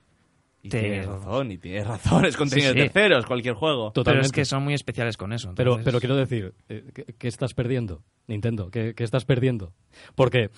Y 0.64 0.68
te- 0.68 0.78
tienes 0.80 1.06
razón, 1.06 1.50
y 1.50 1.58
tienes 1.58 1.86
razón. 1.88 2.24
Es 2.24 2.36
contenido 2.36 2.72
Sí, 2.72 2.78
de 2.78 2.84
terceros, 2.84 3.26
cualquier 3.26 3.54
juego. 3.54 3.92
Pero 3.92 4.20
es 4.20 4.30
que 4.30 4.44
son 4.44 4.62
muy 4.62 4.74
especiales 4.74 5.16
con 5.16 5.32
eso. 5.32 5.52
Pero, 5.56 5.72
entonces- 5.72 5.84
pero 5.86 5.98
quiero 5.98 6.14
decir, 6.16 6.54
eh, 6.68 6.84
¿qué, 6.94 7.04
qué 7.18 7.26
estás 7.28 7.52
perdiendo, 7.52 8.04
Nintendo? 8.28 8.70
¿Qué, 8.70 8.94
qué 8.94 9.02
estás 9.02 9.24
perdiendo? 9.24 9.72
Porque 10.14 10.50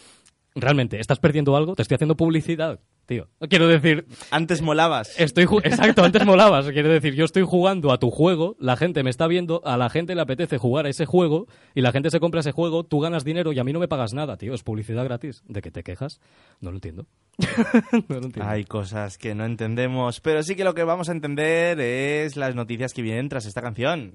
realmente, 0.55 1.01
¿estás 1.01 1.19
perdiendo 1.19 1.57
algo? 1.57 1.75
Te 1.75 1.83
estoy 1.83 1.97
haciendo 1.97 2.17
publicidad, 2.17 2.81
tío. 3.07 3.29
Quiero 3.49 3.67
decir, 3.69 4.07
Antes 4.31 4.63
molabas. 4.63 5.19
estoy 5.19 5.47
exacto, 5.65 6.05
antes 6.05 6.25
molabas. 6.25 6.67
Quiero 6.71 6.89
decir, 6.89 7.15
yo 7.15 7.25
estoy 7.25 7.43
jugando 7.43 7.93
a 7.93 7.99
tu 7.99 8.11
juego, 8.11 8.57
la 8.59 8.77
gente 8.77 9.03
me 9.03 9.11
está 9.11 9.27
viendo, 9.27 9.63
a 9.65 9.77
la 9.77 9.91
gente 9.91 10.15
le 10.15 10.21
apetece 10.23 10.59
jugar 10.59 10.87
a 10.87 10.89
ese 10.91 11.07
juego 11.07 11.47
y 11.75 11.81
la 11.81 11.93
gente 11.93 12.11
se 12.11 12.21
compra 12.21 12.41
ese 12.41 12.53
juego, 12.53 12.85
tú 12.85 13.01
ganas 13.01 13.25
dinero 13.25 13.53
y 13.53 13.59
a 13.59 13.65
mí 13.65 13.73
no 13.73 13.81
me 13.81 13.89
pagas 13.89 14.15
nada, 14.15 14.37
tío. 14.37 14.55
Es 14.55 14.63
publicidad 14.63 15.05
gratis. 15.05 15.43
¿De 15.47 15.61
qué 15.63 15.71
te 15.71 15.83
quejas? 15.83 16.21
No 16.61 16.71
lo 16.71 16.77
entiendo. 16.77 17.07
no 18.09 18.21
lo 18.21 18.27
entiendo. 18.27 18.45
Hay 18.49 18.65
cosas 18.65 19.19
que 19.19 19.35
no 19.35 19.45
entendemos, 19.45 20.21
pero 20.21 20.43
sí 20.43 20.55
que 20.55 20.65
lo 20.65 20.75
que 20.75 20.85
vamos 20.85 21.09
a 21.09 21.13
entender 21.13 21.81
es 21.81 22.37
las 22.37 22.55
noticias 22.55 22.95
que 22.95 23.03
vienen 23.03 23.29
tras 23.29 23.47
esta 23.47 23.61
canción. 23.63 24.15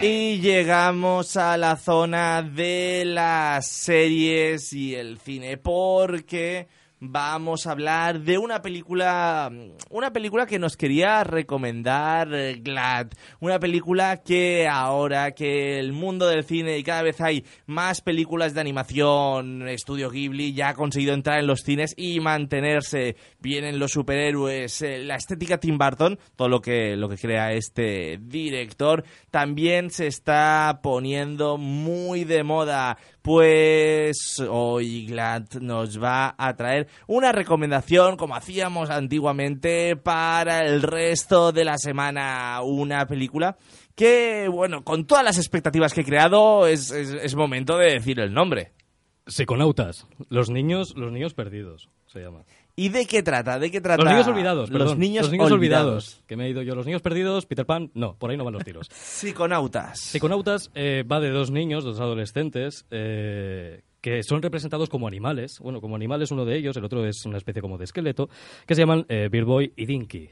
Y 0.00 0.38
llegamos 0.38 1.36
a 1.36 1.56
la 1.56 1.76
zona 1.76 2.42
de 2.42 3.04
las 3.04 3.66
series 3.66 4.72
y 4.72 4.94
el 4.94 5.18
cine 5.18 5.56
porque 5.56 6.68
vamos 7.00 7.66
a 7.66 7.72
hablar 7.72 8.20
de 8.20 8.38
una 8.38 8.60
película 8.60 9.50
una 9.90 10.12
película 10.12 10.46
que 10.46 10.58
nos 10.58 10.76
quería 10.76 11.22
recomendar 11.24 12.32
eh, 12.34 12.56
Glad, 12.60 13.08
una 13.40 13.58
película 13.58 14.22
que 14.22 14.66
ahora 14.68 15.32
que 15.32 15.78
el 15.78 15.92
mundo 15.92 16.26
del 16.26 16.44
cine 16.44 16.78
y 16.78 16.82
cada 16.82 17.02
vez 17.02 17.20
hay 17.20 17.44
más 17.66 18.00
películas 18.00 18.54
de 18.54 18.60
animación, 18.60 19.68
Estudio 19.68 20.10
Ghibli 20.10 20.52
ya 20.52 20.70
ha 20.70 20.74
conseguido 20.74 21.14
entrar 21.14 21.38
en 21.38 21.46
los 21.46 21.60
cines 21.60 21.94
y 21.96 22.20
mantenerse, 22.20 23.16
vienen 23.40 23.78
los 23.78 23.92
superhéroes, 23.92 24.82
eh, 24.82 24.98
la 24.98 25.16
estética 25.16 25.58
Tim 25.58 25.78
Burton, 25.78 26.18
todo 26.36 26.48
lo 26.48 26.60
que 26.60 26.96
lo 26.96 27.08
que 27.08 27.16
crea 27.16 27.52
este 27.52 28.18
director, 28.20 29.04
también 29.30 29.90
se 29.90 30.06
está 30.06 30.80
poniendo 30.82 31.58
muy 31.58 32.24
de 32.24 32.42
moda 32.42 32.98
pues 33.32 34.42
hoy 34.48 35.04
Glad 35.04 35.48
nos 35.60 36.02
va 36.02 36.34
a 36.38 36.56
traer 36.56 36.88
una 37.06 37.30
recomendación, 37.30 38.16
como 38.16 38.34
hacíamos 38.34 38.88
antiguamente, 38.88 39.96
para 39.96 40.64
el 40.64 40.80
resto 40.80 41.52
de 41.52 41.66
la 41.66 41.76
semana. 41.76 42.62
Una 42.62 43.04
película 43.06 43.58
que, 43.94 44.48
bueno, 44.50 44.82
con 44.82 45.06
todas 45.06 45.24
las 45.24 45.36
expectativas 45.36 45.92
que 45.92 46.00
he 46.00 46.04
creado, 46.06 46.66
es, 46.66 46.90
es- 46.90 47.34
momento 47.36 47.76
de 47.76 47.92
decir 47.92 48.18
el 48.18 48.32
nombre. 48.32 48.72
Psiconautas. 49.26 50.06
Los 50.30 50.48
niños, 50.48 50.94
los 50.96 51.12
niños 51.12 51.34
perdidos, 51.34 51.90
se 52.06 52.20
llama. 52.20 52.44
¿Y 52.78 52.90
de 52.90 53.06
qué 53.06 53.24
trata? 53.24 53.58
¿De 53.58 53.72
qué 53.72 53.80
trata? 53.80 54.04
Los 54.04 54.12
niños 54.12 54.28
olvidados, 54.28 54.70
Los 54.70 54.78
perdón. 54.78 55.00
niños, 55.00 55.26
olvidados. 55.26 55.52
olvidados. 55.52 56.22
Que 56.28 56.36
me 56.36 56.46
he 56.46 56.50
ido 56.50 56.62
yo. 56.62 56.76
Los 56.76 56.86
niños 56.86 57.02
perdidos, 57.02 57.44
Peter 57.44 57.66
Pan. 57.66 57.90
No, 57.92 58.14
por 58.14 58.30
ahí 58.30 58.36
no 58.36 58.44
van 58.44 58.54
los 58.54 58.62
tiros. 58.62 58.86
Psiconautas. 58.92 59.98
Psiconautas 59.98 60.70
eh, 60.76 61.02
va 61.02 61.18
de 61.18 61.30
dos 61.30 61.50
niños, 61.50 61.82
dos 61.82 61.98
adolescentes, 61.98 62.86
eh, 62.92 63.82
que 64.00 64.22
son 64.22 64.42
representados 64.42 64.88
como 64.88 65.08
animales. 65.08 65.58
Bueno, 65.60 65.80
como 65.80 65.96
animales 65.96 66.30
uno 66.30 66.44
de 66.44 66.56
ellos, 66.56 66.76
el 66.76 66.84
otro 66.84 67.04
es 67.04 67.26
una 67.26 67.38
especie 67.38 67.60
como 67.60 67.78
de 67.78 67.84
esqueleto, 67.84 68.28
que 68.64 68.76
se 68.76 68.82
llaman 68.82 69.04
eh, 69.08 69.28
Beer 69.28 69.44
Boy 69.44 69.72
y 69.74 69.84
Dinky. 69.84 70.30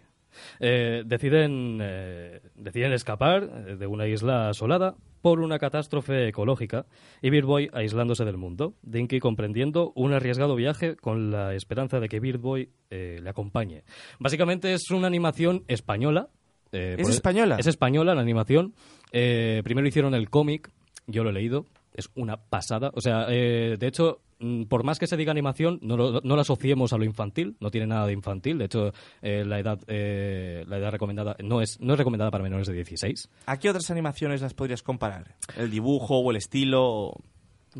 Eh, 0.61 1.03
deciden, 1.05 1.79
eh, 1.83 2.41
deciden 2.55 2.93
escapar 2.93 3.43
eh, 3.43 3.77
de 3.77 3.87
una 3.87 4.07
isla 4.07 4.51
asolada 4.51 4.95
por 5.27 5.41
una 5.41 5.59
catástrofe 5.59 6.29
ecológica 6.29 6.87
y 7.21 7.31
Beer 7.31 7.47
Boy 7.47 7.69
aislándose 7.73 8.25
del 8.25 8.37
mundo. 8.37 8.77
Dinky 8.83 9.19
comprendiendo 9.19 9.91
un 9.97 10.13
arriesgado 10.13 10.55
viaje 10.55 10.95
con 10.95 11.33
la 11.33 11.53
esperanza 11.53 11.99
de 11.99 12.09
que 12.09 12.21
Beer 12.21 12.39
Boy 12.39 12.71
eh, 12.91 13.19
le 13.21 13.29
acompañe. 13.29 13.83
Básicamente 14.21 14.73
es 14.73 14.89
una 14.93 15.09
animación 15.09 15.65
española. 15.67 16.29
eh, 16.71 16.95
¿Es 16.97 17.09
española? 17.09 17.57
Es 17.59 17.67
española 17.67 18.15
la 18.15 18.21
animación. 18.21 18.75
Eh, 19.11 19.63
primero 19.65 19.89
hicieron 19.89 20.15
el 20.15 20.31
cómic, 20.31 20.71
yo 21.09 21.25
lo 21.25 21.31
he 21.31 21.33
leído, 21.33 21.67
es 21.93 22.09
una 22.15 22.37
pasada. 22.37 22.93
O 22.95 23.01
sea, 23.01 23.27
de 23.27 23.77
hecho, 23.81 24.21
por 24.69 24.85
más 24.85 24.99
que 24.99 25.07
se 25.07 25.17
diga 25.17 25.31
animación, 25.31 25.79
no 25.83 25.97
lo, 25.97 26.21
no 26.21 26.35
lo 26.35 26.41
asociemos 26.41 26.93
a 26.93 26.99
lo 26.99 27.05
infantil, 27.05 27.57
no 27.61 27.71
tiene 27.71 27.87
nada 27.87 28.07
de 28.07 28.13
infantil. 28.13 28.59
De 28.59 28.67
hecho, 28.67 28.93
eh, 29.23 29.45
la, 29.45 29.59
edad, 29.59 29.81
eh, 29.87 30.65
la 30.67 30.79
edad 30.79 30.91
recomendada 30.91 31.37
no 31.43 31.61
es, 31.61 31.81
no 31.81 31.95
es 31.95 31.99
recomendada 31.99 32.31
para 32.31 32.45
menores 32.45 32.67
de 32.67 32.75
16. 32.75 33.29
¿A 33.47 33.59
qué 33.59 33.71
otras 33.71 33.91
animaciones 33.91 34.43
las 34.43 34.55
podrías 34.55 34.83
comparar? 34.83 35.37
¿El 35.57 35.71
dibujo 35.71 36.19
o 36.19 36.31
el 36.31 36.37
estilo? 36.37 37.15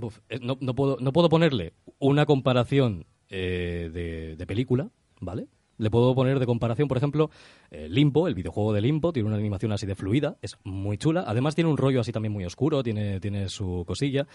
Uf, 0.01 0.19
eh, 0.29 0.39
no, 0.41 0.57
no 0.61 0.75
puedo, 0.75 0.97
no 1.01 1.13
puedo 1.13 1.29
ponerle 1.29 1.75
una 1.99 2.27
comparación 2.27 3.07
eh, 3.29 3.91
de, 3.93 4.37
de 4.37 4.47
película, 4.47 4.91
¿vale? 5.21 5.49
Le 5.79 5.91
puedo 5.91 6.15
poner 6.15 6.39
de 6.39 6.47
comparación, 6.47 6.89
por 6.89 6.97
ejemplo, 6.97 7.31
eh, 7.71 7.89
Limbo, 7.91 8.29
el 8.29 8.35
videojuego 8.35 8.73
de 8.73 8.81
Limbo, 8.81 9.13
tiene 9.13 9.29
una 9.29 9.37
animación 9.37 9.73
así 9.73 9.87
de 9.87 9.95
fluida, 9.95 10.37
es 10.41 10.57
muy 10.65 10.97
chula. 10.97 11.25
Además 11.27 11.55
tiene 11.55 11.69
un 11.69 11.77
rollo 11.77 12.01
así 12.01 12.13
también 12.13 12.33
muy 12.33 12.45
oscuro, 12.45 12.83
tiene, 12.83 13.21
tiene 13.21 13.49
su 13.49 13.85
cosilla. 13.87 14.27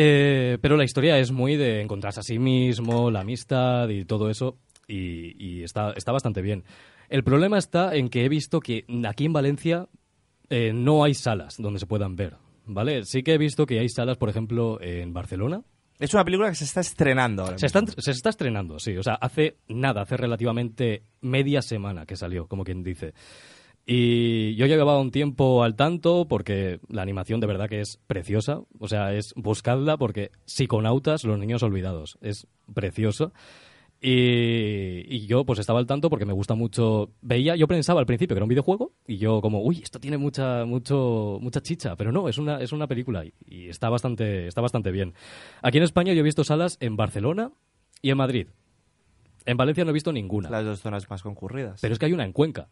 Eh, 0.00 0.58
pero 0.62 0.76
la 0.76 0.84
historia 0.84 1.18
es 1.18 1.32
muy 1.32 1.56
de 1.56 1.82
encontrarse 1.82 2.20
a 2.20 2.22
sí 2.22 2.38
mismo, 2.38 3.10
la 3.10 3.20
amistad 3.22 3.88
y 3.88 4.04
todo 4.04 4.30
eso, 4.30 4.56
y, 4.86 5.34
y 5.44 5.64
está, 5.64 5.92
está 5.96 6.12
bastante 6.12 6.40
bien. 6.40 6.62
El 7.08 7.24
problema 7.24 7.58
está 7.58 7.96
en 7.96 8.08
que 8.08 8.24
he 8.24 8.28
visto 8.28 8.60
que 8.60 8.84
aquí 9.08 9.24
en 9.24 9.32
Valencia 9.32 9.88
eh, 10.50 10.72
no 10.72 11.02
hay 11.02 11.14
salas 11.14 11.56
donde 11.58 11.80
se 11.80 11.86
puedan 11.86 12.14
ver, 12.14 12.36
¿vale? 12.64 13.04
Sí 13.06 13.24
que 13.24 13.34
he 13.34 13.38
visto 13.38 13.66
que 13.66 13.80
hay 13.80 13.88
salas, 13.88 14.18
por 14.18 14.28
ejemplo, 14.28 14.78
en 14.80 15.12
Barcelona. 15.12 15.62
Es 15.98 16.14
una 16.14 16.24
película 16.24 16.48
que 16.48 16.54
se 16.54 16.64
está 16.64 16.80
estrenando 16.80 17.42
ahora 17.42 17.58
Se 17.58 17.66
mismo. 17.66 17.80
está, 17.80 18.00
se 18.00 18.10
está 18.12 18.30
estrenando, 18.30 18.78
sí. 18.78 18.96
O 18.96 19.02
sea, 19.02 19.14
hace 19.14 19.56
nada, 19.66 20.02
hace 20.02 20.16
relativamente 20.16 21.02
media 21.22 21.60
semana 21.60 22.06
que 22.06 22.14
salió, 22.14 22.46
como 22.46 22.62
quien 22.62 22.84
dice. 22.84 23.14
Y 23.90 24.54
yo 24.56 24.66
ya 24.66 24.76
llevaba 24.76 25.00
un 25.00 25.10
tiempo 25.10 25.62
al 25.64 25.74
tanto 25.74 26.28
porque 26.28 26.78
la 26.90 27.00
animación 27.00 27.40
de 27.40 27.46
verdad 27.46 27.70
que 27.70 27.80
es 27.80 27.96
preciosa. 28.06 28.60
O 28.78 28.86
sea, 28.86 29.14
es 29.14 29.32
buscadla 29.34 29.96
porque 29.96 30.30
Psiconautas, 30.44 31.24
los 31.24 31.38
niños 31.38 31.62
olvidados, 31.62 32.18
es 32.20 32.46
precioso. 32.74 33.32
Y, 33.98 35.06
y 35.08 35.26
yo 35.26 35.46
pues 35.46 35.58
estaba 35.58 35.78
al 35.78 35.86
tanto 35.86 36.10
porque 36.10 36.26
me 36.26 36.34
gusta 36.34 36.54
mucho. 36.54 37.12
Veía, 37.22 37.56
yo 37.56 37.66
pensaba 37.66 38.00
al 38.00 38.04
principio 38.04 38.34
que 38.34 38.40
era 38.40 38.44
un 38.44 38.50
videojuego 38.50 38.92
y 39.06 39.16
yo 39.16 39.40
como, 39.40 39.62
uy, 39.62 39.80
esto 39.82 39.98
tiene 39.98 40.18
mucha, 40.18 40.66
mucho, 40.66 41.38
mucha 41.40 41.62
chicha, 41.62 41.96
pero 41.96 42.12
no, 42.12 42.28
es 42.28 42.36
una, 42.36 42.60
es 42.60 42.72
una 42.72 42.88
película 42.88 43.24
y, 43.24 43.32
y 43.46 43.70
está 43.70 43.88
bastante, 43.88 44.48
está 44.48 44.60
bastante 44.60 44.90
bien. 44.90 45.14
Aquí 45.62 45.78
en 45.78 45.84
España 45.84 46.12
yo 46.12 46.20
he 46.20 46.24
visto 46.24 46.44
salas 46.44 46.76
en 46.80 46.96
Barcelona 46.96 47.52
y 48.02 48.10
en 48.10 48.18
Madrid. 48.18 48.48
En 49.46 49.56
Valencia 49.56 49.82
no 49.86 49.92
he 49.92 49.94
visto 49.94 50.12
ninguna. 50.12 50.50
Las 50.50 50.66
dos 50.66 50.80
zonas 50.80 51.08
más 51.08 51.22
concurridas. 51.22 51.80
Pero 51.80 51.94
es 51.94 51.98
que 51.98 52.04
hay 52.04 52.12
una 52.12 52.26
en 52.26 52.34
Cuenca. 52.34 52.68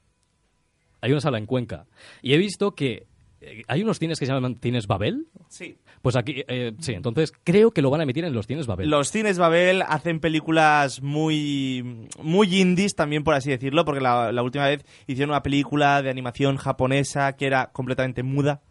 Hay 1.07 1.13
una 1.13 1.21
sala 1.21 1.39
en 1.39 1.47
Cuenca. 1.47 1.87
Y 2.21 2.35
he 2.35 2.37
visto 2.37 2.75
que 2.75 3.07
eh, 3.41 3.63
hay 3.69 3.83
unos 3.83 4.01
cines 4.01 4.19
que 4.19 4.27
se 4.27 4.33
llaman 4.33 4.59
cines 4.61 4.87
Babel. 4.87 5.29
sí. 5.49 5.77
Pues 6.03 6.15
aquí, 6.15 6.45
eh, 6.47 6.73
sí, 6.79 6.93
entonces 6.93 7.33
creo 7.43 7.73
que 7.73 7.83
lo 7.83 7.91
van 7.91 7.99
a 7.99 8.05
emitir 8.05 8.25
en 8.25 8.33
los 8.33 8.47
cines 8.47 8.69
Babel. 8.69 8.89
Los 8.89 9.11
cines 9.11 9.39
Babel 9.39 9.83
hacen 9.83 10.21
películas 10.21 11.03
muy, 11.03 12.07
muy 12.23 12.61
indies 12.61 12.95
también, 12.95 13.25
por 13.25 13.35
así 13.35 13.51
decirlo, 13.51 13.85
porque 13.85 14.01
la, 14.01 14.31
la 14.31 14.43
última 14.45 14.67
vez 14.67 14.85
hicieron 15.09 15.31
una 15.31 15.43
película 15.43 16.03
de 16.03 16.11
animación 16.11 16.59
japonesa 16.59 17.33
que 17.35 17.47
era 17.47 17.73
completamente 17.73 18.23
muda, 18.23 18.63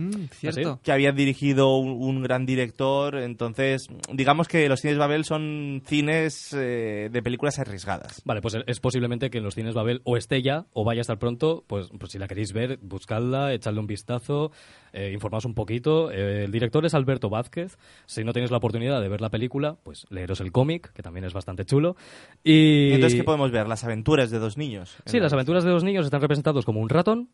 Mm, 0.00 0.28
cierto. 0.32 0.80
que 0.82 0.92
había 0.92 1.12
dirigido 1.12 1.76
un, 1.76 2.02
un 2.02 2.22
gran 2.22 2.46
director. 2.46 3.16
Entonces, 3.16 3.88
digamos 4.12 4.48
que 4.48 4.68
los 4.68 4.80
cines 4.80 4.98
Babel 4.98 5.24
son 5.24 5.82
cines 5.86 6.52
eh, 6.52 7.08
de 7.10 7.22
películas 7.22 7.58
arriesgadas. 7.58 8.22
Vale, 8.24 8.40
pues 8.40 8.56
es 8.66 8.80
posiblemente 8.80 9.30
que 9.30 9.38
en 9.38 9.44
los 9.44 9.54
cines 9.54 9.74
Babel 9.74 10.00
o 10.04 10.16
esté 10.16 10.42
ya 10.42 10.66
o 10.72 10.84
vaya 10.84 11.00
a 11.00 11.02
estar 11.02 11.18
pronto. 11.18 11.64
Pues, 11.66 11.88
pues 11.98 12.12
si 12.12 12.18
la 12.18 12.28
queréis 12.28 12.52
ver, 12.52 12.78
buscadla, 12.82 13.52
echadle 13.52 13.80
un 13.80 13.86
vistazo, 13.86 14.52
eh, 14.92 15.10
informaos 15.12 15.44
un 15.44 15.54
poquito. 15.54 16.10
Eh, 16.10 16.44
el 16.44 16.52
director 16.52 16.84
es 16.86 16.94
Alberto 16.94 17.28
Vázquez. 17.28 17.76
Si 18.06 18.24
no 18.24 18.32
tenéis 18.32 18.50
la 18.50 18.58
oportunidad 18.58 19.00
de 19.00 19.08
ver 19.08 19.20
la 19.20 19.30
película, 19.30 19.76
pues 19.82 20.06
leeros 20.10 20.40
el 20.40 20.52
cómic, 20.52 20.92
que 20.92 21.02
también 21.02 21.24
es 21.24 21.32
bastante 21.32 21.64
chulo. 21.64 21.96
Y 22.42 22.92
Entonces, 22.92 23.18
¿qué 23.18 23.24
podemos 23.24 23.50
ver? 23.50 23.68
Las 23.68 23.84
aventuras 23.84 24.30
de 24.30 24.38
dos 24.38 24.56
niños. 24.56 24.96
Sí, 25.04 25.20
las 25.20 25.32
aventuras 25.32 25.64
de 25.64 25.70
los 25.70 25.84
niños 25.84 26.04
están 26.04 26.20
representados 26.20 26.64
como 26.64 26.80
un 26.80 26.88
ratón 26.88 27.28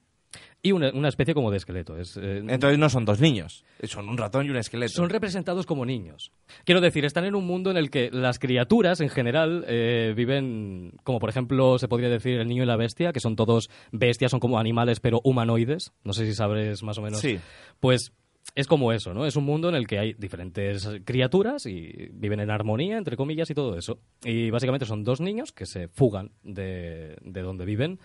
y 0.63 0.73
una, 0.73 0.91
una 0.91 1.09
especie 1.09 1.35
como 1.35 1.51
de 1.51 1.59
esqueleto. 1.59 1.97
Es, 1.97 2.17
eh, 2.17 2.43
Entonces 2.49 2.79
no 2.79 2.89
son 2.89 3.05
dos 3.05 3.21
niños, 3.21 3.65
son 3.85 4.09
un 4.09 4.19
ratón 4.19 4.47
y 4.47 4.51
un 4.51 4.57
esqueleto. 4.57 4.93
son 4.93 5.11
representados 5.11 5.67
como 5.67 5.87
niños. 5.87 6.33
Quiero 6.65 6.81
decir, 6.81 7.05
están 7.05 7.25
en 7.25 7.35
un 7.35 7.47
mundo 7.47 7.71
en 7.71 7.77
el 7.77 7.91
que 7.91 8.11
las 8.11 8.39
criaturas 8.39 9.01
en 9.01 9.09
general 9.09 9.65
eh, 9.69 10.13
viven, 10.17 10.93
como 11.05 11.21
por 11.21 11.31
ejemplo 11.31 11.79
se 11.79 11.89
podría 11.89 12.09
decir 12.09 12.41
el 12.41 12.49
niño 12.49 12.65
y 12.65 12.67
la 12.67 12.77
bestia, 12.77 13.13
que 13.13 13.21
son 13.21 13.37
todos 13.37 13.71
bestias, 13.93 14.31
son 14.31 14.41
como 14.41 14.59
animales 14.59 15.01
pero 15.01 15.21
humanoides. 15.25 15.93
No 16.05 16.13
sé 16.13 16.27
si 16.27 16.35
sabres 16.35 16.83
más 16.83 16.99
o 16.99 17.03
menos. 17.03 17.21
Sí. 17.21 17.39
Pues 17.81 18.13
es 18.55 18.67
como 18.69 18.93
eso, 18.93 19.13
¿no? 19.13 19.27
Es 19.27 19.37
un 19.37 19.45
mundo 19.45 19.69
en 19.69 19.75
el 19.75 19.87
que 19.87 19.99
hay 19.99 20.15
diferentes 20.15 20.89
criaturas 21.05 21.67
y 21.67 22.09
viven 22.13 22.41
en 22.41 22.51
armonía, 22.51 22.97
entre 22.97 23.17
comillas, 23.17 23.51
y 23.51 23.55
todo 23.55 23.77
eso. 23.77 23.99
Y 24.25 24.51
básicamente 24.51 24.87
son 24.87 25.03
dos 25.05 25.21
niños 25.21 25.53
que 25.53 25.67
se 25.67 25.89
fugan 25.89 26.31
de, 26.43 27.17
de 27.23 27.43
donde 27.43 27.65
viven. 27.65 27.99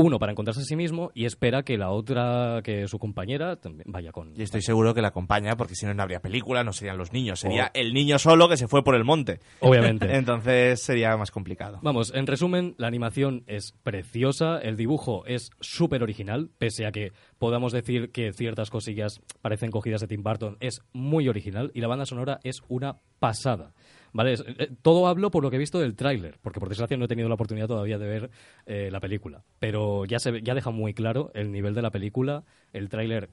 Uno 0.00 0.20
para 0.20 0.30
encontrarse 0.30 0.60
a 0.60 0.64
sí 0.64 0.76
mismo 0.76 1.10
y 1.12 1.24
espera 1.24 1.64
que 1.64 1.76
la 1.76 1.90
otra, 1.90 2.60
que 2.62 2.86
su 2.86 3.00
compañera, 3.00 3.56
también 3.56 3.82
vaya 3.88 4.12
con. 4.12 4.32
Y 4.36 4.42
estoy 4.42 4.62
seguro 4.62 4.94
que 4.94 5.02
la 5.02 5.08
acompaña, 5.08 5.56
porque 5.56 5.74
si 5.74 5.86
no, 5.86 5.94
no 5.94 6.04
habría 6.04 6.20
película, 6.20 6.62
no 6.62 6.72
serían 6.72 6.96
los 6.96 7.12
niños. 7.12 7.40
Sería 7.40 7.72
el 7.74 7.92
niño 7.92 8.20
solo 8.20 8.48
que 8.48 8.56
se 8.56 8.68
fue 8.68 8.84
por 8.84 8.94
el 8.94 9.02
monte. 9.02 9.40
Obviamente. 9.58 10.06
Entonces 10.16 10.80
sería 10.84 11.16
más 11.16 11.32
complicado. 11.32 11.80
Vamos, 11.82 12.12
en 12.14 12.28
resumen, 12.28 12.76
la 12.78 12.86
animación 12.86 13.42
es 13.48 13.72
preciosa, 13.82 14.60
el 14.60 14.76
dibujo 14.76 15.26
es 15.26 15.50
súper 15.58 16.04
original, 16.04 16.48
pese 16.58 16.86
a 16.86 16.92
que 16.92 17.10
podamos 17.38 17.72
decir 17.72 18.12
que 18.12 18.32
ciertas 18.32 18.70
cosillas 18.70 19.20
parecen 19.42 19.72
cogidas 19.72 20.00
de 20.00 20.06
Tim 20.06 20.22
Burton, 20.22 20.58
es 20.60 20.80
muy 20.92 21.28
original 21.28 21.72
y 21.74 21.80
la 21.80 21.88
banda 21.88 22.06
sonora 22.06 22.38
es 22.44 22.62
una 22.68 22.98
pasada. 23.18 23.72
¿Vale? 24.12 24.34
Eh, 24.34 24.70
todo 24.82 25.06
hablo 25.06 25.30
por 25.30 25.42
lo 25.42 25.50
que 25.50 25.56
he 25.56 25.58
visto 25.58 25.78
del 25.78 25.94
tráiler, 25.94 26.38
porque 26.42 26.60
por 26.60 26.68
desgracia 26.68 26.96
no 26.96 27.04
he 27.04 27.08
tenido 27.08 27.28
la 27.28 27.34
oportunidad 27.34 27.68
todavía 27.68 27.98
de 27.98 28.06
ver 28.06 28.30
eh, 28.66 28.88
la 28.90 29.00
película. 29.00 29.42
Pero 29.58 30.04
ya, 30.04 30.18
se, 30.18 30.42
ya 30.42 30.54
deja 30.54 30.70
muy 30.70 30.94
claro 30.94 31.30
el 31.34 31.52
nivel 31.52 31.74
de 31.74 31.82
la 31.82 31.90
película. 31.90 32.44
El 32.72 32.88
tráiler 32.88 33.28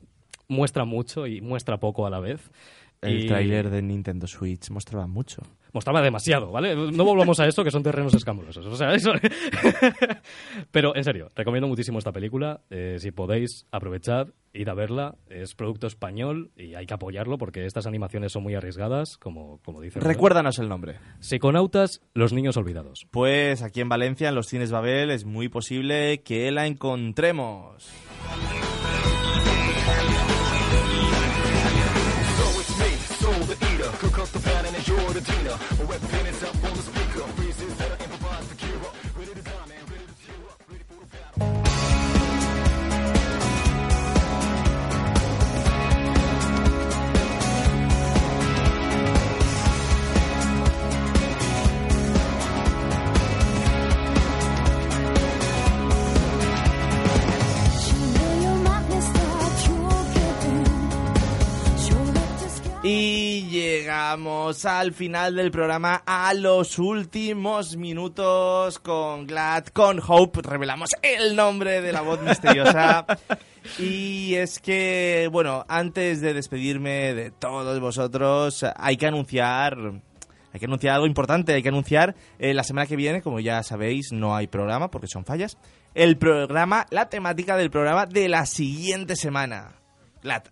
muestra 0.47 0.85
mucho 0.85 1.27
y 1.27 1.41
muestra 1.41 1.79
poco 1.79 2.05
a 2.05 2.09
la 2.09 2.19
vez. 2.19 2.51
El 3.01 3.23
Y- 3.25 3.27
tráiler 3.27 3.69
de 3.69 3.81
Nintendo 3.81 4.25
Switch 4.27 4.69
mostraba 4.71 5.05
mucho. 5.07 5.41
mostraba 5.73 6.01
demasiado, 6.01 6.51
¿vale? 6.51 6.73
No 6.73 7.03
volvamos 7.03 7.37
a 7.41 7.47
esto, 7.47 7.61
que 7.63 7.69
son 7.71 7.83
terrenos 7.83 8.13
escambrosos. 8.13 8.65
O 8.65 8.75
sea, 8.77 8.93
eso... 8.93 9.11
Pero, 10.71 10.95
en 10.95 11.03
serio, 11.03 11.29
recomiendo 11.35 11.67
muchísimo 11.67 11.99
esta 11.99 12.11
película. 12.13 12.61
Eh, 12.69 12.95
si 12.99 13.11
podéis, 13.11 13.65
aprovechad, 13.71 14.27
id 14.53 14.67
a 14.69 14.73
verla. 14.73 15.15
Es 15.29 15.53
producto 15.53 15.85
español 15.87 16.51
y 16.55 16.75
hay 16.75 16.85
que 16.85 16.93
apoyarlo 16.93 17.37
porque 17.37 17.65
estas 17.65 17.87
animaciones 17.87 18.31
son 18.31 18.43
muy 18.43 18.55
arriesgadas, 18.55 19.17
como, 19.17 19.59
como 19.63 19.81
dice... 19.81 19.99
Recuérdanos 19.99 20.59
el 20.59 20.69
nombre. 20.69 20.95
Psiconautas, 21.19 22.01
los 22.13 22.31
niños 22.31 22.55
olvidados. 22.55 23.05
Pues 23.11 23.61
aquí 23.61 23.81
en 23.81 23.89
Valencia, 23.89 24.29
en 24.29 24.35
los 24.35 24.47
cines 24.47 24.71
Babel, 24.71 25.11
es 25.11 25.25
muy 25.25 25.49
posible 25.49 26.21
que 26.23 26.51
la 26.51 26.67
encontremos. 26.67 27.89
Y 62.87 63.47
llegamos 63.49 64.63
al 64.63 64.93
final 64.93 65.35
del 65.35 65.49
programa, 65.49 66.03
a 66.05 66.35
los 66.35 66.77
últimos 66.77 67.77
minutos 67.77 68.77
con 68.77 69.25
Glad, 69.25 69.65
con 69.73 69.99
Hope. 70.07 70.43
Revelamos 70.43 70.91
el 71.01 71.35
nombre 71.35 71.81
de 71.81 71.91
la 71.91 72.01
voz 72.01 72.21
misteriosa. 72.21 73.07
Y 73.79 74.35
es 74.35 74.59
que, 74.59 75.27
bueno, 75.31 75.65
antes 75.67 76.21
de 76.21 76.35
despedirme 76.35 77.15
de 77.15 77.31
todos 77.31 77.79
vosotros, 77.79 78.63
hay 78.75 78.95
que 78.95 79.07
anunciar 79.07 79.75
hay 80.53 80.59
que 80.59 80.67
anunciar 80.67 80.93
algo 80.93 81.07
importante, 81.07 81.53
hay 81.53 81.63
que 81.63 81.69
anunciar 81.69 82.15
eh, 82.37 82.53
la 82.53 82.63
semana 82.63 82.85
que 82.85 82.95
viene, 82.95 83.23
como 83.23 83.39
ya 83.39 83.63
sabéis, 83.63 84.11
no 84.11 84.35
hay 84.35 84.45
programa 84.45 84.91
porque 84.91 85.07
son 85.07 85.25
fallas. 85.25 85.57
El 85.95 86.19
programa, 86.19 86.85
la 86.91 87.09
temática 87.09 87.57
del 87.57 87.71
programa 87.71 88.05
de 88.05 88.29
la 88.29 88.45
siguiente 88.45 89.15
semana. 89.15 89.73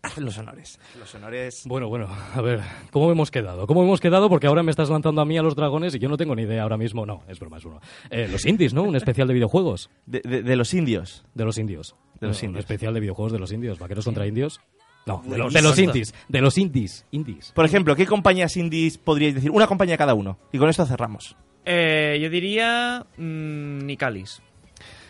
Haz 0.02 0.18
los 0.18 0.38
honores. 0.38 0.80
Los 1.00 1.14
honores. 1.16 1.64
Bueno, 1.66 1.88
bueno, 1.90 2.08
a 2.36 2.42
ver, 2.42 2.62
¿cómo 2.92 3.12
hemos 3.12 3.32
quedado? 3.32 3.66
¿Cómo 3.68 3.84
hemos 3.84 4.00
quedado? 4.00 4.30
Porque 4.30 4.48
ahora 4.48 4.64
me 4.64 4.72
estás 4.72 4.90
lanzando 4.90 5.22
a 5.22 5.26
mí 5.26 5.38
a 5.38 5.42
los 5.42 5.56
dragones 5.56 5.96
y 5.96 6.00
yo 6.00 6.10
no 6.10 6.18
tengo 6.18 6.36
ni 6.36 6.44
idea 6.44 6.64
ahora 6.64 6.78
mismo. 6.78 7.06
No, 7.06 7.24
es 7.28 7.40
broma, 7.40 7.58
es 7.58 7.64
broma. 7.64 7.82
Eh, 8.10 8.28
los 8.32 8.46
indies, 8.46 8.74
¿no? 8.74 8.84
Un 8.84 8.96
especial 8.96 9.28
de 9.28 9.34
videojuegos. 9.34 9.90
De, 10.06 10.22
de- 10.24 10.44
de 10.44 10.56
los 10.56 10.74
indios. 10.74 11.26
De 11.34 11.46
los 11.46 11.58
indios. 11.58 11.96
De 12.22 12.28
los 12.28 12.38
No, 12.42 12.46
Un 12.48 12.50
indios. 12.52 12.66
especial 12.66 12.94
de 12.94 13.00
videojuegos 13.00 13.32
de 13.34 13.40
los 13.40 13.52
indios. 13.52 13.80
¿Vaqueros 13.80 14.06
contra 14.06 14.28
indios? 14.28 14.62
No, 15.06 15.22
de, 15.26 15.38
los- 15.38 15.54
de 15.54 15.62
los 15.62 15.78
indies. 15.80 16.14
De 16.30 16.40
los 16.42 16.58
indies. 16.58 17.06
Indies. 17.12 17.52
Por 17.54 17.66
ejemplo, 17.66 17.96
¿qué 17.96 18.06
compañías 18.06 18.56
indies 18.56 18.98
podríais 18.98 19.36
decir? 19.36 19.52
Una 19.52 19.68
compañía 19.68 19.98
cada 19.98 20.14
uno. 20.14 20.38
Y 20.52 20.58
con 20.60 20.70
esto 20.70 20.86
cerramos. 20.86 21.36
Eh, 21.66 22.20
yo 22.22 22.30
diría 22.30 23.06
mm, 23.18 23.86
Nicalis. 23.86 24.42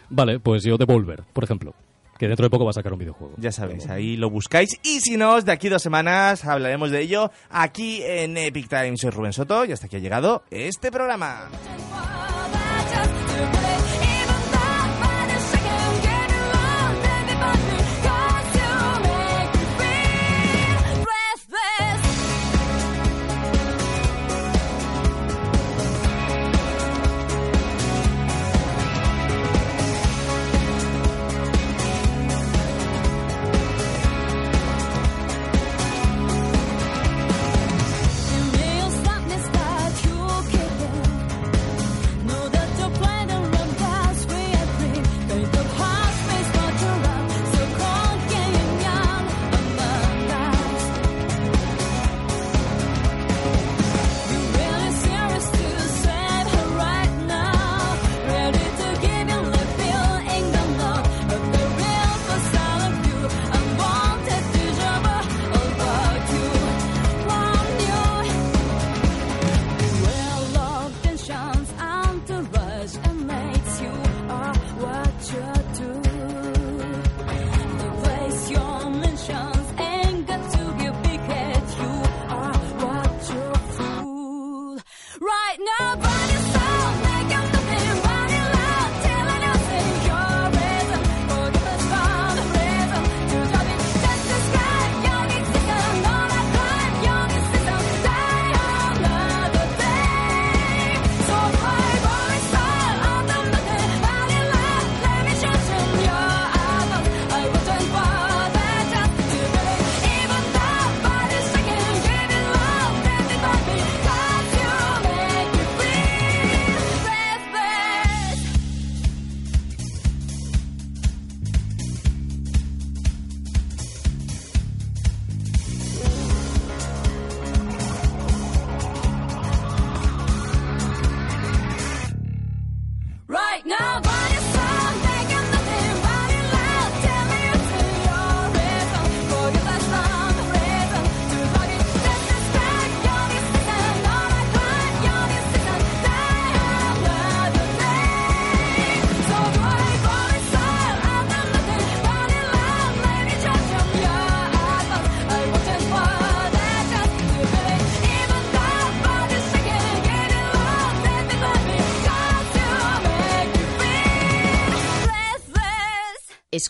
Vale, 0.09 0.39
pues 0.39 0.63
yo 0.63 0.77
Devolver, 0.77 1.23
por 1.33 1.43
ejemplo. 1.43 1.73
Que 2.23 2.29
dentro 2.29 2.45
de 2.45 2.49
poco 2.49 2.63
va 2.63 2.69
a 2.69 2.73
sacar 2.73 2.93
un 2.93 2.99
videojuego. 2.99 3.33
Ya 3.35 3.51
sabéis, 3.51 3.89
ahí 3.89 4.15
lo 4.15 4.29
buscáis. 4.29 4.79
Y 4.81 5.01
si 5.01 5.17
no, 5.17 5.41
de 5.41 5.51
aquí 5.51 5.67
dos 5.67 5.81
semanas 5.81 6.45
hablaremos 6.45 6.89
de 6.89 7.01
ello 7.01 7.29
aquí 7.49 8.01
en 8.01 8.37
Epic 8.37 8.69
Times. 8.69 9.01
Soy 9.01 9.09
Rubén 9.09 9.33
Soto 9.33 9.65
y 9.65 9.73
hasta 9.73 9.87
aquí 9.87 9.97
ha 9.97 9.99
llegado 9.99 10.45
este 10.49 10.89
programa. 10.89 11.49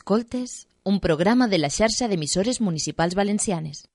Escoltes, 0.03 0.67
un 0.83 0.99
programa 0.99 1.47
de 1.47 1.57
la 1.57 1.69
xarxa 1.71 2.09
d'emissores 2.11 2.59
municipals 2.59 3.15
valencianes. 3.15 3.85